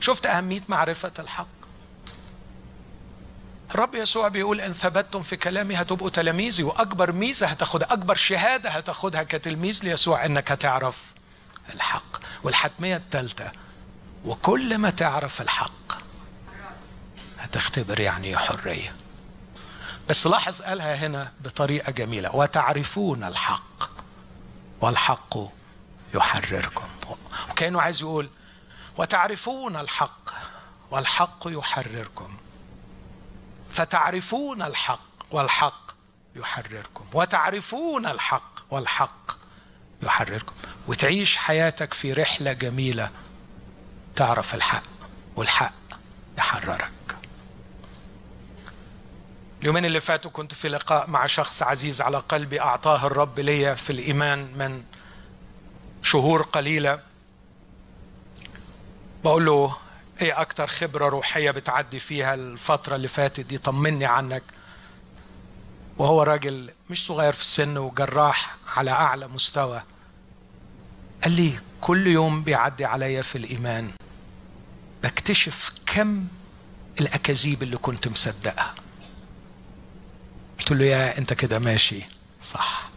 شفت 0.00 0.26
أهمية 0.26 0.62
معرفة 0.68 1.12
الحق؟ 1.18 1.46
الرب 3.70 3.94
يسوع 3.94 4.28
بيقول 4.28 4.60
إن 4.60 4.72
ثبتتم 4.72 5.22
في 5.22 5.36
كلامي 5.36 5.74
هتبقوا 5.76 6.10
تلاميذي 6.10 6.62
وأكبر 6.62 7.12
ميزة 7.12 7.46
هتاخدها 7.46 7.92
أكبر 7.92 8.14
شهادة 8.14 8.70
هتاخدها 8.70 9.22
كتلميذ 9.22 9.80
ليسوع 9.84 10.24
إنك 10.24 10.52
هتعرف 10.52 11.04
الحق. 11.74 12.16
والحتمية 12.42 12.96
الثالثة 12.96 13.52
وكل 14.24 14.78
ما 14.78 14.90
تعرف 14.90 15.42
الحق 15.42 16.03
هتختبر 17.54 18.00
يعني 18.00 18.36
حرية. 18.36 18.94
بس 20.08 20.26
لاحظ 20.26 20.62
قالها 20.62 20.94
هنا 20.94 21.32
بطريقة 21.40 21.92
جميلة. 21.92 22.36
وتعرفون 22.36 23.24
الحق 23.24 23.90
والحق 24.80 25.38
يحرركم. 26.14 26.88
وكأنه 27.50 27.80
عايز 27.80 28.00
يقول 28.00 28.30
وتعرفون 28.96 29.76
الحق 29.76 30.30
والحق 30.90 31.38
يحرركم. 31.46 32.36
فتعرفون 33.70 34.62
الحق 34.62 35.00
والحق 35.30 35.90
يحرركم. 36.36 37.04
وتعرفون 37.12 38.06
الحق 38.06 38.60
والحق 38.70 39.38
يحرركم. 40.02 40.54
وتعيش 40.86 41.36
حياتك 41.36 41.94
في 41.94 42.12
رحلة 42.12 42.52
جميلة 42.52 43.10
تعرف 44.16 44.54
الحق 44.54 44.82
والحق 45.36 45.72
يحررك. 46.38 46.92
اليومين 49.64 49.84
اللي 49.84 50.00
فاتوا 50.00 50.30
كنت 50.30 50.54
في 50.54 50.68
لقاء 50.68 51.10
مع 51.10 51.26
شخص 51.26 51.62
عزيز 51.62 52.00
على 52.00 52.16
قلبي 52.16 52.60
أعطاه 52.60 53.06
الرب 53.06 53.40
لي 53.40 53.76
في 53.76 53.90
الإيمان 53.90 54.38
من 54.58 54.84
شهور 56.02 56.42
قليلة. 56.42 57.00
بقول 59.24 59.46
له 59.46 59.76
إيه 60.22 60.40
أكتر 60.40 60.66
خبرة 60.66 61.08
روحية 61.08 61.50
بتعدي 61.50 62.00
فيها 62.00 62.34
الفترة 62.34 62.96
اللي 62.96 63.08
فاتت 63.08 63.40
دي؟ 63.40 63.58
طمني 63.58 64.06
عنك. 64.06 64.42
وهو 65.98 66.22
راجل 66.22 66.70
مش 66.90 67.06
صغير 67.06 67.32
في 67.32 67.42
السن 67.42 67.78
وجراح 67.78 68.56
على 68.76 68.90
أعلى 68.90 69.28
مستوى. 69.28 69.82
قال 71.22 71.32
لي 71.32 71.52
كل 71.80 72.06
يوم 72.06 72.42
بيعدي 72.42 72.84
عليا 72.84 73.22
في 73.22 73.38
الإيمان 73.38 73.90
بكتشف 75.02 75.72
كم 75.86 76.26
الأكاذيب 77.00 77.62
اللي 77.62 77.76
كنت 77.76 78.08
مصدقها. 78.08 78.74
قلت 80.58 80.70
له 80.70 80.84
يا 80.84 81.18
أنت 81.18 81.32
كده 81.32 81.58
ماشي. 81.58 82.04
صح. 82.42 82.88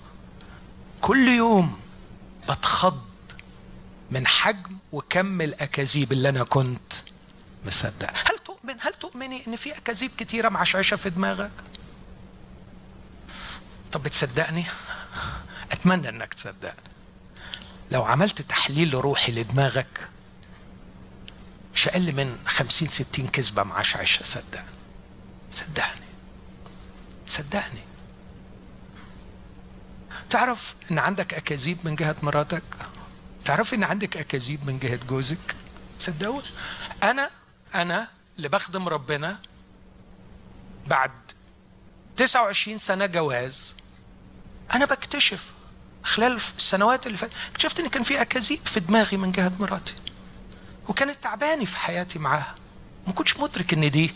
كل 1.01 1.27
يوم 1.27 1.79
بتخض 2.49 3.01
من 4.11 4.27
حجم 4.27 4.77
وكم 4.91 5.41
الأكاذيب 5.41 6.11
اللي 6.11 6.29
أنا 6.29 6.43
كنت 6.43 6.93
مصدق. 7.65 8.09
هل 8.09 8.37
تؤمن؟ 8.45 8.75
هل 8.79 8.93
تؤمني 8.93 9.47
إن 9.47 9.55
في 9.55 9.77
أكاذيب 9.77 10.11
كتيرة 10.17 10.49
معشعشه 10.49 10.97
في 10.97 11.09
دماغك؟ 11.09 11.51
طب 13.91 14.03
بتصدقني؟ 14.03 14.65
أتمنى 15.71 16.09
إنك 16.09 16.33
تصدقني. 16.33 16.89
لو 17.91 18.03
عملت 18.03 18.41
تحليل 18.41 18.93
روحي 18.93 19.31
لدماغك 19.31 20.07
مش 21.73 21.87
أقل 21.87 22.13
من 22.13 22.37
خمسين 22.45 22.87
ستين 22.87 23.27
كذبة 23.27 23.63
معشعشه 23.63 24.23
صدقني. 24.23 24.65
صدقني. 25.51 26.06
صدقني. 27.27 27.81
تعرف 30.29 30.75
إن 30.91 30.99
عندك 30.99 31.33
أكاذيب 31.33 31.77
من 31.83 31.95
جهة 31.95 32.15
مراتك؟ 32.23 32.63
تعرف 33.45 33.73
إن 33.73 33.83
عندك 33.83 34.17
أكاذيب 34.17 34.65
من 34.65 34.79
جهة 34.79 34.99
جوزك؟ 35.09 35.55
صدقوا 35.99 36.41
أنا 37.03 37.29
أنا 37.75 38.07
اللي 38.37 38.49
بخدم 38.49 38.87
ربنا 38.87 39.39
بعد 40.87 41.11
29 42.15 42.77
سنة 42.77 43.05
جواز 43.05 43.75
أنا 44.73 44.85
بكتشف 44.85 45.49
خلال 46.03 46.39
السنوات 46.57 47.07
اللي 47.07 47.17
فاتت 47.17 47.33
اكتشفت 47.51 47.79
إن 47.79 47.87
كان 47.89 48.03
في 48.03 48.21
أكاذيب 48.21 48.59
في 48.65 48.79
دماغي 48.79 49.17
من 49.17 49.31
جهة 49.31 49.51
مراتي 49.59 49.93
وكانت 50.87 51.23
تعباني 51.23 51.65
في 51.65 51.77
حياتي 51.77 52.19
معاها. 52.19 52.55
ما 53.07 53.13
كنتش 53.13 53.37
مدرك 53.39 53.73
إن 53.73 53.91
دي 53.91 54.13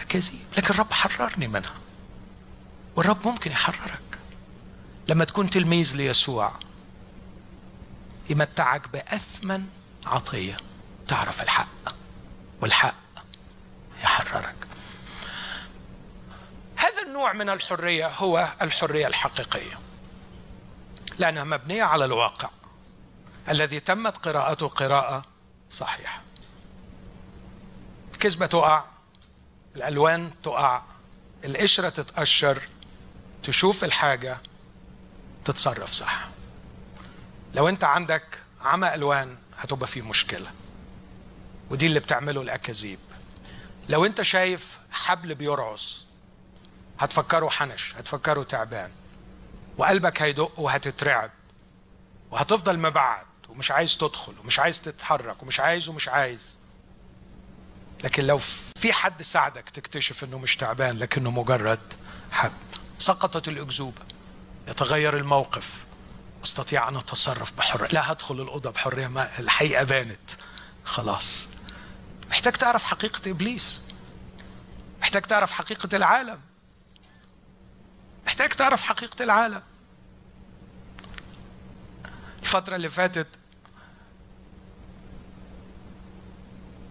أكاذيب 0.00 0.40
لكن 0.56 0.74
الرب 0.74 0.92
حررني 0.92 1.48
منها. 1.48 1.74
والرب 2.96 3.28
ممكن 3.28 3.50
يحررك. 3.50 4.18
لما 5.08 5.24
تكون 5.24 5.50
تلميذ 5.50 5.96
ليسوع 5.96 6.52
يمتعك 8.30 8.88
بأثمن 8.88 9.66
عطية 10.06 10.56
تعرف 11.08 11.42
الحق 11.42 11.94
والحق 12.60 12.94
يحررك. 14.02 14.54
هذا 16.76 17.02
النوع 17.02 17.32
من 17.32 17.48
الحرية 17.48 18.08
هو 18.08 18.52
الحرية 18.62 19.06
الحقيقية. 19.06 19.78
لأنها 21.18 21.44
مبنية 21.44 21.82
على 21.82 22.04
الواقع 22.04 22.50
الذي 23.48 23.80
تمت 23.80 24.16
قراءته 24.16 24.68
قراءة 24.68 25.24
صحيحة. 25.70 26.20
الكذبه 28.12 28.46
تقع 28.46 28.84
الألوان 29.76 30.30
تقع 30.42 30.82
القشرة 31.44 31.88
تتقشر 31.88 32.62
تشوف 33.44 33.84
الحاجة 33.84 34.38
تتصرف 35.44 35.92
صح. 35.92 36.28
لو 37.54 37.68
انت 37.68 37.84
عندك 37.84 38.38
عمى 38.60 38.94
ألوان 38.94 39.36
هتبقى 39.58 39.88
في 39.88 40.02
مشكلة. 40.02 40.50
ودي 41.70 41.86
اللي 41.86 42.00
بتعمله 42.00 42.42
الأكاذيب. 42.42 42.98
لو 43.88 44.06
انت 44.06 44.22
شايف 44.22 44.78
حبل 44.90 45.34
بيرعص 45.34 46.04
هتفكره 46.98 47.48
حنش 47.48 47.94
هتفكره 47.96 48.42
تعبان 48.42 48.90
وقلبك 49.78 50.22
هيدق 50.22 50.60
وهتترعب 50.60 51.30
وهتفضل 52.30 52.78
مبعد 52.78 53.26
ومش 53.48 53.70
عايز 53.70 53.96
تدخل 53.96 54.34
ومش 54.44 54.58
عايز 54.58 54.80
تتحرك 54.80 55.42
ومش 55.42 55.60
عايز 55.60 55.88
ومش 55.88 56.08
عايز. 56.08 56.58
لكن 58.04 58.24
لو 58.24 58.38
في 58.76 58.92
حد 58.92 59.22
ساعدك 59.22 59.70
تكتشف 59.70 60.24
إنه 60.24 60.38
مش 60.38 60.56
تعبان 60.56 60.98
لكنه 60.98 61.30
مجرد 61.30 61.80
حب 62.32 62.52
سقطت 62.98 63.48
الأكذوبة. 63.48 64.02
يتغير 64.68 65.16
الموقف. 65.16 65.84
أستطيع 66.44 66.88
أن 66.88 66.96
أتصرف 66.96 67.52
بحرية. 67.52 67.88
لا 67.88 68.12
هدخل 68.12 68.40
الأوضة 68.40 68.70
بحرية 68.70 69.06
ما 69.06 69.38
الحقيقة 69.38 69.84
بانت. 69.84 70.30
خلاص. 70.84 71.48
محتاج 72.30 72.52
تعرف 72.52 72.84
حقيقة 72.84 73.30
إبليس. 73.30 73.80
محتاج 75.00 75.22
تعرف 75.22 75.52
حقيقة 75.52 75.96
العالم. 75.96 76.40
محتاج 78.26 78.48
تعرف 78.48 78.82
حقيقة 78.82 79.22
العالم. 79.22 79.62
الفترة 82.42 82.76
اللي 82.76 82.88
فاتت 82.88 83.26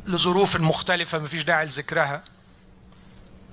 لظروف 0.06 0.56
مختلفة 0.56 1.20
مفيش 1.20 1.44
داعي 1.44 1.66
لذكرها. 1.66 2.24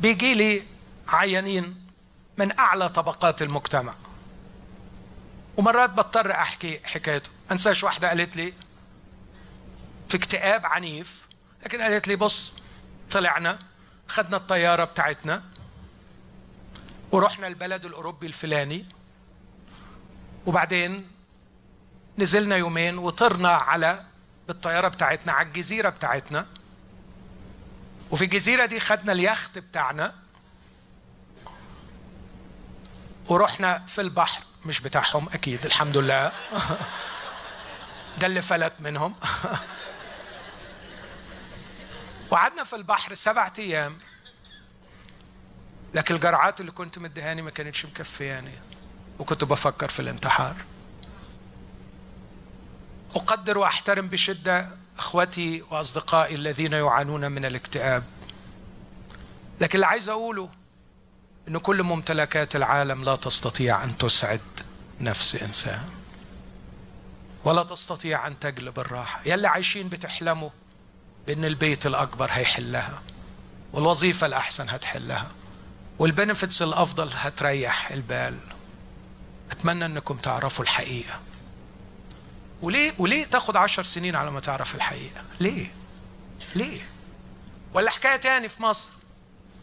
بيجي 0.00 0.34
لي 0.34 0.62
عيانين. 1.08 1.89
من 2.38 2.58
أعلى 2.58 2.88
طبقات 2.88 3.42
المجتمع. 3.42 3.94
ومرات 5.56 5.90
بضطر 5.90 6.32
أحكي 6.32 6.80
حكايته. 6.84 7.30
أنساش 7.52 7.84
واحدة 7.84 8.08
قالت 8.08 8.36
لي 8.36 8.52
في 10.08 10.16
اكتئاب 10.16 10.66
عنيف. 10.66 11.26
لكن 11.64 11.80
قالت 11.82 12.08
لي 12.08 12.16
بص 12.16 12.52
طلعنا 13.10 13.58
خدنا 14.08 14.36
الطيارة 14.36 14.84
بتاعتنا 14.84 15.42
ورحنا 17.12 17.46
البلد 17.46 17.84
الأوروبي 17.84 18.26
الفلاني 18.26 18.84
وبعدين 20.46 21.08
نزلنا 22.18 22.56
يومين 22.56 22.98
وطرنا 22.98 23.48
على 23.48 24.04
بالطيارة 24.48 24.88
بتاعتنا 24.88 25.32
على 25.32 25.48
الجزيرة 25.48 25.88
بتاعتنا. 25.88 26.46
وفي 28.10 28.24
الجزيرة 28.24 28.66
دي 28.66 28.80
خدنا 28.80 29.12
اليخت 29.12 29.58
بتاعنا 29.58 30.14
ورحنا 33.30 33.78
في 33.86 34.00
البحر 34.00 34.42
مش 34.66 34.80
بتاعهم 34.80 35.28
أكيد 35.28 35.66
الحمد 35.66 35.96
لله. 35.96 36.32
ده 38.18 38.26
اللي 38.26 38.42
فلت 38.42 38.72
منهم. 38.80 39.14
وقعدنا 42.30 42.64
في 42.64 42.76
البحر 42.76 43.14
سبعة 43.14 43.52
أيام. 43.58 43.98
لكن 45.94 46.14
الجرعات 46.14 46.60
اللي 46.60 46.72
كنت 46.72 46.98
مديهاني 46.98 47.42
ما 47.42 47.50
كانتش 47.50 47.86
مكفياني. 47.86 48.58
وكنت 49.18 49.44
بفكر 49.44 49.88
في 49.88 50.00
الانتحار. 50.00 50.56
أقدر 53.14 53.58
وأحترم 53.58 54.08
بشدة 54.08 54.68
إخوتي 54.98 55.62
وأصدقائي 55.62 56.34
الذين 56.34 56.72
يعانون 56.72 57.32
من 57.32 57.44
الاكتئاب. 57.44 58.04
لكن 59.60 59.74
اللي 59.74 59.86
عايز 59.86 60.08
أقوله 60.08 60.48
أن 61.50 61.58
كل 61.58 61.82
ممتلكات 61.82 62.56
العالم 62.56 63.04
لا 63.04 63.16
تستطيع 63.16 63.84
أن 63.84 63.98
تسعد 63.98 64.40
نفس 65.00 65.42
إنسان. 65.42 65.88
ولا 67.44 67.62
تستطيع 67.62 68.26
أن 68.26 68.38
تجلب 68.38 68.78
الراحة. 68.78 69.20
يلي 69.26 69.48
عايشين 69.48 69.88
بتحلموا 69.88 70.50
بأن 71.26 71.44
البيت 71.44 71.86
الأكبر 71.86 72.28
هيحلها 72.32 73.02
والوظيفة 73.72 74.26
الأحسن 74.26 74.68
هتحلها 74.70 75.26
والبنفتس 75.98 76.62
الأفضل 76.62 77.10
هتريح 77.14 77.90
البال. 77.90 78.38
أتمنى 79.50 79.86
أنكم 79.86 80.16
تعرفوا 80.16 80.64
الحقيقة. 80.64 81.20
وليه 82.62 82.92
وليه 82.98 83.24
تاخد 83.24 83.56
عشر 83.56 83.82
سنين 83.82 84.16
على 84.16 84.30
ما 84.30 84.40
تعرف 84.40 84.74
الحقيقة؟ 84.74 85.22
ليه؟ 85.40 85.72
ليه؟ 86.54 86.80
ولا 87.74 87.90
حكاية 87.90 88.16
تاني 88.16 88.48
في 88.48 88.62
مصر؟ 88.62 88.90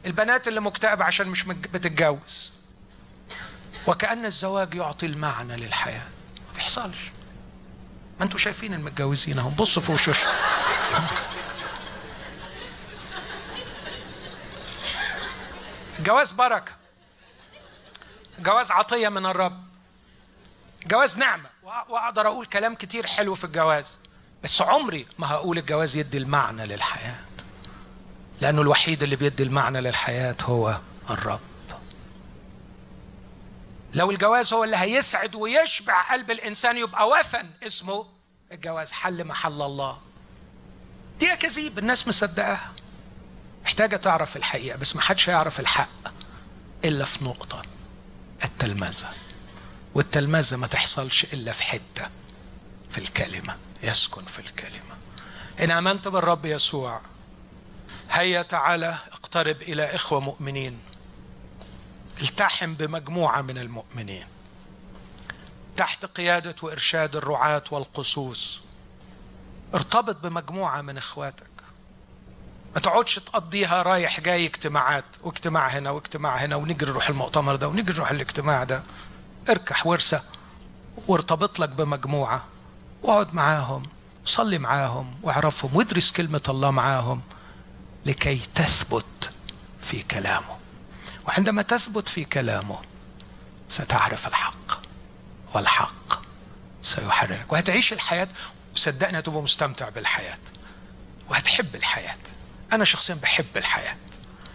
البنات 0.06 0.48
اللي 0.48 0.62
مكتئبة 0.62 1.06
عشان 1.06 1.28
مش 1.28 1.44
بتتجوز. 1.44 2.52
وكأن 3.88 4.26
الزواج 4.26 4.74
يعطي 4.76 5.06
المعنى 5.06 5.56
للحياة. 5.56 6.08
ما 6.48 6.54
بيحصلش. 6.56 7.12
ما 8.20 8.26
أنتوا 8.26 8.40
شايفين 8.40 8.74
المتجوزين 8.74 9.40
اهم 9.40 9.54
بصوا 9.54 9.82
في 9.82 9.92
وشوشهم 9.92 10.34
الجواز 16.00 16.32
بركة. 16.32 16.72
الجواز 18.38 18.72
عطية 18.72 19.10
من 19.10 19.26
الرب. 19.26 19.64
الجواز 20.84 21.18
نعمة. 21.18 21.50
وأقدر 21.64 22.28
أقول 22.28 22.46
كلام 22.46 22.76
كتير 22.76 23.08
حلو 23.08 23.36
في 23.36 23.44
الجواز. 23.44 23.98
بس 24.44 24.62
عمري 24.62 25.08
ما 25.20 25.28
هقول 25.28 25.58
الجواز 25.58 25.96
يدي 25.96 26.18
المعنى 26.18 26.66
للحياة. 26.66 27.20
لأنه 28.42 28.62
الوحيد 28.62 29.04
اللي 29.04 29.16
بيدي 29.16 29.44
المعنى 29.44 29.82
للحياة 29.82 30.36
هو 30.44 30.80
الرب. 31.10 31.40
لو 33.94 34.12
الجواز 34.12 34.54
هو 34.54 34.64
اللي 34.64 34.78
هيسعد 34.78 35.36
ويشبع 35.36 36.12
قلب 36.12 36.32
الإنسان 36.32 36.78
يبقى 36.78 37.08
وثن 37.10 37.50
اسمه 37.68 38.06
الجواز 38.52 38.92
حل 38.92 39.24
محل 39.28 39.62
الله. 39.62 39.98
دي 41.20 41.34
أكاذيب 41.34 41.80
الناس 41.80 42.08
مصدقاها. 42.08 42.72
محتاجة 43.64 43.96
تعرف 43.96 44.38
الحقيقة 44.38 44.78
بس 44.78 44.96
ما 44.96 45.02
حدش 45.02 45.30
هيعرف 45.30 45.60
الحق 45.60 45.90
إلا 46.86 47.06
في 47.06 47.26
نقطة 47.26 47.62
التلمذة. 48.44 49.10
والتلمذة 49.94 50.58
ما 50.58 50.68
تحصلش 50.68 51.24
إلا 51.34 51.52
في 51.52 51.64
حتة 51.64 52.10
في 52.90 52.98
الكلمة. 52.98 53.58
يسكن 53.84 54.26
في 54.26 54.40
الكلمة. 54.40 54.98
إن 55.60 55.72
آمنت 55.72 56.08
بالرب 56.08 56.46
يسوع 56.46 57.02
هيا 58.12 58.42
تعالى 58.42 58.98
اقترب 59.12 59.62
إلى 59.62 59.96
إخوة 59.96 60.20
مؤمنين. 60.20 60.80
التحم 62.22 62.74
بمجموعة 62.74 63.42
من 63.42 63.58
المؤمنين. 63.58 64.26
تحت 65.76 66.06
قيادة 66.06 66.56
وإرشاد 66.62 67.16
الرعاة 67.16 67.64
والقصوص. 67.72 68.62
ارتبط 69.76 70.16
بمجموعة 70.16 70.82
من 70.82 70.98
إخواتك. 70.98 71.48
ما 72.76 72.82
تقعدش 72.82 73.16
تقضيها 73.16 73.84
رايح 73.84 74.20
جاي 74.20 74.46
اجتماعات 74.46 75.06
واجتماع 75.24 75.68
هنا 75.68 75.92
واجتماع 75.92 76.36
هنا 76.36 76.56
ونجري 76.56 76.92
نروح 76.92 77.10
المؤتمر 77.10 77.56
ده 77.56 77.68
ونجري 77.68 77.96
نروح 77.96 78.12
الاجتماع 78.12 78.64
ده. 78.64 78.84
اركح 79.50 79.88
ورسة 79.88 80.24
وارتبط 81.08 81.60
لك 81.60 81.70
بمجموعة. 81.70 82.44
واقعد 83.04 83.34
معاهم 83.34 83.84
صلي 84.26 84.58
معاهم 84.58 85.16
واعرفهم 85.24 85.76
وادرس 85.76 86.12
كلمة 86.12 86.42
الله 86.50 86.72
معاهم. 86.72 87.22
لكي 88.06 88.42
تثبت 88.56 89.30
في 89.82 90.04
كلامه. 90.04 90.58
وعندما 91.28 91.62
تثبت 91.62 92.10
في 92.10 92.26
كلامه 92.26 92.80
ستعرف 93.70 94.28
الحق 94.28 94.80
والحق 95.54 96.22
سيحررك. 96.82 97.54
وهتعيش 97.54 97.94
الحياة 97.94 98.28
وصدقني 98.76 99.20
هتبقى 99.20 99.42
مستمتع 99.42 99.90
بالحياة. 99.90 100.38
وهتحب 101.30 101.76
الحياة. 101.76 102.18
أنا 102.74 102.86
شخصيا 102.86 103.16
بحب 103.16 103.58
الحياة. 103.58 103.96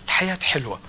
الحياة 0.04 0.38
حلوة 0.42 0.80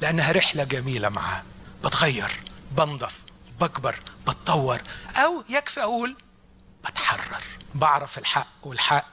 لأنها 0.00 0.32
رحلة 0.32 0.64
جميلة 0.64 1.08
معاه 1.08 1.42
بتغير 1.84 2.40
بنضف 2.72 3.20
بكبر 3.60 4.00
بتطور 4.28 4.80
أو 5.16 5.44
يكفي 5.48 5.82
أقول 5.82 6.16
بتحرر. 6.84 7.42
بعرف 7.74 8.18
الحق 8.18 8.46
والحق 8.62 9.06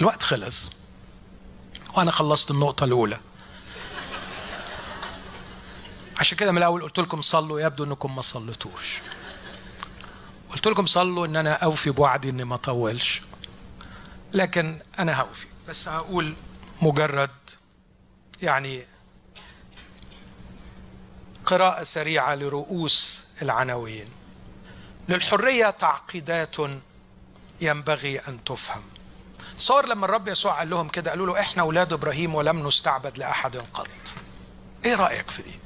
الوقت 0.00 0.22
خلص. 0.22 0.70
وأنا 1.94 2.10
خلصت 2.10 2.50
النقطة 2.50 2.84
الأولى. 2.84 3.20
عشان 6.18 6.38
كده 6.38 6.52
من 6.52 6.58
الأول 6.58 6.82
قلت 6.82 6.98
لكم 6.98 7.22
صلوا 7.22 7.60
يبدو 7.60 7.84
إنكم 7.84 8.16
ما 8.16 8.22
صليتوش. 8.22 9.00
قلت 10.50 10.66
لكم 10.66 10.86
صلوا 10.86 11.26
إن 11.26 11.36
أنا 11.36 11.52
أوفي 11.52 11.90
بوعدي 11.90 12.30
إني 12.30 12.44
ما 12.44 12.54
اطولش 12.54 13.22
لكن 14.32 14.78
أنا 14.98 15.20
هوفي. 15.20 15.46
بس 15.68 15.88
هقول 15.88 16.34
مجرد 16.82 17.30
يعني 18.42 18.86
قراءة 21.44 21.82
سريعة 21.82 22.34
لرؤوس 22.34 23.24
العناوين. 23.42 24.08
للحرية 25.08 25.70
تعقيدات 25.70 26.56
ينبغي 27.60 28.18
أن 28.18 28.44
تفهم. 28.44 28.82
تصور 29.60 29.86
لما 29.86 30.04
الرب 30.06 30.28
يسوع 30.28 30.58
قال 30.58 30.70
لهم 30.70 30.88
كده 30.88 31.10
قالوا 31.10 31.26
له 31.26 31.40
إحنا 31.40 31.62
أولاد 31.62 31.92
إبراهيم 31.92 32.34
ولم 32.34 32.66
نستعبد 32.68 33.18
لأحد 33.18 33.56
قط. 33.56 33.88
إيه 34.84 34.94
رأيك 34.94 35.30
في 35.30 35.42
دي؟ 35.42 35.58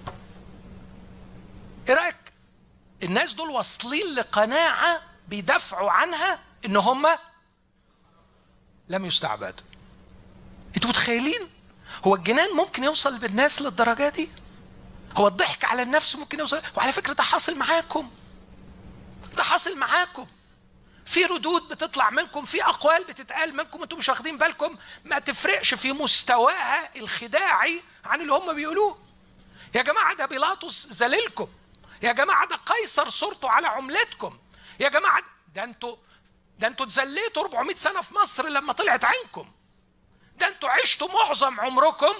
إيه 1.89 1.95
رأيك؟ 1.95 2.17
الناس 3.03 3.33
دول 3.33 3.51
واصلين 3.51 4.15
لقناعة 4.15 5.01
بيدافعوا 5.29 5.91
عنها 5.91 6.39
إن 6.65 6.77
هم 6.77 7.07
لم 8.89 9.05
يستعبدوا. 9.05 9.67
أنتوا 10.77 10.91
متخيلين؟ 10.91 11.51
هو 12.07 12.15
الجنان 12.15 12.57
ممكن 12.57 12.85
يوصل 12.85 13.19
بالناس 13.19 13.63
للدرجة 13.63 14.09
دي؟ 14.09 14.29
هو 15.17 15.29
الضحك 15.29 15.65
على 15.65 15.83
النفس 15.83 16.17
ممكن 16.17 16.39
يوصل؟ 16.39 16.63
وعلى 16.77 16.93
فكرة 16.93 17.13
ده 17.13 17.23
حاصل 17.23 17.59
معاكم. 17.59 18.11
ده 19.37 19.43
حاصل 19.43 19.79
معاكم. 19.79 20.27
في 21.07 21.25
ردود 21.25 21.69
بتطلع 21.69 22.11
منكم 22.11 22.45
في 22.45 22.65
أقوال 22.65 23.05
بتتقال 23.05 23.57
منكم 23.57 23.83
أنتم 23.83 23.99
مش 23.99 24.09
واخدين 24.09 24.39
بالكم. 24.39 24.77
ما 25.05 25.19
تفرقش 25.19 25.75
في 25.75 25.93
مستواها 25.93 26.97
الخداعي 26.97 27.83
عن 28.05 28.21
اللي 28.21 28.33
هم 28.33 28.53
بيقولوه. 28.55 28.99
يا 29.75 29.83
جماعة 29.83 30.15
ده 30.15 30.27
بيلاطس 30.27 30.87
ذليلكم. 30.93 31.49
يا 32.03 32.13
جماعة 32.13 32.47
ده 32.49 32.57
قيصر 32.57 33.09
صورته 33.09 33.51
على 33.51 33.67
عملتكم. 33.67 34.39
يا 34.81 34.89
جماعة 34.89 35.23
ده 35.55 35.65
أنتوا 35.65 35.97
ده 36.59 36.67
أنتوا 36.67 36.87
اتذليتوا 36.87 37.43
400 37.43 37.77
سنة 37.77 38.01
في 38.01 38.15
مصر 38.15 38.49
لما 38.49 38.73
طلعت 38.73 39.05
عينكم 39.05 39.51
ده 40.37 40.49
أنتوا 40.49 40.69
عشتوا 40.71 41.09
معظم 41.09 41.61
عمركم 41.61 42.15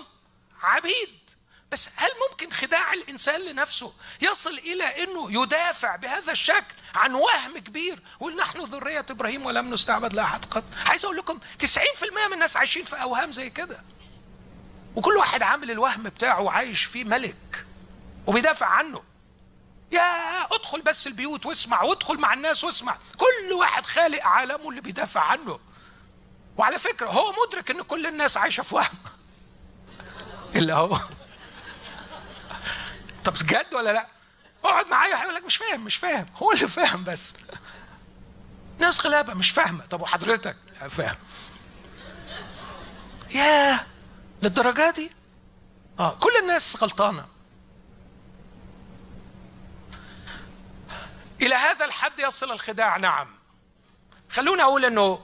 عبيد. 0.63 1.31
بس 1.75 1.91
هل 1.97 2.11
ممكن 2.31 2.51
خداع 2.51 2.93
الإنسان 2.93 3.41
لنفسه 3.41 3.93
يصل 4.21 4.59
إلى 4.59 5.05
إنه 5.05 5.43
يدافع 5.43 5.97
بهذا 5.97 6.33
الشكل 6.33 6.75
عن 6.95 7.15
وهم 7.15 7.59
كبير؟ 7.59 7.99
ويقول 8.21 8.37
نحن 8.37 8.61
ذرية 8.61 9.07
إبراهيم 9.11 9.47
ولم 9.47 9.71
نستعبد 9.71 10.13
لاحد 10.13 10.45
قط. 10.45 10.65
عايز 10.87 11.05
أقول 11.05 11.17
لكم 11.17 11.39
90% 11.63 11.67
من 12.27 12.33
الناس 12.33 12.57
عايشين 12.57 12.85
في 12.85 13.03
أوهام 13.03 13.33
زي 13.33 13.51
كده. 13.51 13.81
وكل 14.97 15.17
واحد 15.17 15.43
عامل 15.43 15.71
الوهم 15.71 16.03
بتاعه 16.03 16.41
وعايش 16.41 16.85
فيه 16.85 17.05
ملك 17.05 17.67
وبيدافع 18.27 18.67
عنه. 18.67 19.03
يا 19.93 20.43
أدخل 20.55 20.81
بس 20.81 21.07
البيوت 21.07 21.47
واسمع 21.47 21.83
وادخل 21.83 22.19
مع 22.19 22.35
الناس 22.35 22.65
واسمع. 22.65 22.99
كل 23.17 23.53
واحد 23.53 23.87
خالق 23.87 24.27
عالمه 24.27 24.71
اللي 24.71 24.81
بيدافع 24.81 25.21
عنه. 25.21 25.61
وعلى 26.59 26.79
فكرة 26.79 27.09
هو 27.09 27.35
مدرك 27.47 27.71
إن 27.71 27.83
كل 27.83 28.07
الناس 28.07 28.37
عايشة 28.37 28.63
في 28.63 28.75
وهم. 28.75 28.99
إلا 30.57 30.75
هو. 30.75 30.99
طب 33.25 33.33
بجد 33.35 33.75
ولا 33.75 33.93
لا؟ 33.93 34.07
اقعد 34.65 34.87
معايا 34.87 35.23
هيقول 35.23 35.35
لك 35.35 35.45
مش 35.45 35.57
فاهم 35.57 35.85
مش 35.85 35.97
فاهم. 35.97 36.27
هو 36.37 36.53
اللي 36.53 36.69
فاهم 36.69 37.05
بس. 37.05 37.33
ناس 38.79 39.07
غلابه 39.07 39.35
مش 39.35 39.51
فاهمة. 39.51 39.87
طب 39.87 40.01
وحضرتك؟ 40.01 40.57
فاهم. 40.91 41.17
ياه 43.31 43.81
للدرجة 44.43 44.91
دي؟ 44.91 45.11
آه 45.99 46.15
كل 46.15 46.31
الناس 46.43 46.83
غلطانة. 46.83 47.27
إلى 51.43 51.55
هذا 51.55 51.85
الحد 51.85 52.13
يصل 52.19 52.53
الخداع. 52.53 52.97
نعم. 52.97 53.29
خلونا 54.31 54.63
أقول 54.63 54.85
إنه 54.85 55.21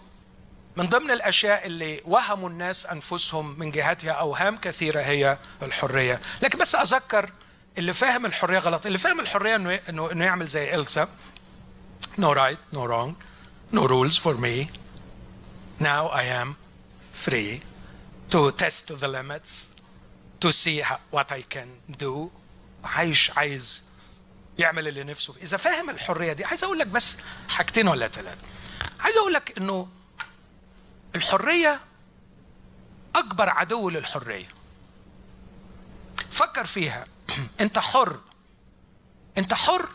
من 0.77 0.87
ضمن 0.87 1.11
الأشياء 1.11 1.67
اللي 1.67 2.03
وهموا 2.05 2.49
الناس 2.49 2.87
أنفسهم 2.87 3.59
من 3.59 3.71
جهتها 3.71 4.13
أوهام 4.13 4.57
كثيرة 4.57 5.01
هي 5.01 5.39
الحرية. 5.63 6.21
لكن 6.43 6.59
بس 6.59 6.75
أذكر 6.75 7.33
اللي 7.79 7.93
فاهم 7.93 8.27
الحرية 8.27 8.59
غلط. 8.59 8.87
اللي 8.87 8.99
فاهم 8.99 9.21
الحرية 9.21 9.57
إنه 9.57 10.11
انه 10.13 10.25
يعمل 10.25 10.47
زي 10.47 10.75
إلسا. 10.75 11.09
No 12.19 12.35
right 12.35 12.77
no 12.77 12.81
wrong 12.89 13.15
no 13.73 13.87
rules 13.87 14.17
for 14.17 14.35
me. 14.35 14.69
Now 15.81 16.09
I 16.09 16.25
am 16.41 16.57
free 17.27 17.63
to 18.33 18.51
test 18.63 18.85
the 19.03 19.09
limits 19.09 19.53
to 20.41 20.53
see 20.53 20.83
what 21.11 21.33
I 21.33 21.43
can 21.55 21.69
do. 22.03 22.31
عايش 22.85 23.31
عايز 23.31 23.85
يعمل 24.59 24.89
اللي 24.89 25.05
نفسه. 25.05 25.35
إذا 25.43 25.57
فاهم 25.57 25.91
الحرية 25.91 26.33
دي 26.33 26.45
عايز 26.45 26.65
أقول 26.65 26.79
لك 26.79 26.87
بس 26.87 27.19
حاجتين 27.49 27.89
ولا 27.89 28.09
ثلاثة 28.09 28.41
عايز 29.01 29.17
أقول 29.17 29.33
لك 29.33 29.59
إنه 29.59 29.89
الحرية 31.15 31.81
أكبر 33.17 33.49
عدو 33.49 33.91
للحرية. 33.91 34.49
فكر 36.31 36.67
فيها. 36.67 37.07
انت 37.61 37.79
حر. 37.79 38.19
انت 39.39 39.55
حر 39.55 39.89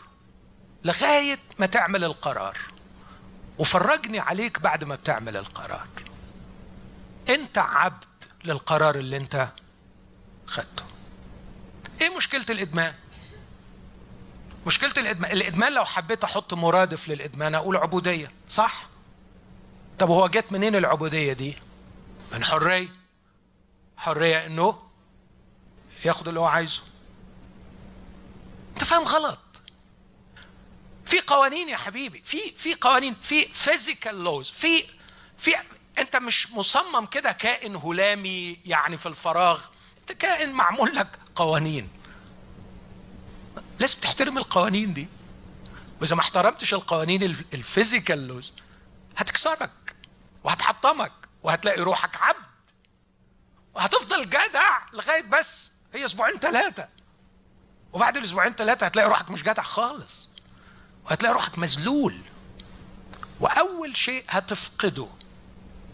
لغاية 0.84 1.38
ما 1.58 1.66
تعمل 1.66 2.04
القرار. 2.04 2.58
وفرجني 3.58 4.18
عليك 4.18 4.60
بعد 4.60 4.84
ما 4.84 4.94
بتعمل 4.94 5.36
القرار. 5.36 5.86
انت 7.28 7.58
عبد 7.58 8.04
للقرار 8.44 8.94
اللي 8.94 9.16
انت 9.16 9.48
خدته. 10.46 10.84
إيه 12.00 12.16
مشكلة 12.16 12.44
الإدمان؟ 12.50 12.94
مشكلة 14.66 14.92
الإدمان 14.96 15.32
الإدمان 15.32 15.72
لو 15.72 15.84
حبيت 15.84 16.24
أحط 16.24 16.54
مرادف 16.54 17.08
للإدمان 17.08 17.54
أقول 17.54 17.76
عبودية 17.76 18.30
صح؟ 18.50 18.86
طب 19.98 20.10
هو 20.10 20.26
جت 20.28 20.52
منين 20.52 20.76
العبودية 20.76 21.32
دي؟ 21.32 21.58
من 22.32 22.44
حرية. 22.44 22.88
حرية 23.96 24.46
إنه 24.46 24.78
ياخد 26.04 26.28
اللي 26.28 26.40
هو 26.40 26.44
عايزه. 26.44 26.82
انت 28.76 28.84
فاهم 28.84 29.02
غلط. 29.02 29.38
في 31.06 31.20
قوانين 31.20 31.68
يا 31.68 31.76
حبيبي 31.76 32.22
في 32.24 32.52
في 32.52 32.74
قوانين 32.74 33.14
في 33.22 33.44
physical 33.48 34.24
laws 34.24 34.50
في 34.50 34.84
في 35.38 35.54
انت 35.98 36.16
مش 36.16 36.50
مصمم 36.52 37.06
كده 37.06 37.32
كائن 37.32 37.76
هلامي 37.76 38.60
يعني 38.64 38.96
في 38.98 39.06
الفراغ. 39.06 39.60
انت 40.00 40.12
كائن 40.12 40.52
معمول 40.52 40.94
لك 40.96 41.18
قوانين. 41.34 41.88
لازم 43.80 44.00
تحترم 44.00 44.38
القوانين 44.38 44.92
دي. 44.92 45.08
وإذا 46.00 46.14
ما 46.16 46.20
احترمتش 46.20 46.74
القوانين 46.74 47.22
ال 47.54 47.62
physical 47.62 48.28
laws 48.28 48.52
هتكسرك 49.16 49.96
وهتحطمك 50.44 51.12
وهتلاقي 51.42 51.80
روحك 51.80 52.16
عبد. 52.16 52.46
وهتفضل 53.74 54.28
جدع 54.28 54.78
لغاية 54.92 55.22
بس 55.22 55.70
هي 55.94 56.04
أسبوعين 56.04 56.38
ثلاثة 56.38 56.88
وبعد 57.96 58.16
الأسبوعين 58.16 58.52
ثلاثة 58.52 58.86
هتلاقي 58.86 59.08
روحك 59.08 59.30
مش 59.30 59.42
جدع 59.42 59.62
خالص. 59.62 60.28
وهتلاقي 61.04 61.34
روحك 61.34 61.58
مذلول. 61.58 62.20
وأول 63.40 63.96
شيء 63.96 64.24
هتفقده 64.28 65.06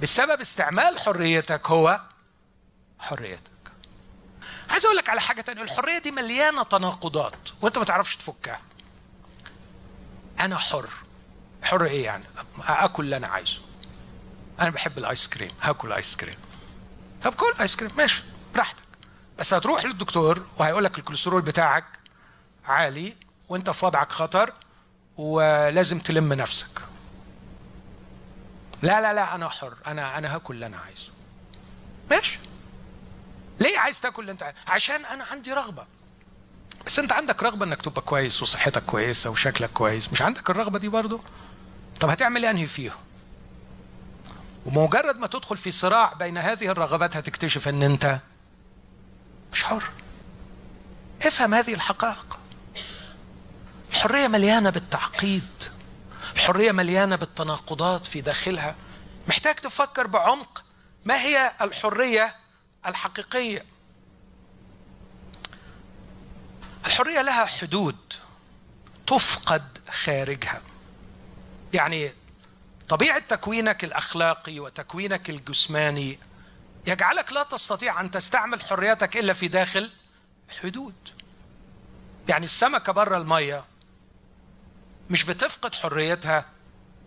بسبب 0.03 0.40
استعمال 0.40 0.98
حريتك 0.98 1.70
هو 1.70 2.00
حريتك. 2.98 3.50
عايز 4.70 4.84
أقول 4.84 4.96
لك 4.96 5.09
على 5.09 5.20
حاجة 5.20 5.40
تانية 5.40 5.62
الحرية 5.62 5.98
دي 5.98 6.11
مليانة 6.11 6.62
تناقضات 6.62 7.48
وأنت 7.61 7.78
ما 7.78 7.84
تعرفش 7.84 8.16
تفكها. 8.16 8.61
أنا 10.40 10.59
حر. 10.59 10.88
حر 11.62 11.84
إيه 11.84 12.05
يعني؟ 12.05 12.24
أكل 12.68 13.05
اللي 13.05 13.16
أنا 13.16 13.26
عايزه. 13.26 13.61
أنا 14.61 14.70
بحب 14.70 14.98
الآيس 14.98 15.28
كريم. 15.28 15.50
هاكل 15.62 15.92
آيس 15.92 16.16
كريم. 16.16 16.38
طب 17.22 17.34
كل 17.34 17.55
آيس 17.61 17.76
كريم. 17.76 17.90
ماشي. 17.96 18.22
براحتك. 18.55 18.82
بس 19.39 19.55
هتروح 19.55 19.85
للدكتور 19.85 20.43
وهيقول 20.59 20.85
لك 20.85 20.99
الكوليسترول 20.99 21.43
بتاعك 21.43 21.85
عالي 22.66 23.16
وانت 23.49 23.70
في 23.70 23.87
وضعك 23.87 24.12
خطر 24.12 24.53
ولازم 25.16 25.99
تلم 25.99 26.33
نفسك. 26.33 26.80
لا 28.83 29.01
لا 29.01 29.12
لا 29.12 29.35
أنا 29.35 29.49
حر. 29.49 29.74
أنا 29.87 30.18
أنا 30.18 30.35
هاكل 30.35 30.55
اللي 30.55 30.66
أنا 30.66 30.76
عايزه. 30.78 31.09
ماشي. 32.11 32.39
ليه 33.61 33.78
عايز 33.78 34.01
تاكل 34.01 34.22
اللي 34.22 34.33
أنت 34.33 34.43
عايزه؟ 34.43 34.59
عشان 34.66 35.05
أنا 35.05 35.24
عندي 35.30 35.53
رغبة. 35.53 35.85
بس 36.87 36.99
أنت 36.99 37.12
عندك 37.12 37.43
رغبة 37.43 37.64
إنك 37.64 37.83
تبقى 37.83 38.01
كويس 38.03 38.43
وصحتك 38.43 38.85
كويسة 38.85 39.30
وشكلك 39.30 39.70
كويس. 39.72 40.12
مش 40.12 40.22
عندك 40.22 40.51
الرغبة 40.51 40.78
دي 40.78 40.89
برضو؟ 40.89 41.20
طب 42.01 42.09
هتعمل 42.09 42.45
أنهي 42.45 42.66
فيهم؟ 42.66 42.99
ومجرد 44.66 45.16
ما 45.18 45.26
تدخل 45.26 45.57
في 45.57 45.72
صراع 45.72 46.12
بين 46.12 46.39
هذه 46.39 46.68
الرغبات 46.68 47.16
هتكتشف 47.16 47.68
إن 47.68 47.83
أنت 47.83 48.18
مش 49.53 49.64
حر. 49.64 49.82
افهم 51.22 51.55
هذه 51.55 51.74
الحقائق. 51.74 52.38
الحرية 53.90 54.28
مليانة 54.28 54.70
بالتعقيد. 54.70 55.50
الحرية 56.34 56.72
مليانة 56.72 57.16
بالتناقضات 57.16 58.07
في 58.07 58.20
داخلها. 58.20 58.74
محتاج 59.28 59.55
تفكر 59.55 60.07
بعمق 60.07 60.64
ما 61.05 61.20
هي 61.20 61.53
الحرية 61.61 62.36
الحقيقية. 62.86 63.64
الحرية 66.86 67.22
لها 67.22 67.44
حدود 67.44 67.96
تفقد 69.07 69.78
خارجها. 69.90 70.62
يعني 71.74 72.12
طبيعة 72.88 73.18
تكوينك 73.18 73.84
الأخلاقي 73.84 74.61
وتكوينك 74.61 75.30
الجسماني 75.30 76.18
يجعلك 76.87 77.33
لا 77.33 77.43
تستطيع 77.43 78.01
أن 78.01 78.11
تستعمل 78.11 78.62
حريتك 78.62 79.16
إلا 79.16 79.33
في 79.33 79.49
داخل 79.49 79.91
حدود. 80.62 80.95
يعني 82.28 82.45
السمكة 82.45 82.93
بره 82.93 83.16
المية 83.16 83.64
مش 85.11 85.24
بتفقد 85.24 85.74
حريتها 85.74 86.45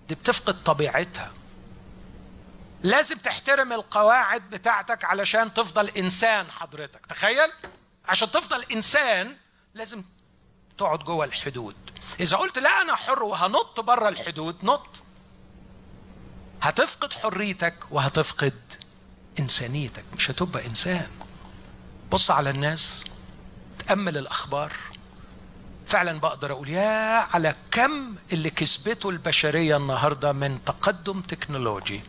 دي 0.08 0.16
بتفقد 0.16 0.64
طبيعتها. 0.64 1.32
لازم 2.84 3.18
تحترم 3.18 3.74
القواعد 3.74 4.50
بتاعتك 4.50 5.06
علشان 5.06 5.54
تفضل 5.54 5.90
إنسان 5.90 6.52
حضرتك. 6.52 7.06
تخيل؟ 7.06 7.52
عشان 8.06 8.32
تفضل 8.32 8.64
إنسان 8.72 9.38
لازم 9.74 10.04
تقعد 10.78 11.00
جوه 11.00 11.26
الحدود. 11.26 11.76
إذا 12.20 12.38
قلت 12.38 12.60
لا 12.60 12.82
أنا 12.82 12.96
حر 12.96 13.24
وهنط 13.24 13.80
بره 13.80 14.10
الحدود 14.10 14.58
نط. 14.64 15.02
هتفقد 16.62 17.14
حريتك 17.14 17.76
وهتفقد 17.92 18.74
إنسانيتك 19.40 20.04
مش 20.18 20.32
هتبقى 20.32 20.66
إنسان. 20.68 21.08
بص 22.12 22.32
على 22.32 22.50
الناس 22.50 23.04
تأمل 23.88 24.18
الأخبار. 24.18 24.74
فعلا 25.88 26.20
بقدر 26.20 26.52
أقول 26.52 26.70
يا 26.70 27.20
على 27.34 27.56
كم 27.72 28.16
اللي 28.34 28.50
كسبته 28.50 29.10
البشرية 29.10 29.78
النهارده 29.78 30.32
من 30.32 30.64
تقدم 30.66 31.22
تكنولوجي 31.22 32.02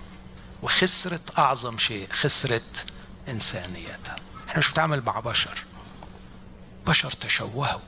وخسرت 0.62 1.38
أعظم 1.38 1.78
شيء 1.78 2.08
خسرت 2.12 2.86
إنسانيتها. 3.28 4.16
إحنا 4.48 4.58
مش 4.58 4.68
بنتعامل 4.68 5.04
مع 5.04 5.20
بشر. 5.20 5.58
بشر 6.86 7.10
تشوهوا. 7.10 7.80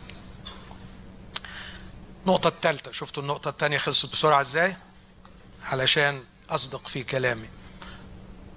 النقطة 2.26 2.48
الثالثة 2.48 2.92
شفتوا 2.92 3.22
النقطة 3.22 3.48
الثانية 3.48 3.78
خلصت 3.78 4.12
بسرعة 4.12 4.40
إزاي؟ 4.40 4.76
علشان 5.64 6.22
أصدق 6.50 6.88
في 6.88 7.04
كلامي. 7.04 7.48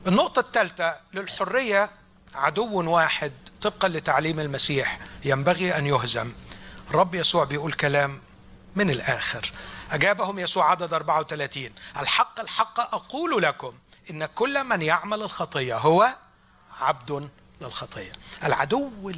النقطة 0.08 0.39
الثالثة 0.39 0.95
للحرية 1.14 1.89
عدو 2.36 2.91
واحد 2.91 3.32
طبقا 3.62 3.88
لتعليم 3.88 4.39
المسيح 4.39 4.99
ينبغي 5.26 5.78
أن 5.78 5.88
يهزم. 5.88 6.34
الرب 6.89 7.16
يسوع 7.16 7.43
بيقول 7.43 7.74
كلام 7.74 8.22
من 8.76 8.89
الآخر. 8.89 9.52
أجابهم 9.91 10.39
يسوع 10.39 10.72
عدد 10.72 10.93
34 10.93 11.70
الحق 11.99 12.39
الحق 12.39 12.80
أقول 12.80 13.43
لكم 13.43 13.74
إن 14.10 14.26
كل 14.26 14.64
من 14.64 14.82
يعمل 14.82 15.22
الخطية 15.22 15.78
هو 15.78 16.16
عبد 16.82 17.30
للخطية 17.62 18.12
العدو 18.43 19.12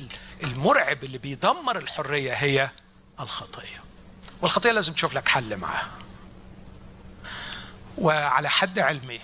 المرعب 0.44 1.04
اللي 1.04 1.18
بيدمر 1.18 1.78
الحرية 1.78 2.34
هي 2.34 2.70
الخطية 3.20 3.84
والخطية 4.42 4.72
لازم 4.72 4.94
تشوف 4.94 5.14
لك 5.14 5.28
حل 5.28 5.58
معاها 5.58 5.92
وعلى 7.98 8.50
حد 8.50 8.80
علمي 8.80 9.20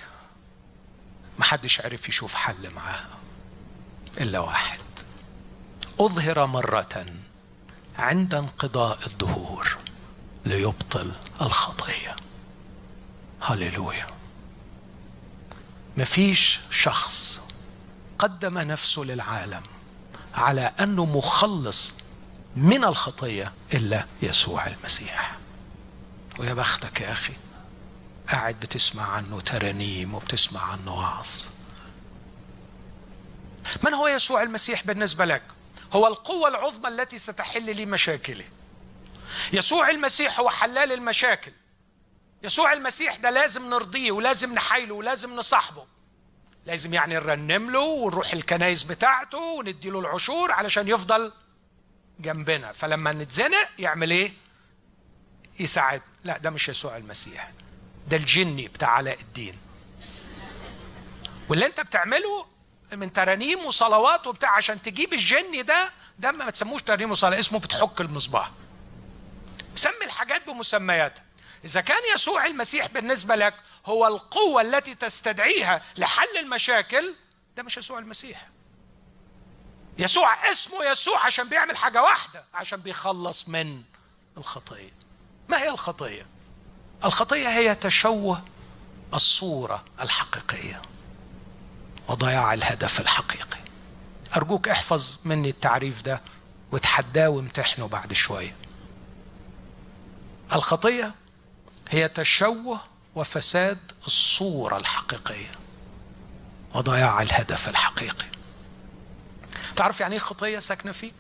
محدش 1.40 1.82
عرف 1.82 2.10
يشوف 2.10 2.36
حل 2.36 2.70
معاها. 2.76 3.18
إلا 4.22 4.40
واحد. 4.40 4.80
أظهر 6.00 6.46
مرة 6.46 7.06
عند 8.00 8.34
انقضاء 8.34 9.08
الدهور 9.08 9.78
ليبطل 10.46 11.12
الخطية. 11.42 12.16
هللويا. 13.42 14.08
مفيش 15.98 16.60
شخص 16.72 17.42
قدم 18.20 18.58
نفسه 18.58 19.02
للعالم 19.02 19.64
على 20.36 20.62
أنه 20.62 21.06
مخلص 21.06 21.94
من 22.56 22.84
الخطية 22.84 23.54
إلا 23.74 24.06
يسوع 24.22 24.68
المسيح. 24.68 25.38
ويا 26.40 26.54
بختك 26.54 27.02
يا 27.02 27.12
أخي 27.12 27.34
قاعد 28.32 28.60
بتسمع 28.60 29.12
عنه 29.12 29.42
ترانيم 29.42 30.14
وبتسمع 30.14 30.72
عنه 30.72 30.96
وعظ 30.96 31.28
من 33.84 33.94
هو 33.94 34.08
يسوع 34.08 34.44
المسيح 34.44 34.84
بالنسبة 34.84 35.26
لك؟ 35.26 35.42
هو 35.94 36.08
القوة 36.08 36.48
العظمى 36.48 36.88
التي 36.88 37.18
ستحل 37.18 37.76
لي 37.76 37.86
مشاكلي. 37.86 38.46
يسوع 39.54 39.90
المسيح 39.90 40.40
هو 40.40 40.50
حلال 40.50 40.92
المشاكل. 40.92 41.52
يسوع 42.44 42.74
المسيح 42.74 43.16
ده 43.16 43.30
لازم 43.30 43.70
نرضيه 43.70 44.12
ولازم 44.12 44.54
نحايله 44.54 44.96
ولازم 44.96 45.36
نصاحبه. 45.36 45.86
لازم 46.66 46.94
يعني 46.94 47.14
نرنم 47.16 47.72
له 47.72 47.80
ونروح 47.80 48.34
الكنايس 48.34 48.84
بتاعته 48.84 49.38
وندي 49.38 49.90
له 49.90 50.00
العشور 50.00 50.52
علشان 50.52 50.88
يفضل 50.88 51.32
جنبنا. 52.20 52.72
فلما 52.72 53.12
نتزنق 53.12 53.70
يعمل 53.80 54.12
إيه؟ 54.12 54.34
يساعد. 55.60 56.02
لا 56.24 56.38
ده 56.38 56.50
مش 56.50 56.70
يسوع 56.70 56.98
المسيح. 56.98 57.52
ده 58.10 58.18
الجني 58.18 58.68
بتاع 58.68 58.90
علاء 58.90 59.20
الدين. 59.20 59.58
واللي 61.50 61.66
انت 61.66 61.82
بتعمله 61.82 62.46
من 62.94 63.14
ترانيم 63.14 63.66
وصلوات 63.66 64.28
وبتاع 64.28 64.52
عشان 64.56 64.82
تجيب 64.82 65.14
الجني 65.14 65.62
ده 65.62 65.92
ده 66.20 66.32
ما 66.32 66.50
تسموش 66.50 66.82
ترانيم 66.82 67.12
وصلاه 67.12 67.40
اسمه 67.40 67.60
بتحك 67.60 68.02
المصباح. 68.02 68.52
سمي 69.76 70.06
الحاجات 70.06 70.48
بمسمياتها 70.48 71.24
إذا 71.66 71.82
كان 71.82 72.02
يسوع 72.16 72.46
المسيح 72.46 72.88
بالنسبة 72.88 73.36
لك 73.36 73.54
هو 73.86 74.08
القوة 74.08 74.62
التي 74.62 74.96
تستدعيها 74.96 75.84
لحل 75.98 76.38
المشاكل 76.40 77.16
ده 77.58 77.64
مش 77.64 77.78
يسوع 77.78 78.00
المسيح. 78.00 78.48
يسوع 80.00 80.52
اسمه 80.52 80.84
يسوع 80.84 81.26
عشان 81.26 81.50
بيعمل 81.50 81.78
حاجة 81.78 82.04
واحدة 82.04 82.44
عشان 82.54 82.80
بيخلص 82.82 83.48
من 83.50 83.84
الخطية. 84.38 84.92
ما 85.50 85.58
هي 85.62 85.70
الخطية؟ 85.70 86.26
الخطية 87.06 87.48
هي 87.48 87.76
تشوه 87.76 88.42
الصورة 89.14 89.84
الحقيقية 90.02 90.82
وضياع 92.08 92.54
الهدف 92.54 93.00
الحقيقي. 93.00 93.60
أرجوك 94.38 94.68
احفظ 94.68 95.18
مني 95.26 95.50
التعريف 95.50 96.02
ده 96.02 96.22
وتحداه 96.72 97.30
وامتحنه 97.30 97.88
بعد 97.88 98.14
شوية 98.14 98.56
الخطية 100.54 101.14
هي 101.90 102.08
تشوه 102.08 102.80
وفساد 103.16 103.78
الصورة 104.08 104.78
الحقيقية 104.78 105.52
وضياع 106.74 107.22
الهدف 107.22 107.70
الحقيقي. 107.70 108.26
تعرف 109.76 110.00
يعني 110.00 110.14
إيه 110.14 110.20
خطية 110.20 110.60
ساكنة 110.60 110.92
فيك؟ 110.92 111.14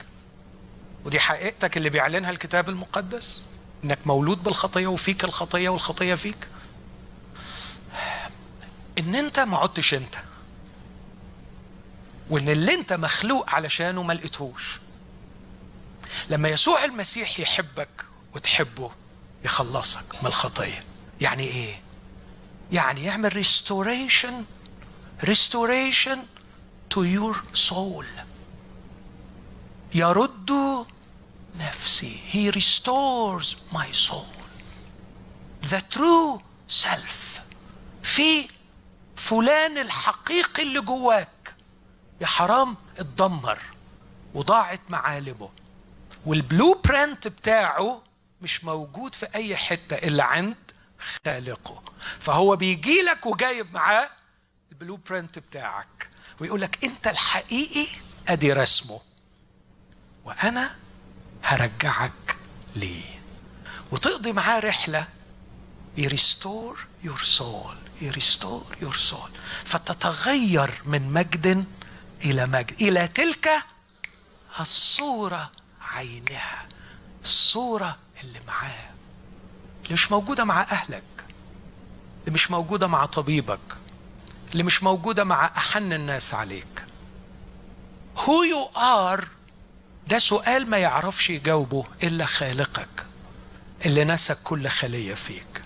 ودي 1.05 1.19
حقيقتك 1.19 1.77
اللي 1.77 1.89
بيعلنها 1.89 2.29
الكتاب 2.29 2.69
المقدس؟ 2.69 3.45
إنك 3.83 3.99
مولود 4.05 4.43
بالخطية 4.43 4.87
وفيك 4.87 5.23
الخطية 5.23 5.69
والخطية 5.69 6.15
فيك. 6.15 6.47
إن 8.97 9.15
أنت 9.15 9.39
ما 9.39 9.57
عدتش 9.57 9.93
أنت. 9.93 10.15
وإن 12.29 12.49
اللي 12.49 12.73
أنت 12.73 12.93
مخلوق 12.93 13.49
علشانه 13.49 14.03
ما 14.03 14.13
لقيتهوش. 14.13 14.79
لما 16.29 16.49
يسوع 16.49 16.85
المسيح 16.85 17.39
يحبك 17.39 18.05
وتحبه 18.35 18.91
يخلصك 19.45 20.15
من 20.21 20.27
الخطية. 20.27 20.83
يعني 21.21 21.43
إيه؟ 21.43 21.81
يعني 22.71 23.03
يعمل 23.03 23.35
restoration 23.35 24.45
restoration 25.23 26.19
to 26.93 26.97
your 26.97 27.35
soul. 27.69 28.05
يرد 29.93 30.51
نفسي. 31.59 32.19
He 32.31 32.51
restores 32.51 33.55
my 33.73 33.91
soul. 33.91 34.35
The 35.69 35.81
true 35.95 36.41
self. 36.67 37.39
في 38.03 38.47
فلان 39.15 39.77
الحقيقي 39.77 40.63
اللي 40.63 40.81
جواك. 40.81 41.55
يا 42.21 42.27
حرام 42.27 42.75
اتدمر 42.97 43.59
وضاعت 44.33 44.81
معالمه. 44.89 45.49
والبلو 46.25 46.81
برنت 46.85 47.27
بتاعه 47.27 48.01
مش 48.41 48.63
موجود 48.63 49.15
في 49.15 49.27
أي 49.35 49.55
حتة 49.55 49.95
إلا 49.95 50.23
عند 50.23 50.55
خالقه. 51.25 51.83
فهو 52.19 52.55
بيجي 52.55 53.01
لك 53.01 53.25
وجايب 53.25 53.73
معاه 53.73 54.09
ال 54.71 54.97
blueprint 54.97 55.39
بتاعك. 55.39 56.09
ويقول 56.39 56.61
لك 56.61 56.83
أنت 56.83 57.07
الحقيقي 57.07 57.87
أدي 58.27 58.53
رسمه. 58.53 58.99
وأنا 60.25 60.75
هرجعك 61.43 62.37
ليه. 62.75 63.19
وتقضي 63.91 64.31
معاه 64.31 64.59
رحلة. 64.59 65.07
ي 65.97 66.08
restore 66.08 66.85
your 67.03 67.21
soul 67.23 67.75
ي 68.01 68.11
restore 68.11 68.77
your 68.81 68.97
soul 68.97 69.29
فتتغير 69.65 70.81
من 70.85 71.13
مجد 71.13 71.65
إلى 72.25 72.45
مجد. 72.47 72.81
إلى 72.81 73.07
تلك 73.07 73.49
الصورة 74.59 75.51
عينها. 75.81 76.67
الصورة 77.23 77.97
اللي 78.23 78.39
معاه. 78.47 78.89
اللي 79.83 79.93
مش 79.93 80.11
موجودة 80.11 80.43
مع 80.43 80.61
أهلك. 80.61 81.03
اللي 82.21 82.31
مش 82.31 82.51
موجودة 82.51 82.87
مع 82.87 83.05
طبيبك. 83.05 83.59
اللي 84.51 84.63
مش 84.63 84.83
موجودة 84.83 85.23
مع 85.23 85.45
أحن 85.57 85.93
الناس 85.93 86.33
عليك. 86.33 86.85
Who 88.17 88.43
you 88.53 88.77
are 88.77 89.23
ده 90.09 90.19
سؤال 90.19 90.69
ما 90.69 90.77
يعرفش 90.77 91.29
يجاوبه 91.29 91.85
إلا 92.03 92.25
خالقك 92.25 93.05
اللي 93.85 94.03
نسك 94.03 94.37
كل 94.43 94.67
خلية 94.67 95.13
فيك. 95.13 95.61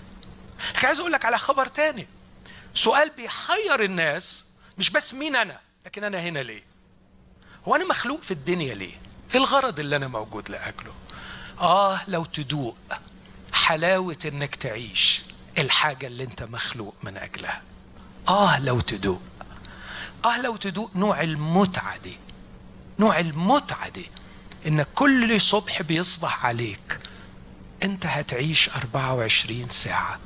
عايز 0.84 1.00
أقول 1.00 1.12
لك 1.12 1.26
على 1.26 1.38
خبر 1.38 1.68
تاني. 1.68 2.08
سؤال 2.74 3.10
بيحير 3.18 3.84
الناس 3.84 4.46
مش 4.78 4.90
بس 4.90 5.14
مين 5.14 5.36
أنا 5.36 5.60
لكن 5.86 6.04
أنا 6.04 6.20
هنا 6.20 6.40
ليه؟ 6.40 6.64
هو 7.68 7.76
أنا 7.76 7.86
مخلوق 7.86 8.22
في 8.22 8.32
الدنيا 8.32 8.74
ليه؟ 8.76 8.96
إيه 9.34 9.40
الغرض 9.40 9.80
اللي 9.80 9.96
أنا 9.96 10.08
موجود 10.08 10.50
لأجله؟ 10.50 10.94
آه 11.62 12.02
لو 12.08 12.26
تدوق 12.26 12.78
حلاوة 13.54 14.18
إنك 14.26 14.56
تعيش 14.56 15.24
الحاجة 15.58 16.08
اللي 16.08 16.24
أنت 16.24 16.44
مخلوق 16.44 16.96
من 17.04 17.18
أجلها. 17.18 17.62
آه 18.30 18.60
لو 18.60 18.80
تدوق. 18.80 19.22
آه 20.26 20.42
لو 20.42 20.56
تدوق 20.56 20.92
نوع 20.96 21.22
المتعة 21.22 21.98
دي 21.98 22.18
نوع 23.00 23.20
المتعة 23.20 23.90
دي. 23.90 24.06
انك 24.68 24.88
كل 24.96 25.42
صبح 25.42 25.82
بيصبح 25.82 26.46
عليك 26.46 27.00
أنت 27.84 28.06
هتعيش 28.06 28.70
24 28.70 29.70
ساعة 29.70 30.20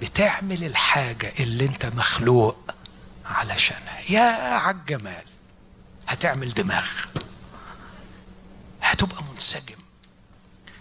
بتعمل 0.00 0.64
الحاجة 0.64 1.32
اللي 1.40 1.66
أنت 1.66 1.86
مخلوق 1.86 2.58
علشانها. 3.26 4.00
يا 4.10 4.22
عالجمال 4.58 5.24
هتعمل 6.08 6.48
دماغ 6.54 6.90
هتبقى 8.82 9.22
منسجم. 9.32 9.76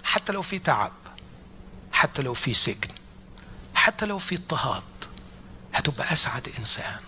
حتى 0.03 0.33
لو 0.33 0.41
في 0.41 0.59
تعب 0.59 0.91
حتى 1.91 2.21
لو 2.21 2.33
في 2.33 2.53
سجن 2.53 2.89
حتى 3.75 4.05
لو 4.05 4.19
في 4.19 4.35
اضطهاد 4.35 4.83
هتبقى 5.73 6.13
أسعد 6.13 6.49
إنسان. 6.59 6.99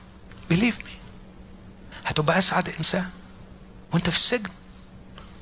believe 0.50 0.78
me 0.80 0.92
هتبقى 2.06 2.38
أسعد 2.38 2.70
إنسان. 2.70 3.10
وأنت 3.92 4.10
في 4.10 4.16
السجن. 4.16 4.50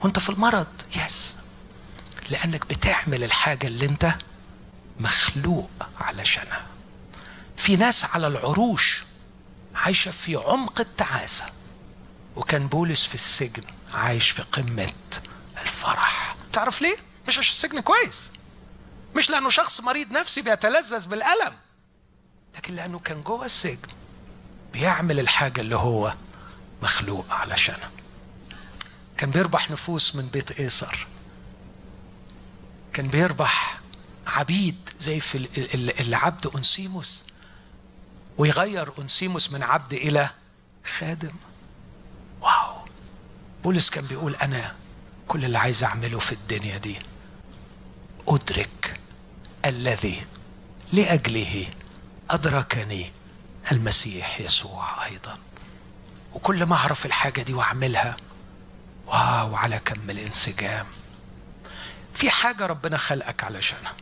وانت 0.02 0.20
في 0.20 0.30
المرض. 0.30 0.68
yes 0.96 1.36
لأنك 2.30 2.66
بتعمل 2.66 3.24
الحاجة 3.24 3.68
اللي 3.68 3.86
انت 3.86 4.14
مخلوق 5.00 5.70
علشانها. 6.00 6.66
في 7.58 7.76
ناس 7.76 8.06
على 8.06 8.28
العروش 8.28 9.04
عايشة 9.76 10.12
في 10.12 10.36
عمق 10.36 10.80
التعاسة. 10.80 11.46
وكان 12.36 12.68
بولس 12.68 13.06
في 13.06 13.16
السجن 13.16 13.64
عايش 13.94 14.30
في 14.30 14.42
قمة 14.42 14.94
الفرح. 15.62 16.36
تعرف 16.54 16.82
ليه؟ 16.82 16.98
مش 17.28 17.38
عشان 17.38 17.52
السجن 17.52 17.80
كويس. 17.80 18.30
مش 19.16 19.30
لأنه 19.30 19.50
شخص 19.50 19.82
مريض 19.82 20.12
نفسي 20.12 20.42
بيتلذذ 20.42 21.08
بالألم. 21.08 21.54
لكن 22.56 22.76
لأنه 22.76 23.00
كان 23.00 23.22
جوه 23.22 23.46
السجن 23.46 23.88
بيعمل 24.74 25.20
الحاجة 25.20 25.62
اللي 25.62 25.76
هو 25.76 26.14
مخلوق 26.84 27.26
علشانها. 27.34 27.92
كان 29.22 29.32
بيربح 29.32 29.72
نفوس 29.72 30.16
من 30.16 30.28
بيت 30.28 30.60
إيسر. 30.60 31.08
كان 32.94 33.08
بيربح 33.08 33.80
عبيد 34.28 34.90
زي 35.00 35.20
في 35.20 35.48
العبد 36.00 36.48
انسيموس 36.48 37.24
ويغير 38.38 39.00
انسيموس 39.00 39.52
من 39.52 39.64
عبد 39.64 39.94
إلى 39.94 40.30
خادم. 40.98 41.32
واو! 42.42 42.76
بولس 43.64 43.90
كان 43.90 44.06
بيقول 44.06 44.36
أنا 44.36 44.76
كل 45.28 45.46
اللي 45.46 45.58
عايز 45.58 45.84
أعمله 45.84 46.20
في 46.20 46.32
الدنيا 46.32 46.78
دي 46.78 46.96
أدرك 48.28 49.00
الذي 49.66 50.26
لأجله 50.94 51.68
أدركني 52.30 53.12
المسيح 53.72 54.42
يسوع 54.42 55.06
أيضا. 55.06 55.38
وكل 56.34 56.64
ما 56.66 56.76
أعرف 56.76 57.06
الحاجة 57.06 57.42
دي 57.42 57.54
وأعملها 57.54 58.18
واو 59.12 59.56
على 59.56 59.80
كم 59.86 60.10
الانسجام. 60.10 60.86
في 62.14 62.30
حاجة 62.30 62.66
ربنا 62.66 62.98
خلقك 62.98 63.44
علشانها. 63.44 63.94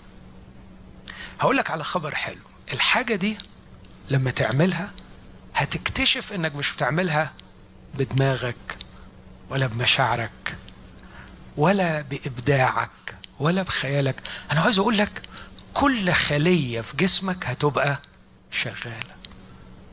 هقول 1.39 1.57
لك 1.57 1.71
على 1.71 1.83
خبر 1.83 2.15
حلو. 2.15 2.41
الحاجة 2.73 3.15
دي 3.15 3.37
لما 4.09 4.31
تعملها 4.31 4.91
هتكتشف 5.55 6.33
إنك 6.33 6.55
مش 6.55 6.73
بتعملها 6.73 7.33
بدماغك 7.93 8.77
ولا 9.49 9.67
بمشاعرك 9.67 10.55
ولا 11.57 12.01
بإبداعك 12.01 13.15
ولا 13.39 13.63
بخيالك. 13.63 14.15
أنا 14.51 14.61
عايز 14.61 14.79
أقول 14.79 14.97
لك 14.97 15.21
كل 15.73 16.11
خلية 16.11 16.81
في 16.81 16.97
جسمك 16.97 17.45
هتبقى 17.45 17.99
شغالة. 18.51 19.15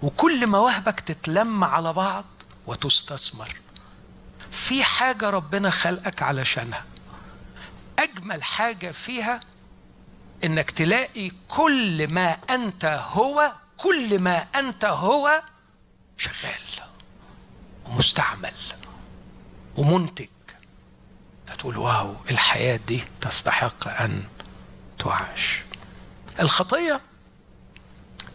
وكل 0.03 0.47
مواهبك 0.47 1.01
تتلم 1.01 1.65
على 1.65 1.93
بعض 1.93 2.25
وتستثمر. 2.67 3.57
في 4.57 4.85
حاجة 4.85 5.31
ربنا 5.31 5.71
خلقك 5.71 6.23
علشانها. 6.23 6.85
أجمل 7.99 8.43
حاجة 8.45 8.93
فيها 8.93 9.41
إنك 10.45 10.71
تلاقي 10.71 11.31
كل 11.49 12.09
ما 12.09 12.31
أنت 12.51 12.85
هو 13.11 13.53
كل 13.77 14.19
ما 14.19 14.47
أنت 14.55 14.85
هو 14.85 15.43
شغال 16.17 16.63
ومستعمل 17.87 18.55
ومنتج. 19.77 20.29
فتقول 21.47 21.77
واو 21.77 22.17
الحياة 22.31 22.77
دي 22.77 23.05
تستحق 23.21 23.89
أن 23.89 24.25
تعاش. 24.99 25.63
الخطية 26.41 27.01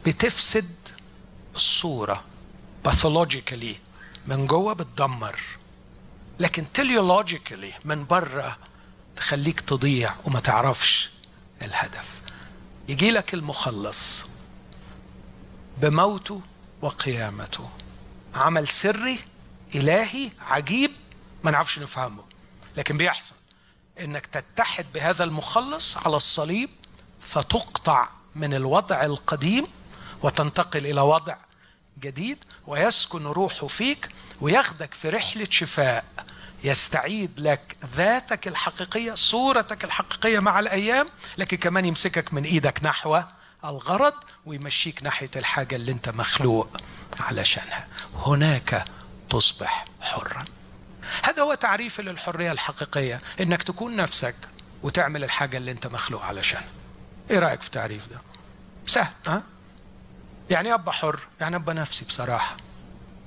بتفسد 0.05 0.75
الصورة 1.55 2.23
pathologically 2.85 3.75
من 4.27 4.47
جوه 4.47 4.73
بتدمر. 4.73 5.39
لكن 6.41 6.71
teleologically 6.73 7.73
من 7.85 8.05
بره 8.05 8.57
تخليك 9.15 9.59
تضيع 9.59 10.15
وما 10.25 10.39
تعرفش 10.39 11.09
الهدف. 11.61 12.21
يجي 12.89 13.11
لك 13.11 13.33
المخلص 13.33 14.29
بموته 15.77 16.41
وقيامته. 16.81 17.69
عمل 18.35 18.67
سري 18.67 19.19
إلهي 19.75 20.31
عجيب 20.39 20.91
ما 21.43 21.51
نعرفش 21.51 21.79
نفهمه 21.79 22.23
لكن 22.77 22.97
بيحصل. 22.97 23.35
إنك 23.99 24.25
تتحد 24.25 24.85
بهذا 24.93 25.23
المخلص 25.23 25.97
على 25.97 26.15
الصليب 26.15 26.69
فتقطع 27.21 28.09
من 28.35 28.53
الوضع 28.53 29.03
القديم 29.03 29.67
وتنتقل 30.23 30.85
إلى 30.87 31.01
وضع 31.01 31.35
جديد 31.99 32.45
ويسكن 32.67 33.27
روحه 33.27 33.67
فيك 33.67 34.09
وياخدك 34.41 34.93
في 34.93 35.09
رحلة 35.09 35.47
شفاء. 35.49 36.05
يستعيد 36.63 37.39
لك 37.39 37.77
ذاتك 37.95 38.47
الحقيقية 38.47 39.13
صورتك 39.15 39.83
الحقيقية 39.83 40.39
مع 40.39 40.59
الأيام 40.59 41.09
لكن 41.37 41.57
كمان 41.57 41.85
يمسكك 41.85 42.33
من 42.33 42.43
إيدك 42.43 42.83
نحو 42.83 43.21
الغرض 43.65 44.13
ويمشيك 44.45 45.03
ناحية 45.03 45.29
الحاجة 45.35 45.75
اللي 45.75 45.91
أنت 45.91 46.09
مخلوق 46.09 46.77
علشانها. 47.19 47.87
هناك 48.15 48.85
تصبح 49.29 49.85
حرا. 50.01 50.45
هذا 51.23 51.41
هو 51.43 51.53
تعريفي 51.53 52.01
للحرية 52.01 52.51
الحقيقية 52.51 53.21
إنك 53.39 53.63
تكون 53.63 53.95
نفسك 53.95 54.35
وتعمل 54.83 55.23
الحاجة 55.23 55.57
اللي 55.57 55.71
أنت 55.71 55.87
مخلوق 55.87 56.23
علشان. 56.25 56.63
إيه 57.31 57.39
رأيك 57.39 57.61
في 57.61 57.67
التعريف 57.67 58.07
ده؟ 58.07 58.17
سهل 58.87 59.13
ها؟ 59.27 59.43
يعني 60.49 60.73
أبقى 60.73 60.93
حر 60.93 61.19
يعني 61.41 61.55
أبقى 61.55 61.75
نفسي 61.75 62.05
بصراحة. 62.05 62.57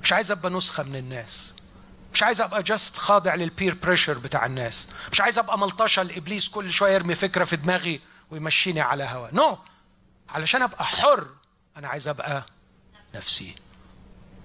مش 0.05 0.13
عايز 0.13 0.31
أبقى 0.31 0.51
نسخة 0.51 0.83
من 0.83 0.95
الناس. 0.95 1.53
مش 2.13 2.23
عايز 2.23 2.41
أبقى 2.41 2.63
just 2.63 2.97
خاضع 2.97 3.35
لل 3.35 3.48
peer 3.48 3.75
pressure 3.75 4.17
بتاع 4.17 4.45
الناس. 4.45 4.87
مش 5.11 5.21
عايز 5.21 5.37
أبقى 5.37 5.59
ملطشة 5.59 6.03
لابليس 6.03 6.49
كل 6.49 6.71
شوية 6.71 6.93
يرمي 6.93 7.15
فكرة 7.15 7.45
في 7.45 7.55
دماغي 7.55 8.01
ويمشيني 8.31 8.81
على 8.81 9.03
هوا. 9.03 9.27
no 9.33 9.55
no. 9.55 9.57
علشان 10.29 10.61
أبقى 10.61 10.85
حر 10.85 11.27
أنا 11.77 11.87
عايز 11.87 12.07
أبقى 12.07 12.45
نفسي. 13.15 13.55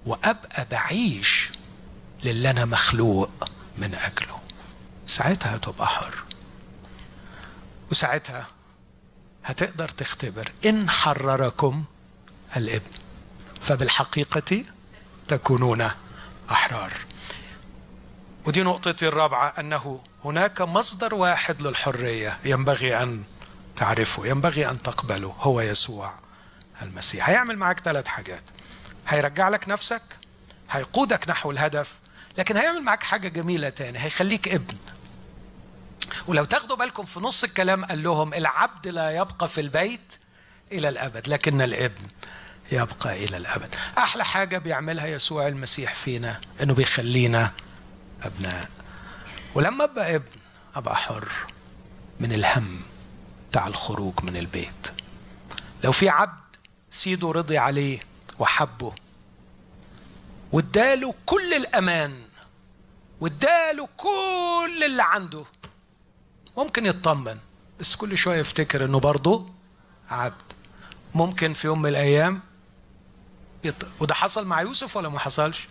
وأبقى 0.07 0.67
بعيش 0.71 1.51
للي 2.25 2.51
أنا 2.51 2.65
مخلوق 2.65 3.31
من 3.79 3.95
أجله. 3.95 4.41
ساعتها 5.07 5.57
هتبقى 5.57 5.87
حر. 5.87 6.15
وساعتها 7.91 8.47
هتقدر 9.45 9.89
تختبر 9.89 10.53
إن 10.67 10.91
حرركم 10.91 11.85
الابن. 12.57 12.91
فبالحقيقة 13.61 14.65
تكونون 15.31 15.91
أحرار. 16.51 16.93
ودي 18.47 18.63
نقطتي 18.63 19.09
الرابعة 19.09 19.55
أنه 19.59 20.01
هناك 20.25 20.61
مصدر 20.61 21.15
واحد 21.15 21.63
للحرية 21.63 22.39
ينبغي 22.45 23.03
أن 23.03 23.23
تعرفه 23.77 24.27
ينبغي 24.27 24.71
أن 24.71 24.83
تقبله 24.83 25.37
هو 25.41 25.61
يسوع 25.61 26.15
المسيح. 26.83 27.29
هيعمل 27.29 27.57
معاك 27.59 27.81
ثلاث 27.81 28.07
حاجات. 28.07 28.43
هيرجع 29.09 29.49
لك 29.49 29.69
نفسك 29.69 30.03
هيقودك 30.71 31.29
نحو 31.29 31.51
الهدف 31.51 31.93
لكن 32.39 32.57
هيعمل 32.57 32.83
معاك 32.83 33.03
حاجة 33.03 33.29
جميلة 33.29 33.69
تاني 33.69 33.99
هيخليك 33.99 34.49
ابن. 34.49 34.77
ولو 36.27 36.45
تاخدوا 36.45 36.77
بالكم 36.77 37.05
في 37.05 37.21
نص 37.21 37.45
الكلام 37.45 37.85
قال 37.85 38.03
لهم 38.03 38.35
العبد 38.35 38.89
لا 38.89 39.11
يبقى 39.11 39.49
في 39.49 39.61
البيت 39.61 40.19
إلى 40.73 40.89
الأبد 40.89 41.29
لكن 41.29 41.63
الابن. 41.63 42.03
يبقى 42.73 43.25
إلى 43.25 43.37
الأبد. 43.37 43.75
أحلى 43.99 44.25
حاجة 44.25 44.59
بيعملها 44.59 45.07
يسوع 45.07 45.49
المسيح 45.49 45.95
فينا 45.95 46.41
إنه 46.63 46.75
بيخلينا 46.75 47.53
أبناء. 48.23 48.69
ولما 49.55 49.85
أبقى 49.85 50.15
ابن 50.15 50.29
أبقى 50.75 50.97
حر 50.97 51.29
من 52.21 52.33
الهم 52.33 52.81
بتاع 53.51 53.67
الخروج 53.67 54.15
من 54.23 54.37
البيت. 54.37 54.93
لو 55.85 55.93
في 55.93 56.09
عبد 56.09 56.41
سيده 56.91 57.31
رضي 57.33 57.59
عليه 57.59 57.99
وحبه 58.39 58.93
واداله 60.53 61.15
كل 61.27 61.55
الأمان 61.55 62.23
واداله 63.21 63.89
كل 63.97 64.83
اللي 64.85 65.03
عنده 65.03 65.45
ممكن 66.57 66.87
يطمن. 66.87 67.39
بس 67.81 67.97
كل 67.97 68.19
شوية 68.19 68.39
يفتكر 68.39 68.85
إنه 68.85 69.01
برضه 69.01 69.51
عبد. 70.11 70.43
ممكن 71.15 71.53
في 71.53 71.67
يوم 71.67 71.83
من 71.83 71.91
الأيام 71.91 72.35
يط... 72.37 72.41
وده 74.01 74.15
حصل 74.15 74.47
مع 74.47 74.63
يوسف 74.63 74.97
ولا 74.97 75.09
ما 75.09 75.19
حصلش؟ 75.19 75.69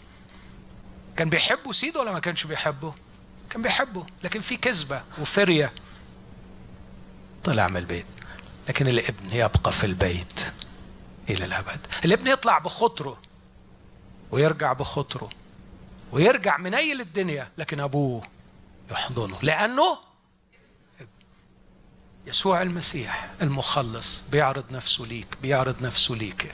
كان 1.18 1.30
بيحبه 1.30 1.72
سيده 1.72 2.00
ولا 2.00 2.12
ما 2.12 2.20
كانش 2.20 2.44
بيحبه؟ 2.44 2.94
كان 3.50 3.62
بيحبه 3.62 4.06
لكن 4.24 4.40
في 4.40 4.58
كذبة 4.58 5.04
وفرية. 5.22 5.74
طلع 7.44 7.68
من 7.68 7.78
البيت 7.78 8.06
لكن 8.70 8.88
الابن 8.88 9.32
يبقى 9.32 9.72
في 9.72 9.84
البيت 9.86 10.46
إلى 11.30 11.46
الأبد. 11.46 11.88
الابن 12.06 12.28
يطلع 12.28 12.58
بخطره 12.60 13.18
ويرجع 14.32 14.74
بخطره 14.74 15.30
ويرجع 16.12 16.58
منيل 16.58 17.02
الدنيا 17.02 17.52
لكن 17.58 17.80
أبوه 17.80 18.24
يحضنه 18.92 19.38
لأنه 19.42 19.98
يسوع 22.28 22.62
المسيح 22.62 23.32
المخلص 23.42 24.22
بيعرض 24.32 24.72
نفسه 24.72 25.06
ليك 25.06 25.38
بيعرض 25.42 25.82
نفسه 25.82 26.16
ليك. 26.16 26.54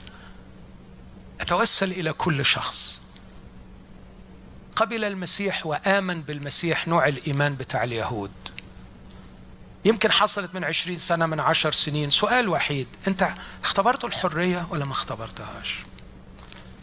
أتوسل 1.40 1.90
إلى 1.90 2.12
كل 2.12 2.44
شخص. 2.44 3.00
قبل 4.76 5.04
المسيح 5.04 5.66
وآمن 5.66 6.22
بالمسيح 6.22 6.88
نوع 6.88 7.08
الإيمان 7.08 7.54
بتاع 7.54 7.84
اليهود. 7.84 8.30
يمكن 9.84 10.12
حصلت 10.12 10.54
من 10.54 10.64
عشرين 10.64 10.98
سنة 10.98 11.26
من 11.26 11.40
عشر 11.40 11.72
سنين. 11.72 12.10
سؤال 12.10 12.48
وحيد 12.48 12.88
أنت 13.08 13.34
اختبرت 13.62 14.04
الحرية 14.04 14.66
ولا 14.70 14.84
ما 14.84 14.92
اختبرتهاش؟ 14.92 15.74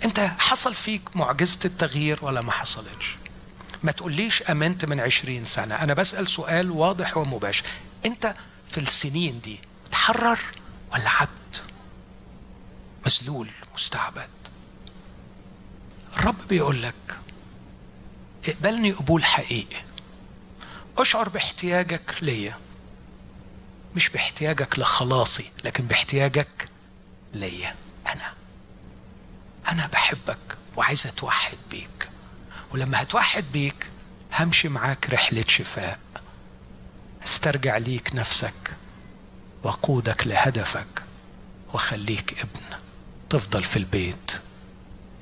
أنت 0.05 0.19
حصل 0.19 0.75
فيك 0.75 1.15
معجزة 1.15 1.59
التغيير 1.65 2.19
ولا 2.21 2.41
ما 2.41 2.51
حصلتش؟ 2.51 3.15
ما 3.84 3.91
تقوليش 3.91 4.41
أمنت 4.41 4.85
من 4.85 4.99
عشرين 4.99 5.45
سنة. 5.45 5.75
أنا 5.75 5.93
بسأل 5.93 6.27
سؤال 6.27 6.71
واضح 6.71 7.17
ومباشر. 7.17 7.65
أنت 8.05 8.35
في 8.71 8.77
السنين 8.77 9.41
دي 9.41 9.59
تحرر 9.91 10.39
ولا 10.93 11.09
عبد؟ 11.09 11.57
مذلول 13.05 13.49
مستعبد. 13.75 14.30
الرب 16.18 16.48
بيقول 16.49 16.84
لك 16.84 17.18
اقبلني 18.48 18.91
قبول 18.91 19.26
حقيقي. 19.26 19.81
أشعر 20.98 21.30
باحتياجك 21.30 22.15
ليا. 22.22 22.57
مش 23.95 24.10
باحتياجك 24.10 24.80
لخلاصي 24.80 25.52
لكن 25.64 25.84
باحتياجك 25.85 26.69
ليا. 27.34 27.76
أنا 28.07 28.34
أنا 29.72 29.88
بحبك 29.88 30.57
وعايز 30.77 31.07
أتوحد 31.07 31.57
بيك. 31.72 32.10
ولما 32.72 33.02
هتوحد 33.02 33.45
بيك 33.53 33.88
همشي 34.34 34.69
معاك 34.69 35.10
رحلة 35.10 35.45
شفاء. 35.48 35.99
استرجع 37.26 37.77
ليك 37.77 38.15
نفسك 38.15 38.73
وقودك 39.64 40.27
لهدفك 40.27 41.03
وخليك 41.73 42.40
ابن 42.40 42.77
تفضل 43.30 43.64
في 43.64 43.77
البيت 43.77 44.41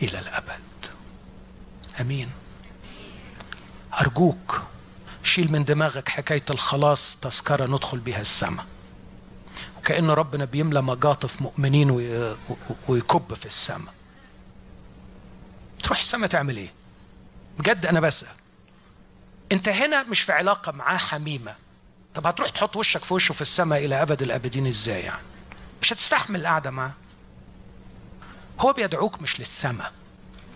إلى 0.01 0.19
الأبد. 0.19 0.70
أمين. 1.99 2.29
أرجوك 4.01 4.61
شيل 5.23 5.51
من 5.51 5.63
دماغك 5.65 6.09
حكاية 6.09 6.43
الخلاص 6.49 7.17
تذكرة 7.21 7.65
ندخل 7.65 7.97
بها 7.97 8.21
السماء. 8.21 8.65
وكأن 9.77 10.09
ربنا 10.09 10.45
بيملى 10.45 10.81
مجاطف 10.81 11.41
مؤمنين 11.41 11.91
ويكب 12.87 13.33
في 13.33 13.45
السماء. 13.45 13.93
تروح 15.83 15.99
السماء 15.99 16.29
تعمل 16.29 16.57
إيه؟ 16.57 16.71
بجد 17.59 17.85
أنا 17.85 17.99
بسأل. 17.99 18.35
أنت 19.51 19.69
هنا 19.69 20.03
مش 20.03 20.21
في 20.21 20.31
علاقة 20.31 20.71
معاه 20.71 20.97
حميمة. 20.97 21.55
طب 22.13 22.27
هتروح 22.27 22.49
تحط 22.49 22.77
وشك 22.77 23.03
في 23.03 23.13
وشه 23.13 23.33
في 23.33 23.41
السماء 23.41 23.85
إلى 23.85 24.01
أبد 24.01 24.21
الأبدين 24.21 24.67
إزاي 24.67 25.01
يعني؟ 25.01 25.21
مش 25.81 25.93
هتستحمل 25.93 26.39
القعدة 26.39 26.71
معاه. 26.71 26.91
هو 28.59 28.73
بيدعوك 28.73 29.21
مش 29.21 29.39
للسماء 29.39 29.91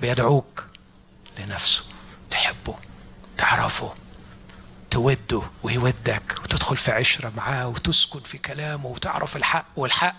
بيدعوك. 0.01 0.65
لنفسه 1.39 1.83
تحبه 2.31 2.75
تعرفه 3.37 3.93
توده 4.91 5.41
ويودك 5.63 6.35
وتدخل 6.43 6.77
في 6.77 6.91
عشرة 6.91 7.31
معاه 7.37 7.67
وتسكن 7.67 8.19
في 8.19 8.37
كلامه 8.37 8.85
وتعرف 8.85 9.35
الحق 9.35 9.65
والحق 9.75 10.15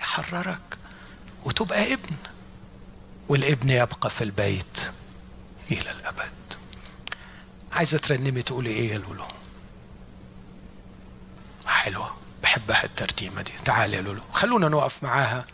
يحررك 0.00 0.78
وتبقى 1.44 1.92
ابن. 1.92 2.16
والابن 3.28 3.70
يبقى 3.70 4.10
في 4.10 4.24
البيت 4.24 4.90
إلى 5.70 5.90
الأبد. 5.90 6.32
عايزة 7.72 7.98
ترنمي 7.98 8.42
تقولي 8.42 8.70
إيه 8.70 8.92
يا 8.92 8.98
لولو؟ 8.98 9.24
حلوة. 11.66 12.16
بحبها 12.42 12.84
الترتيمة 12.84 13.42
دي. 13.42 13.52
تعالي 13.64 13.96
يا 13.96 14.02
لولو. 14.02 14.22
خلونا 14.32 14.68
نقف 14.68 15.02
معاها 15.02 15.44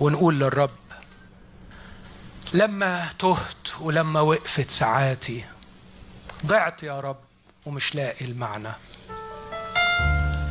ونقول 0.00 0.40
للرب 0.40 0.70
لما 2.54 3.08
تهت 3.18 3.80
ولما 3.80 4.20
وقفت 4.20 4.70
ساعاتي 4.70 5.44
ضعت 6.46 6.82
يا 6.82 7.00
رب 7.00 7.16
ومش 7.66 7.94
لاقي 7.94 8.24
المعنى. 8.24 8.72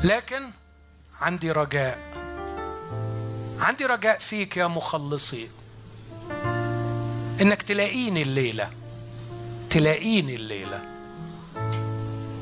لكن 0.04 0.50
عندي 1.22 1.52
رجاء. 1.52 2.00
عندي 3.60 3.86
رجاء 3.86 4.20
فيك 4.20 4.58
يا 4.58 4.68
مخلصي. 4.68 5.50
إنك 7.42 7.62
تلاقيني 7.62 8.22
الليلة. 8.22 8.70
تلاقيني 9.70 10.36
الليلة. 10.36 10.82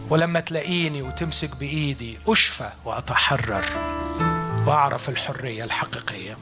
ولما 0.10 0.40
تلاقيني 0.40 1.02
وتمسك 1.02 1.56
بإيدي 1.56 2.20
أشفى 2.28 2.70
وأتحرر 2.86 3.66
وأعرف 4.68 5.10
الحرية 5.10 5.64
الحقيقية. 5.64 6.38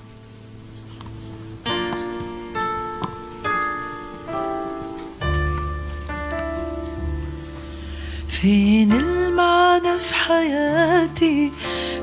فين 8.41 8.91
المعنى 8.91 9.99
في 9.99 10.13
حياتي؟ 10.15 11.51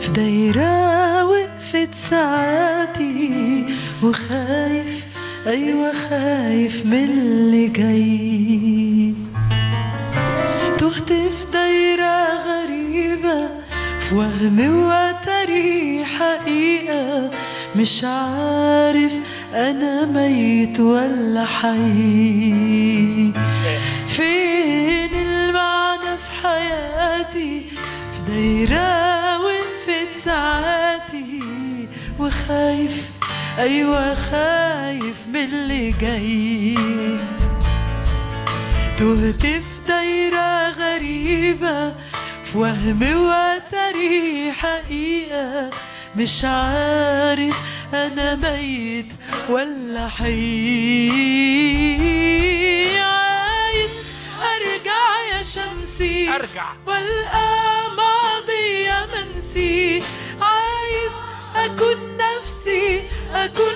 في 0.01 0.11
دايرة 0.11 1.25
وقفت 1.25 1.89
ساعاتي 2.11 3.65
وخايف 4.03 5.05
أيوة 5.47 5.93
خايف 5.93 6.87
من 6.87 6.95
اللي 6.95 7.69
جاي. 7.69 9.15
تهت 10.79 11.13
في 11.13 11.45
دايرة 11.53 12.27
غريبة 12.47 13.49
في 14.01 14.15
وهم 14.15 14.59
وتري 14.61 16.05
حقيقة. 16.05 17.31
مش 17.77 18.05
عارف 18.05 19.13
أنا 19.55 20.05
ميت 20.07 20.81
ولا 20.81 21.45
حي. 21.45 21.75
إيه. 23.67 23.79
فين 24.09 24.84
حياتي 26.45 27.63
في 28.15 28.21
دايرة 28.33 29.39
وقفت 29.41 30.25
ساعاتي؟ 30.25 31.41
وخايف 32.19 33.11
أيوة 33.59 34.15
خايف 34.15 35.17
من 35.29 35.37
اللي 35.45 35.91
جاي. 36.01 36.75
تهت 38.99 39.47
في 39.47 39.61
دايرة 39.89 40.71
غريبة 40.71 41.89
في 42.45 42.59
وهم 42.59 43.03
وتري 43.03 44.53
حقيقة. 44.53 45.71
مش 46.17 46.45
عارف 46.45 47.61
أنا 47.95 48.35
ميت 48.35 49.07
ولا 49.49 50.09
حي. 50.09 51.11
عايز 52.99 53.91
أرجع 54.43 55.37
يا 55.37 55.43
شمسي 56.05 56.29
أرجع. 56.35 56.65
والقى 56.87 57.81
ماضي 57.97 58.91
منسي. 59.13 60.03
عايز 60.41 61.13
أكون 61.57 62.17
نفسي 62.17 63.03
أكون 63.35 63.74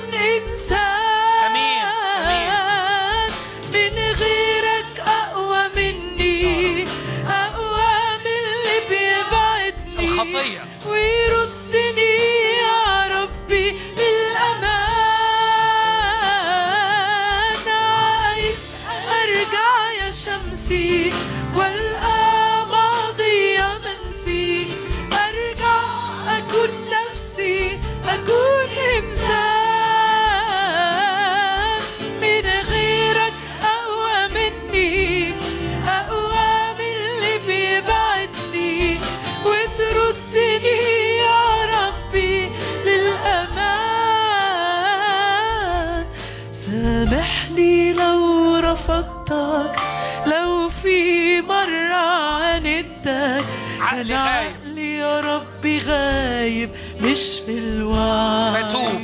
في 57.19 57.59
الوعي 57.59 58.65
بتوب 58.65 59.03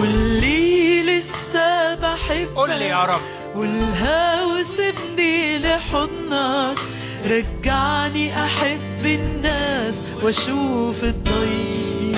واللي 0.00 1.02
لسه 1.02 1.94
بحبك 1.94 2.48
قول 2.56 2.70
لي 2.70 2.86
يا 2.86 3.04
رب. 3.04 3.20
والهوى 3.56 4.64
سيبني 4.64 5.58
لحضنك. 5.58 6.78
رجعني 7.24 8.44
أحب 8.44 9.06
الناس 9.06 9.94
وأشوف 10.22 11.04
الضيق. 11.04 12.16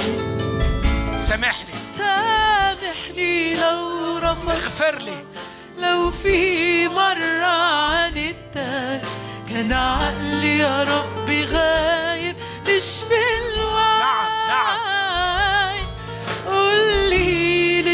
سامحني. 1.17 1.75
سامحني 1.99 3.55
لو 3.55 4.19
رفضت. 4.19 4.51
اغفر 4.51 4.99
لي. 4.99 5.25
لو 5.79 6.11
في 6.11 6.89
مرة 6.89 7.47
عاندتك 7.47 9.03
كان 9.51 9.73
عقلي 9.73 10.59
يا 10.59 10.85
ربي 10.85 11.45
غايب. 11.45 12.37
مش 12.69 12.85
في 13.09 13.15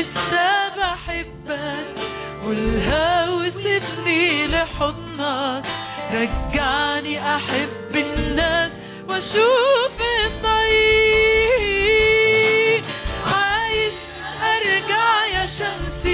لسه 0.06 0.68
بحبك 0.76 1.86
والهوى 2.44 3.50
سيبني 3.50 4.46
لحضنك. 4.46 5.64
رجعني 6.12 7.34
أحب 7.36 7.94
الناس 7.94 8.72
وأشوف 9.08 9.96
الضيق. 10.26 11.24
عايز 13.26 13.94
أرجع 14.42 15.26
يا 15.34 15.46
شمسي 15.46 16.05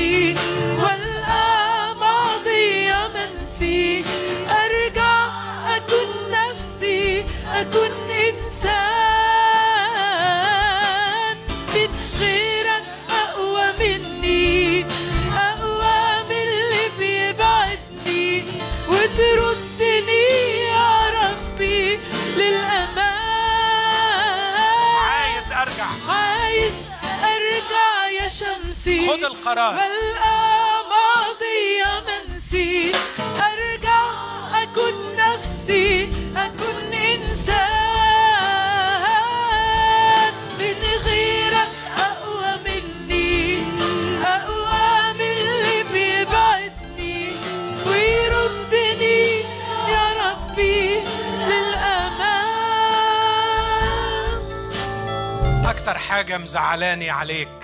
خد 29.12 29.24
القرار. 29.24 29.74
منسي؟ 32.08 32.92
أرجع 33.36 34.02
اكون 34.62 35.16
نفسي 35.16 36.04
اكون 36.36 36.92
إنسان. 36.92 37.72
من 40.58 40.78
غيرك 41.04 41.72
اقوى 41.98 42.52
مني 42.64 43.62
اقوى 44.24 45.12
من 45.14 45.20
اللي 45.20 45.78
بيبعدني. 45.92 47.36
ويردني 47.86 49.20
يا 49.88 50.06
ربي 50.22 51.00
للامان 51.48 52.42
أكتر 55.66 55.98
حاجة 55.98 56.38
مزعلاني 56.38 57.10
عليك 57.10 57.61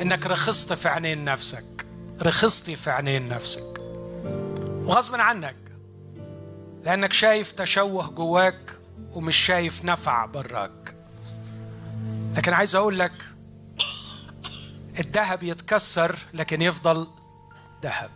إنك 0.00 0.26
رخصت 0.26 0.72
في 0.72 0.88
عينين 0.88 1.24
نفسك. 1.24 1.86
رخصتي 2.22 2.76
في 2.76 2.90
عينين 2.90 3.28
نفسك. 3.28 3.78
وغصب 4.84 5.14
عنك. 5.14 5.56
لأنك 6.84 7.12
شايف 7.12 7.52
تشوه 7.52 8.10
جواك 8.10 8.76
ومش 9.12 9.36
شايف 9.36 9.84
نفع 9.84 10.26
براك. 10.26 10.94
لكن 12.36 12.52
عايز 12.52 12.76
أقول 12.76 12.98
لك 12.98 13.12
الذهب 14.98 15.42
يتكسر 15.42 16.18
لكن 16.34 16.62
يفضل 16.62 17.06
ذهب. 17.82 18.10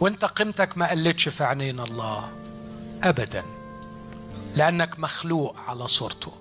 وأنت 0.00 0.24
قيمتك 0.24 0.78
ما 0.78 0.90
قلتش 0.90 1.28
في 1.28 1.44
عينين 1.44 1.80
الله. 1.80 2.32
ابدا. 3.04 3.44
لأنك 4.56 4.98
مخلوق 4.98 5.56
على 5.68 5.88
صورته. 5.88 6.32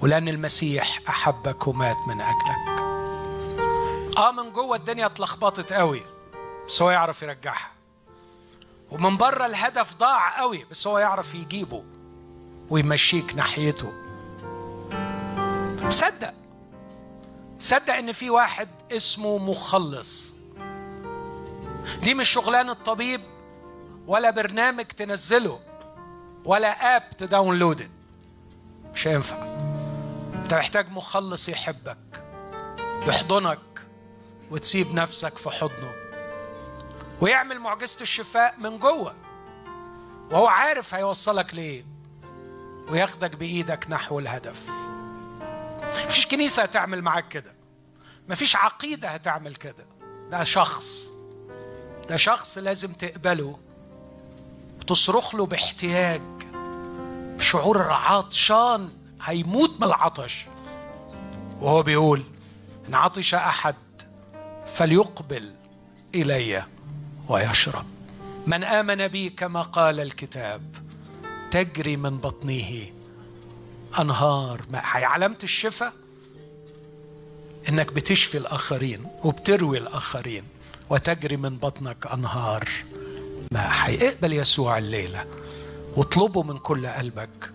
ولأن 0.00 0.28
المسيح 0.28 1.00
أحبك 1.08 1.66
ومات 1.66 1.96
من 2.08 2.20
أجلك. 2.20 2.89
آه 4.16 4.32
من 4.32 4.52
جوه 4.52 4.76
الدنيا 4.76 5.06
اتلخبطت 5.06 5.72
قوي 5.72 6.02
بس 6.66 6.82
هو 6.82 6.90
يعرف 6.90 7.22
يرجعها. 7.22 7.70
ومن 8.90 9.16
بره 9.16 9.46
الهدف 9.46 9.94
ضاع 9.94 10.40
قوي 10.40 10.64
بس 10.70 10.86
هو 10.86 10.98
يعرف 10.98 11.34
يجيبه 11.34 11.84
ويمشيك 12.70 13.34
ناحيته. 13.34 13.92
صدق 15.88 16.34
صدق 17.58 17.94
إن 17.94 18.12
في 18.12 18.30
واحد 18.30 18.68
اسمه 18.92 19.38
مخلص. 19.38 20.34
دي 22.02 22.14
مش 22.14 22.28
شغلانة 22.28 22.72
طبيب 22.72 23.20
ولا 24.06 24.30
برنامج 24.30 24.84
تنزله 24.84 25.60
ولا 26.44 26.96
آب 26.96 27.10
تداونلوده. 27.10 27.90
مش 28.94 29.08
هينفع. 29.08 29.36
أنت 30.34 30.54
محتاج 30.54 30.90
مخلص 30.90 31.48
يحبك 31.48 32.24
يحضنك 33.06 33.58
وتسيب 34.50 34.94
نفسك 34.94 35.38
في 35.38 35.50
حضنه 35.50 35.92
ويعمل 37.20 37.58
معجزة 37.58 38.00
الشفاء 38.00 38.54
من 38.58 38.78
جوه. 38.78 39.14
وهو 40.30 40.46
عارف 40.46 40.94
هيوصلك 40.94 41.54
ليه 41.54 41.84
وياخدك 42.88 43.36
بإيدك 43.36 43.86
نحو 43.88 44.18
الهدف. 44.18 44.66
مفيش 46.06 46.26
كنيسة 46.26 46.62
هتعمل 46.62 47.02
معاك 47.02 47.28
كده. 47.28 47.54
مفيش 48.28 48.56
عقيدة 48.56 49.08
هتعمل 49.08 49.54
كده. 49.54 49.86
ده 50.30 50.44
شخص. 50.44 51.10
ده 52.08 52.16
شخص 52.16 52.58
لازم 52.58 52.92
تقبله 52.92 53.58
وتصرخ 54.80 55.34
له 55.34 55.46
باحتياج. 55.46 56.22
بشعور 57.38 57.82
عطشان 57.92 58.92
هيموت 59.22 59.70
من 59.80 59.84
العطش. 59.84 60.46
وهو 61.60 61.82
بيقول 61.82 62.24
إن 62.88 62.94
عطش 62.94 63.34
أحد 63.34 63.74
فليقبل 64.74 65.54
إلي 66.14 66.64
ويشرب. 67.28 67.84
من 68.46 68.64
آمن 68.64 69.08
بي 69.08 69.30
كما 69.30 69.62
قال 69.62 70.00
الكتاب 70.00 70.62
تجري 71.50 71.96
من 71.96 72.18
بطنه 72.18 72.86
أنهار 74.00 74.62
ماء 74.70 74.82
حي 74.82 75.04
علامه 75.04 75.38
الشفاء 75.42 75.92
إنك 77.68 77.92
بتشفي 77.92 78.38
الآخرين 78.38 79.06
وبتروي 79.24 79.78
الآخرين 79.78 80.44
وتجري 80.90 81.36
من 81.36 81.56
بطنك 81.56 82.06
أنهار 82.06 82.68
ماء 83.52 83.68
حي 83.68 84.08
اقبل 84.08 84.32
يسوع 84.32 84.78
الليلة 84.78 85.26
واطلبه 85.96 86.42
من 86.42 86.58
كل 86.58 86.86
قلبك. 86.86 87.50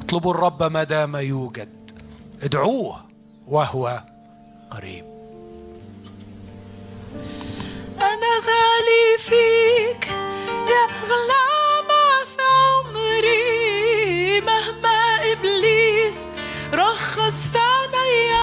اطلبوا 0.00 0.34
الرب 0.34 0.62
ما 0.62 0.84
دام 0.84 1.16
يوجد. 1.16 1.90
ادعوه 2.42 3.04
وهو 3.46 4.04
قريب. 4.70 5.17
أنا 8.00 8.32
غالي 8.46 9.06
فيك 9.18 10.04
يا 10.70 10.84
أغلى 10.84 11.48
ما 11.88 12.06
في 12.24 12.42
عمري. 12.42 14.40
مهما 14.40 14.98
إبليس 15.32 16.18
رخص 16.74 17.38
في 17.52 17.58
عيني 17.58 18.42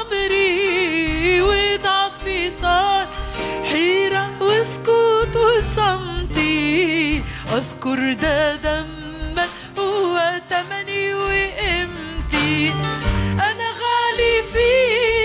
أمري. 0.00 1.40
وضعفي 1.42 2.50
صار 2.60 3.06
حيرة 3.64 4.24
وسكوت 4.40 5.36
وصمتي. 5.36 7.22
أذكر 7.52 8.12
ده 8.12 8.56
دما 8.56 9.46
هو 9.78 10.40
تمني 10.50 11.14
وقيمتي. 11.14 12.72
أنا 13.32 13.68
غالي 13.80 14.42
فيك. 14.52 15.23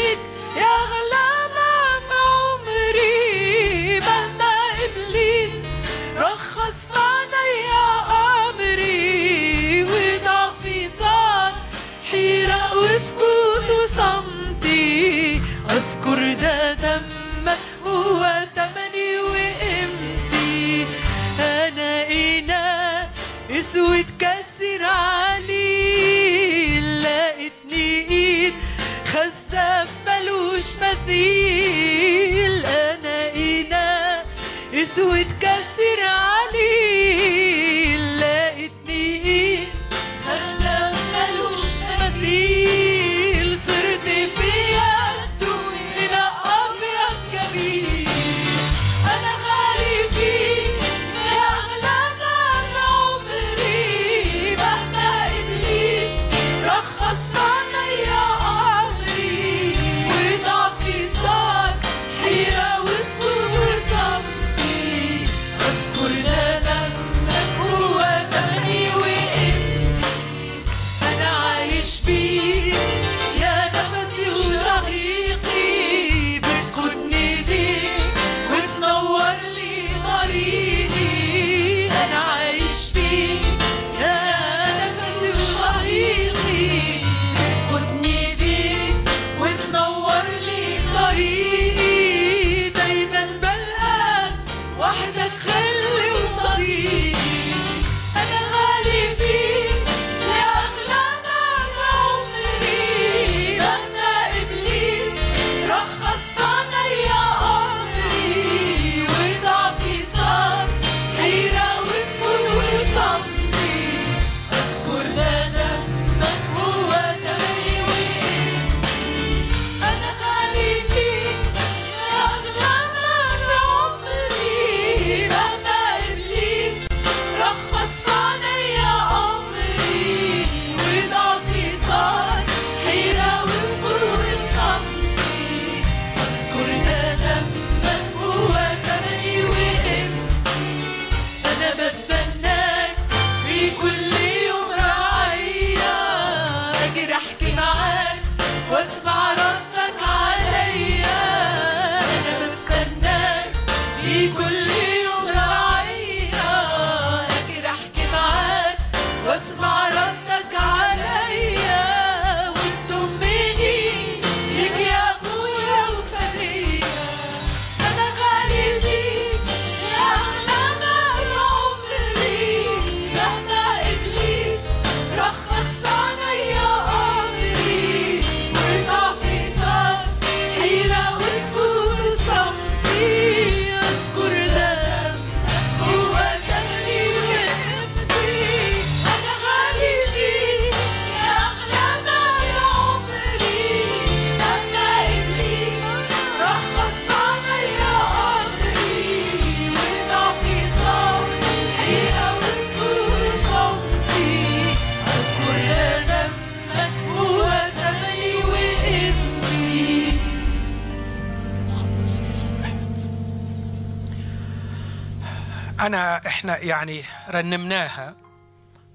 إحنا 216.28 216.58
يعني 216.58 217.04
رنمناها 217.30 218.16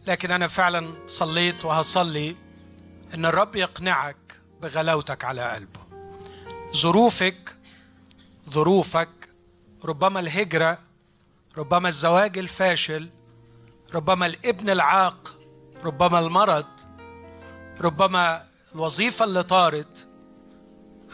لكن 0.07 0.31
أنا 0.31 0.49
فعلا 0.49 0.95
صليت 1.07 1.65
وهصلي 1.65 2.37
إن 3.15 3.27
الرب 3.27 3.57
يقنعك 3.57 4.17
بغلاوتك 4.63 5.25
على 5.25 5.53
قلبه. 5.53 5.81
ظروفك 6.77 7.57
ظروفك 8.51 9.09
ربما 9.85 10.21
الهجرة 10.21 10.79
ربما 11.57 11.89
الزواج 11.89 12.39
الفاشل 12.39 13.11
ربما 13.95 14.27
الابن 14.27 14.71
العاق 14.71 15.35
ربما 15.85 16.19
المرض 16.19 16.67
ربما 17.81 18.45
الوظيفة 18.75 19.25
اللي 19.25 19.43
طارت 19.43 20.09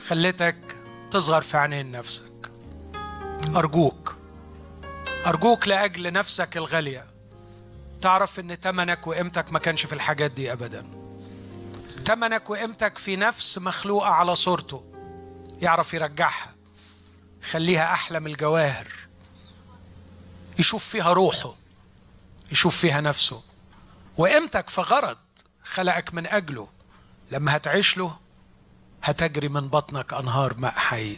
خلتك 0.09 0.77
تصغر 1.11 1.43
في 1.43 1.57
عينين 1.57 1.91
نفسك. 1.91 2.51
أرجوك. 3.57 4.20
أرجوك 5.27 5.69
لأجل 5.69 6.13
نفسك 6.13 6.57
الغالية. 6.57 7.07
تعرف 8.01 8.41
إن 8.41 8.61
تمنك 8.61 9.07
وقيمتك 9.07 9.53
ما 9.53 9.59
كانش 9.59 9.87
في 9.87 9.93
الحاجات 9.93 10.31
دي 10.31 10.53
أبدا. 10.53 10.87
تمنك 12.05 12.51
وقيمتك 12.51 12.99
في 12.99 13.17
نفس 13.17 13.59
مخلوقة 13.59 14.09
على 14.09 14.37
صورته. 14.37 14.85
يعرف 15.63 15.95
يرجعها. 15.95 16.55
يخليها 17.43 17.93
أحلى 17.93 18.21
من 18.21 18.27
الجواهر. 18.27 18.89
يشوف 20.59 20.85
فيها 20.85 21.13
روحه. 21.13 21.55
يشوف 22.53 22.77
فيها 22.77 23.01
نفسه. 23.01 23.43
وقيمتك 24.17 24.71
في 24.71 24.81
غرض 24.81 25.19
خلقك 25.65 26.15
من 26.15 26.27
أجله. 26.27 26.69
لما 27.31 27.57
هتعيش 27.57 27.97
له 27.97 28.17
هتجري 29.03 29.49
من 29.49 29.69
بطنك 29.69 30.15
أنهار 30.15 30.57
ماء 30.57 30.73
حي. 30.73 31.17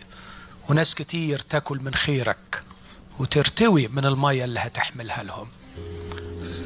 وناس 0.68 0.94
كتير 0.94 1.38
تاكل 1.38 1.80
من 1.80 1.94
خيرك. 1.94 2.64
وترتوي 3.18 3.88
من 3.88 4.06
المية 4.06 4.44
اللي 4.44 4.60
هتحملها 4.60 5.22
لهم. 5.22 5.48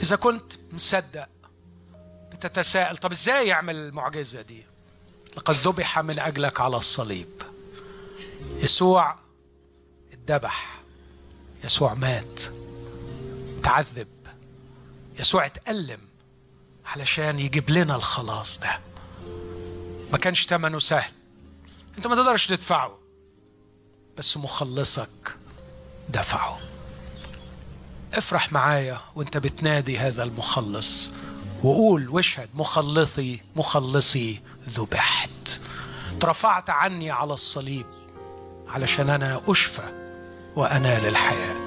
إذا 0.02 0.16
كنت 0.16 0.52
مصدق 0.72 1.28
بتتساءل 2.32 2.96
طب 2.96 3.12
إزاي 3.12 3.46
يعمل 3.48 3.76
المعجزة 3.76 4.42
دي؟ 4.42 4.64
لقد 5.36 5.54
ذبح 5.54 5.98
من 5.98 6.18
أجلك 6.18 6.60
على 6.60 6.76
الصليب. 6.76 7.42
يسوع 8.56 9.16
اتذبح 10.12 10.80
يسوع 11.64 11.94
مات 11.94 12.40
تعذب 13.62 14.08
يسوع 15.18 15.46
اتألم 15.46 16.00
علشان 16.86 17.38
يجيب 17.38 17.70
لنا 17.70 17.96
الخلاص 17.96 18.58
ده. 18.60 18.80
ما 20.12 20.18
كانش 20.18 20.46
ثمنه 20.46 20.78
سهل. 20.78 21.12
أنت 21.98 22.06
ما 22.06 22.14
تقدرش 22.16 22.46
تدفعه 22.46 22.98
بس 24.18 24.36
مخلصك 24.36 25.36
دفعه. 26.08 26.58
افرح 28.14 28.52
معايا 28.52 29.00
وانت 29.14 29.36
بتنادي 29.36 29.98
هذا 29.98 30.22
المخلص 30.22 31.10
وقول 31.62 32.08
واشهد 32.08 32.48
مخلصي 32.54 33.40
مخلصي 33.56 34.40
ذبحت 34.68 35.60
اترفعت 36.16 36.70
عني 36.70 37.10
على 37.10 37.34
الصليب 37.34 37.86
علشان 38.68 39.10
أنا 39.10 39.40
أشفى 39.48 39.92
وأنال 40.56 41.06
الحياة. 41.06 41.66